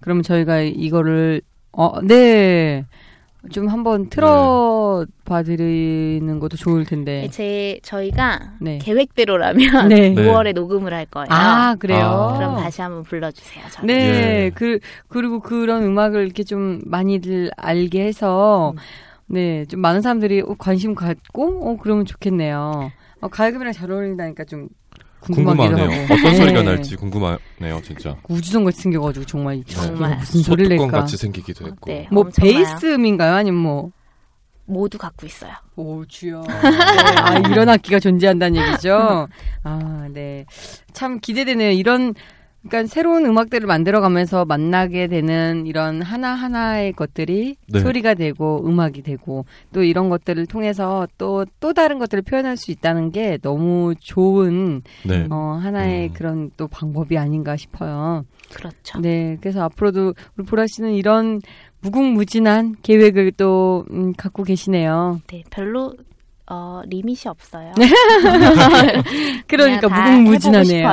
그러면 0.00 0.22
저희가 0.22 0.60
이거를, 0.62 1.42
어, 1.72 2.00
네. 2.02 2.84
좀 3.52 3.68
한번 3.68 4.08
틀어 4.10 5.06
봐 5.24 5.42
드리는 5.44 6.38
것도 6.40 6.56
좋을 6.56 6.84
텐데. 6.84 7.28
제 7.30 7.78
저희가 7.82 8.54
네. 8.60 8.78
계획대로라면 8.78 9.88
네. 9.88 10.12
5월에 10.16 10.54
녹음을 10.54 10.92
할 10.92 11.06
거예요. 11.06 11.28
아, 11.30 11.76
그래요? 11.76 12.04
아. 12.04 12.36
그럼 12.36 12.56
다시 12.56 12.82
한번 12.82 13.04
불러주세요. 13.04 13.64
저를. 13.70 13.86
네, 13.86 13.94
예. 14.46 14.50
그, 14.54 14.80
그리고 15.06 15.38
그런 15.40 15.84
음악을 15.84 16.24
이렇게 16.24 16.42
좀 16.42 16.80
많이들 16.84 17.50
알게 17.56 18.04
해서, 18.04 18.72
음. 18.74 18.78
네, 19.28 19.64
좀 19.66 19.80
많은 19.80 20.00
사람들이 20.00 20.40
어, 20.40 20.54
관심 20.58 20.94
갖고, 20.94 21.70
어, 21.70 21.76
그러면 21.80 22.04
좋겠네요. 22.06 22.90
어, 23.20 23.28
가야금이랑 23.28 23.72
잘 23.72 23.90
어울린다니까 23.90 24.44
좀 24.44 24.68
궁금하기도 25.20 25.64
궁금하네요. 25.64 26.02
하고. 26.02 26.14
어떤 26.14 26.30
네. 26.30 26.36
소리가 26.36 26.62
날지 26.62 26.96
궁금하네요, 26.96 27.82
진짜. 27.82 28.16
우전 28.28 28.64
같이 28.64 28.82
생겨가지고 28.82 29.26
정말 29.26 29.62
정말. 29.66 30.10
이거 30.12 30.18
무슨 30.20 30.42
소리를 30.42 30.76
낼까? 30.76 31.00
같이 31.00 31.16
생기기도 31.16 31.66
했고. 31.66 31.90
네, 31.90 32.08
뭐. 32.10 32.24
베이스음인가요? 32.36 33.34
아니면 33.34 33.60
뭐? 33.60 33.90
모두 34.64 34.98
갖고 34.98 35.26
있어요. 35.26 35.52
오 35.76 36.04
주여. 36.04 36.42
네, 36.46 36.54
아, 37.16 37.38
이런 37.38 37.70
악기가 37.70 37.98
존재한다는 37.98 38.60
얘기죠. 38.60 39.26
아, 39.64 40.08
네. 40.12 40.44
참 40.92 41.18
기대되네요. 41.20 41.70
이런 41.70 42.14
그러니까 42.68 42.86
새로운 42.86 43.24
음악들을 43.24 43.66
만들어가면서 43.66 44.44
만나게 44.44 45.06
되는 45.06 45.66
이런 45.66 46.02
하나 46.02 46.34
하나의 46.34 46.92
것들이 46.92 47.56
네. 47.66 47.80
소리가 47.80 48.14
되고 48.14 48.62
음악이 48.66 49.02
되고 49.02 49.46
또 49.72 49.82
이런 49.82 50.08
것들을 50.10 50.46
통해서 50.46 51.06
또또 51.16 51.72
다른 51.72 51.98
것들을 51.98 52.22
표현할 52.22 52.56
수 52.56 52.70
있다는 52.70 53.10
게 53.10 53.38
너무 53.38 53.94
좋은 53.98 54.82
네. 55.06 55.26
어, 55.30 55.58
하나의 55.60 56.08
음. 56.08 56.12
그런 56.12 56.50
또 56.56 56.68
방법이 56.68 57.16
아닌가 57.16 57.56
싶어요. 57.56 58.24
그렇죠. 58.52 59.00
네, 59.00 59.36
그래서 59.40 59.62
앞으로도 59.62 60.14
우리 60.36 60.46
보라 60.46 60.66
씨는 60.66 60.92
이런 60.92 61.40
무궁무진한 61.80 62.76
계획을 62.82 63.32
또 63.32 63.86
음, 63.90 64.12
갖고 64.14 64.42
계시네요. 64.42 65.20
네, 65.28 65.42
별로 65.50 65.94
어, 66.50 66.80
리밋이 66.86 67.20
없어요. 67.26 67.72
그러니까 69.46 69.80
그냥 69.80 69.80
다 69.80 70.10
무궁무진하네요. 70.10 70.88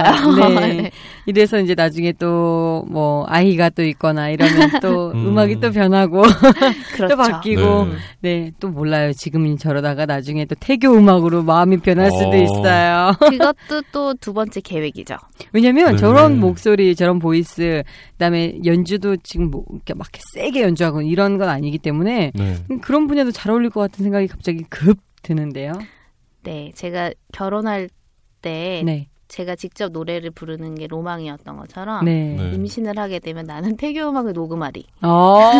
네. 0.60 0.74
네. 0.82 0.92
이래서 1.26 1.60
이제 1.60 1.74
나중에 1.76 2.12
또 2.14 2.66
뭐 2.88 3.26
아이가 3.28 3.70
또 3.70 3.84
있거나 3.84 4.30
이러면 4.30 4.80
또 4.82 5.12
음. 5.16 5.28
음악이 5.28 5.60
또 5.60 5.72
변하고 5.72 6.24
그렇죠. 6.96 7.08
또 7.08 7.18
바뀌고 7.18 7.86
네. 7.86 7.92
네, 8.22 8.52
또 8.60 8.70
몰라요. 8.70 9.14
지금은 9.14 9.58
저러다가 9.58 10.06
나중에 10.06 10.46
또 10.46 10.56
태교 10.60 10.92
음악으로 10.94 11.44
마음이 11.44 11.78
변할 11.78 12.12
수도 12.12 12.30
어. 12.30 12.36
있어요. 12.36 13.14
그것도 13.20 13.82
또 13.92 14.14
두 14.22 14.34
번째 14.34 14.62
계획이죠. 14.62 15.18
왜냐면 15.52 15.92
네. 15.92 15.98
저런 15.98 16.40
목소리, 16.40 16.96
저런 16.96 17.20
voice, 17.20 17.84
그다음에 18.14 18.58
연주도 18.66 19.18
지금 19.18 19.52
뭐 19.52 19.64
이렇게 19.72 19.94
막 19.94 20.08
세게 20.34 20.62
연주하고 20.62 21.02
이런 21.02 21.38
건 21.38 21.50
아니기 21.50 21.78
때문에 21.78 22.32
네. 22.34 22.56
그런 22.82 23.08
분야도 23.08 23.32
잘 23.32 23.52
어울릴 23.52 23.70
것 23.70 23.82
같은 23.82 24.04
생각이 24.04 24.28
갑자기 24.28 24.64
급 24.70 24.98
드는데요. 25.26 25.74
네, 26.44 26.72
제가 26.76 27.12
결혼할 27.34 27.90
때 28.42 28.84
네. 28.86 29.10
제가 29.28 29.56
직접 29.56 29.92
노래를 29.92 30.32
부르는 30.32 30.76
게 30.76 30.88
로망이었던 30.88 31.58
것처럼 31.58 32.06
네. 32.06 32.36
네. 32.38 32.52
임신을 32.54 32.98
하게 32.98 33.20
되면 33.20 33.46
나는 33.46 33.76
태교 33.76 34.10
음악을 34.10 34.34
녹음하리. 34.34 34.86
어, 35.02 35.52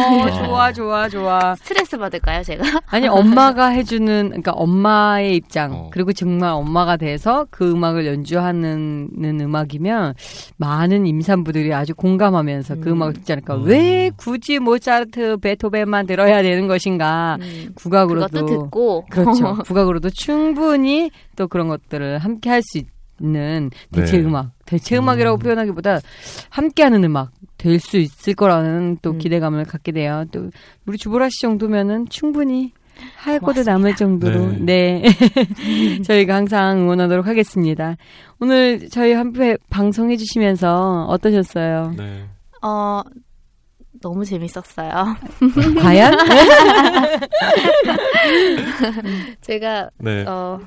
좋아, 0.46 0.72
좋아, 0.72 1.10
좋아. 1.10 1.56
스트레스 1.56 1.98
받을까요, 1.98 2.44
제가? 2.44 2.64
아니, 2.88 3.08
엄마가 3.08 3.68
해주는, 3.70 4.28
그러니까 4.28 4.52
엄마의 4.52 5.36
입장, 5.38 5.74
어. 5.74 5.90
그리고 5.92 6.14
정말 6.14 6.52
엄마가 6.52 6.98
돼서 6.98 7.48
그 7.50 7.72
음악을 7.72 8.06
연주하는 8.06 9.10
음악이면 9.24 10.14
많은 10.58 11.06
임산부들이 11.08 11.74
아주 11.74 11.96
공감하면서 11.96 12.76
그 12.76 12.90
음. 12.90 12.94
음악을 12.94 13.14
듣지 13.14 13.32
않을까. 13.34 13.56
음. 13.56 13.64
왜 13.66 14.12
굳이 14.16 14.60
모차르트, 14.60 15.38
베토벤만 15.38 16.06
들어야 16.06 16.42
되는 16.42 16.68
것인가. 16.68 17.38
음, 17.42 17.72
국악으로도. 17.76 18.28
그것도 18.28 18.46
듣고 18.46 19.06
그렇죠. 19.10 19.56
국악으로도 19.66 20.10
충분히 20.12 21.10
또 21.36 21.48
그런 21.48 21.68
것들을 21.68 22.20
함께 22.20 22.50
할 22.50 22.62
수 22.62 22.80
있 22.80 22.95
는 23.22 23.72
대체 23.94 24.18
네. 24.18 24.24
음악. 24.26 24.52
대체 24.66 24.98
음악이라고 24.98 25.38
음. 25.38 25.40
표현하기보다 25.40 26.00
함께 26.50 26.84
하는 26.84 27.04
음악 27.06 27.32
될 27.58 27.80
수 27.80 27.98
있을 27.98 28.34
거라는 28.36 28.98
또 29.02 29.12
음. 29.12 29.18
기대감을 29.18 29.64
갖게 29.66 29.92
돼요. 29.94 30.26
또 30.32 30.52
우리 30.86 30.98
주보라 30.98 31.30
씨 31.30 31.42
정도면은 31.42 32.08
충분히 32.10 32.74
고맙습니다. 33.40 33.72
남을 33.72 33.96
정도로 33.96 34.52
네, 34.60 35.04
저희가 36.06 36.36
항상 36.36 36.80
응원하도록 36.80 37.26
하겠습니다. 37.26 37.96
오늘 38.40 38.90
저희 38.90 39.14
한회 39.14 39.56
방송해 39.70 40.18
주시면서 40.18 41.06
어떠셨어요? 41.10 41.94
네. 41.98 42.26
어, 42.62 43.02
너무 44.02 44.26
재밌었어요. 44.26 45.16
과연? 45.82 46.14
제가 49.42 49.90
네. 50.00 50.26
어, 50.26 50.60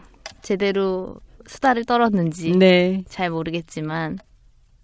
제대로 0.43 1.17
수다를 1.49 1.85
떨었는지 1.85 2.53
네. 2.53 3.03
잘 3.09 3.31
모르겠지만 3.31 4.19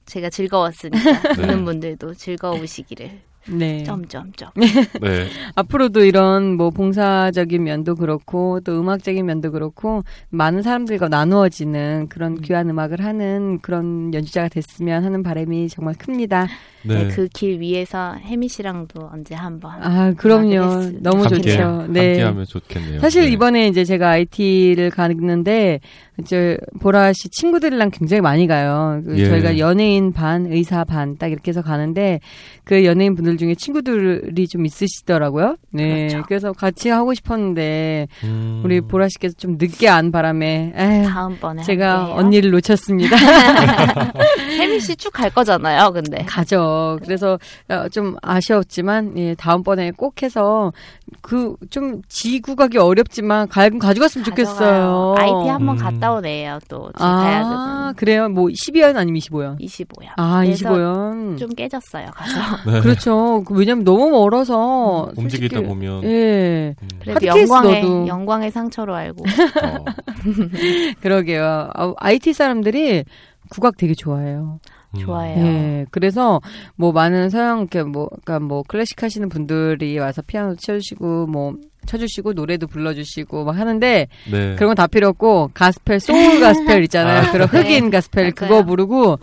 제가 0.06 0.30
즐거웠으니까 0.30 1.22
네. 1.22 1.34
듣는 1.34 1.64
분들도 1.64 2.14
즐거우시기를 2.14 3.10
네. 3.46 3.82
점점점. 3.84 4.50
네. 4.56 4.66
앞으로도 5.54 6.04
이런 6.04 6.56
뭐 6.56 6.70
봉사적인 6.70 7.62
면도 7.62 7.94
그렇고 7.94 8.60
또 8.60 8.80
음악적인 8.80 9.24
면도 9.24 9.50
그렇고 9.50 10.02
많은 10.30 10.62
사람들과 10.62 11.08
나누어지는 11.08 12.08
그런 12.08 12.40
귀한 12.40 12.70
음악을 12.70 13.04
하는 13.04 13.58
그런 13.60 14.14
연주자가 14.14 14.48
됐으면 14.48 15.04
하는 15.04 15.22
바람이 15.22 15.68
정말 15.68 15.94
큽니다. 15.94 16.48
네. 16.84 17.08
그길 17.08 17.60
위에서 17.60 18.14
혜미 18.14 18.48
씨랑도 18.48 19.08
언제 19.12 19.34
한번 19.34 19.72
아, 19.82 20.12
그럼요. 20.12 21.00
너무 21.00 21.24
함께, 21.24 21.36
좋죠. 21.36 21.86
네. 21.88 22.12
함께하면 22.12 22.44
좋겠네요. 22.46 23.00
사실 23.00 23.24
네. 23.24 23.30
이번에 23.30 23.68
이제 23.68 23.84
제가 23.84 24.10
IT를 24.10 24.90
갔는데 24.90 25.80
이제 26.20 26.56
보라 26.80 27.12
씨 27.12 27.28
친구들이랑 27.28 27.90
굉장히 27.90 28.20
많이 28.20 28.46
가요. 28.46 29.02
그 29.04 29.18
예. 29.18 29.28
저희가 29.28 29.58
연예인 29.58 30.12
반, 30.12 30.46
의사 30.46 30.84
반 30.84 31.16
딱 31.18 31.30
이렇게 31.32 31.50
해서 31.50 31.60
가는데 31.62 32.20
그 32.64 32.84
연예인 32.84 33.14
분들 33.14 33.36
중에 33.36 33.54
친구들이 33.56 34.46
좀 34.48 34.64
있으시더라고요. 34.64 35.56
네. 35.72 36.06
그렇죠. 36.08 36.22
그래서 36.28 36.52
같이 36.52 36.88
하고 36.88 37.14
싶었는데 37.14 38.06
음. 38.24 38.62
우리 38.64 38.80
보라 38.80 39.08
씨께서 39.08 39.34
좀 39.36 39.56
늦게 39.58 39.88
안 39.88 40.12
바람에 40.12 40.72
에휴, 40.76 41.08
다음번에 41.08 41.62
제가 41.62 41.98
함께해요. 41.98 42.16
언니를 42.18 42.50
놓쳤습니다. 42.52 43.16
혜미 44.58 44.80
씨 44.80 44.94
쭉 44.96 45.12
갈 45.12 45.30
거잖아요. 45.30 45.92
근데 45.92 46.24
가죠. 46.24 46.98
그래서 47.04 47.38
어, 47.68 47.88
좀 47.90 48.16
아쉬웠지만 48.22 49.16
예, 49.18 49.34
다음번에 49.34 49.90
꼭 49.92 50.22
해서 50.22 50.72
그 51.20 51.54
좀 51.70 52.02
지구가기 52.08 52.78
어렵지만 52.78 53.48
가야금 53.48 53.78
가져갔으면 53.78 54.24
좋겠어요. 54.24 55.14
IT 55.18 55.48
한번 55.48 55.76
음. 55.76 55.80
갔다 56.04 56.14
오네요. 56.14 56.58
또제 56.68 56.92
아, 56.98 57.16
가야금은 57.16 57.94
그래요? 57.94 58.28
뭐 58.28 58.46
12연 58.48 58.96
아니면 58.96 59.20
25연? 59.20 59.60
25요. 59.60 60.08
아, 60.16 60.42
그래서 60.42 60.68
25연. 60.70 61.38
좀 61.38 61.50
깨졌어요. 61.50 62.06
가서 62.12 62.40
네. 62.70 62.80
그렇죠. 62.80 63.42
그 63.44 63.54
왜냐면 63.54 63.84
너무 63.84 64.10
멀어서 64.10 65.10
움직이다 65.16 65.56
솔직히, 65.56 65.62
보면 65.68 66.04
예. 66.04 66.74
음, 66.80 66.88
그래도 67.00 67.26
영광의 67.26 67.82
넣어도. 67.82 68.06
영광의 68.06 68.50
상처로 68.50 68.94
알고 68.94 69.24
어, 69.64 69.84
그러게요. 71.00 71.70
아, 71.74 71.94
IT 71.98 72.32
사람들이 72.32 73.04
국악 73.50 73.76
되게 73.76 73.94
좋아해요. 73.94 74.58
음. 74.96 75.00
좋아해요. 75.00 75.44
예. 75.44 75.86
그래서 75.90 76.40
뭐 76.76 76.92
많은 76.92 77.30
서양 77.30 77.60
이렇게 77.60 77.82
뭐 77.82 78.08
그러니까 78.08 78.40
뭐 78.40 78.62
클래식 78.66 79.02
하시는 79.02 79.28
분들이 79.28 79.98
와서 79.98 80.22
피아노 80.26 80.54
쳐주시고 80.56 81.26
뭐 81.26 81.54
쳐주시고 81.86 82.32
노래도 82.32 82.66
불러주시고 82.66 83.44
막 83.44 83.56
하는데 83.56 84.08
네. 84.30 84.54
그런 84.56 84.68
건 84.70 84.74
다 84.74 84.86
필요 84.86 85.08
없고 85.08 85.50
가스펠 85.54 86.00
소울 86.00 86.40
가스펠 86.40 86.82
있잖아요. 86.84 87.28
아. 87.28 87.32
그런 87.32 87.48
흑인 87.48 87.84
네, 87.84 87.90
가스펠 87.90 88.32
그거 88.32 88.54
맞아요. 88.54 88.64
부르고 88.66 89.18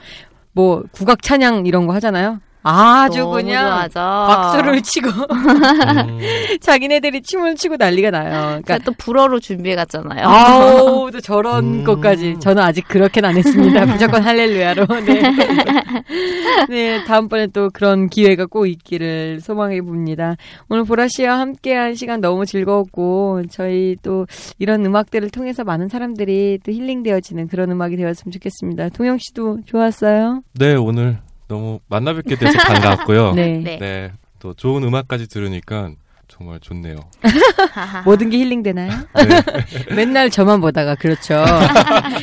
뭐 0.53 0.83
국악 0.91 1.21
찬양 1.23 1.65
이런 1.65 1.87
거 1.87 1.93
하잖아요. 1.93 2.39
아주 2.63 3.27
그냥 3.27 3.89
좋아하죠. 3.91 3.99
박수를 3.99 4.81
치고 4.83 5.09
음, 5.09 6.19
자기네들이 6.61 7.21
춤을 7.21 7.55
추고 7.55 7.77
난리가 7.77 8.11
나요. 8.11 8.31
제가 8.31 8.61
그러니까 8.61 8.77
또 8.79 8.91
불어로 8.97 9.39
준비해 9.39 9.75
갔잖아요. 9.75 10.27
아우 10.27 11.11
또 11.11 11.19
저런 11.19 11.79
음. 11.79 11.83
것까지 11.83 12.37
저는 12.39 12.61
아직 12.61 12.87
그렇게는 12.87 13.29
안 13.29 13.37
했습니다. 13.37 13.85
무조건 13.87 14.21
할렐루야로. 14.21 14.85
네. 15.05 15.21
네, 16.69 17.03
다음번에 17.05 17.47
또 17.47 17.69
그런 17.71 18.09
기회가 18.09 18.45
꼭 18.45 18.67
있기를 18.67 19.39
소망해 19.41 19.81
봅니다. 19.81 20.35
오늘 20.69 20.83
보라 20.83 21.07
씨와 21.07 21.39
함께한 21.39 21.95
시간 21.95 22.21
너무 22.21 22.45
즐거웠고 22.45 23.43
저희 23.49 23.95
또 24.01 24.25
이런 24.59 24.85
음악들을 24.85 25.29
통해서 25.29 25.63
많은 25.63 25.89
사람들이 25.89 26.59
또 26.63 26.71
힐링되어지는 26.71 27.47
그런 27.47 27.71
음악이 27.71 27.97
되었으면 27.97 28.31
좋겠습니다. 28.31 28.89
동영 28.89 29.17
씨도 29.19 29.59
좋았어요? 29.65 30.41
네, 30.53 30.75
오늘 30.75 31.19
너무 31.51 31.81
만나 31.89 32.13
뵙게 32.13 32.37
돼서 32.37 32.57
반가웠고요. 32.59 33.33
네. 33.35 33.57
네. 33.57 33.77
네. 33.77 34.11
또 34.39 34.53
좋은 34.53 34.83
음악까지 34.83 35.27
들으니까 35.27 35.91
정말 36.29 36.61
좋네요. 36.61 36.95
모든 38.05 38.29
게 38.29 38.37
힐링되나요? 38.37 38.89
네. 38.89 39.91
맨날 39.93 40.29
저만 40.29 40.61
보다가 40.61 40.95
그렇죠. 40.95 41.43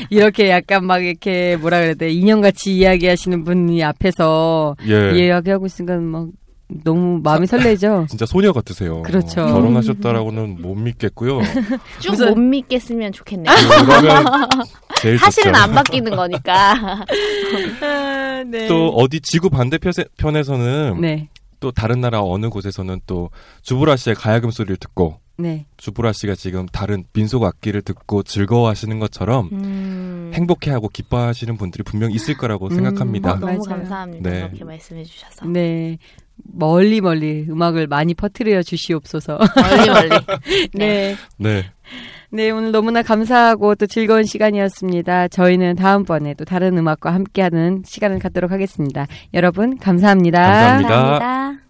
이렇게 0.09 0.49
약간 0.49 0.87
막 0.87 1.05
이렇게 1.05 1.57
뭐라 1.57 1.79
그래야 1.81 1.95
돼 1.95 2.11
인형같이 2.11 2.75
이야기하시는 2.75 3.45
분이 3.45 3.85
앞에서 3.85 4.77
예. 4.89 5.13
이야기하고 5.13 5.67
있으니까 5.67 5.99
막 5.99 6.29
너무 6.69 7.21
마음이 7.23 7.47
설레죠. 7.47 8.07
진짜 8.11 8.27
소녀 8.27 8.53
같으세요. 8.53 9.03
그렇죠. 9.03 9.43
어, 9.43 9.47
결혼하셨다라고는 9.53 10.61
못 10.61 10.75
믿겠고요. 10.75 11.41
쭉 12.01 12.19
못 12.19 12.39
믿겠으면 12.39 13.13
좋겠네요. 13.13 13.55
제일 15.01 15.19
사실은 15.19 15.53
좋죠. 15.53 15.63
안 15.65 15.73
바뀌는 15.73 16.15
거니까. 16.17 16.75
아, 17.83 18.45
네. 18.47 18.67
또 18.69 18.89
어디 18.91 19.21
지구 19.21 19.49
반대편에서는 19.51 21.01
네, 21.01 21.29
또 21.61 21.71
다른 21.73 22.01
나라 22.01 22.21
어느 22.23 22.49
곳에서는 22.51 23.01
또 23.07 23.31
주브라 23.63 23.97
씨의 23.97 24.17
가야금 24.17 24.51
소리를 24.51 24.77
듣고 24.77 25.21
네, 25.39 25.67
주브라 25.77 26.13
씨가 26.13 26.35
지금 26.35 26.67
다른 26.67 27.05
민속 27.13 27.45
악기를 27.45 27.83
듣고 27.83 28.25
즐거워하시는 28.25 28.99
것처럼 28.99 29.49
음. 29.53 30.33
행복해하고 30.35 30.89
기뻐하시는 30.89 31.57
분들이 31.57 31.85
분명 31.85 32.11
있을 32.11 32.37
거라고 32.37 32.67
음, 32.67 32.75
생각합니다. 32.75 33.33
어, 33.33 33.35
너무 33.37 33.47
맞아요. 33.47 33.63
감사합니다. 33.63 34.31
네. 34.31 34.41
그렇게 34.49 34.65
말씀해 34.65 35.05
주셔서. 35.05 35.47
네. 35.47 35.99
멀리 36.45 37.01
멀리 37.01 37.47
음악을 37.49 37.87
많이 37.87 38.15
퍼뜨려 38.15 38.63
주시옵소서. 38.63 39.39
멀리 39.39 39.91
멀리. 39.91 40.11
네. 40.75 41.17
네. 41.37 41.65
네, 42.31 42.51
오늘 42.51 42.73
너무나 42.73 43.03
감사하고 43.03 43.75
또 43.75 43.87
즐거운 43.87 44.25
시간이었습니다. 44.25 45.29
저희는 45.29 45.77
다음번에 45.77 46.35
또 46.35 46.45
다른 46.45 46.77
음악과 46.77 47.15
함께하는 47.15 47.85
시간을 47.87 48.19
갖도록 48.19 48.51
하겠습니다. 48.51 49.07
여러분, 49.33 49.79
감사합니다. 49.79 50.43
감사합니다. 50.43 50.89
감사합니다. 50.89 51.68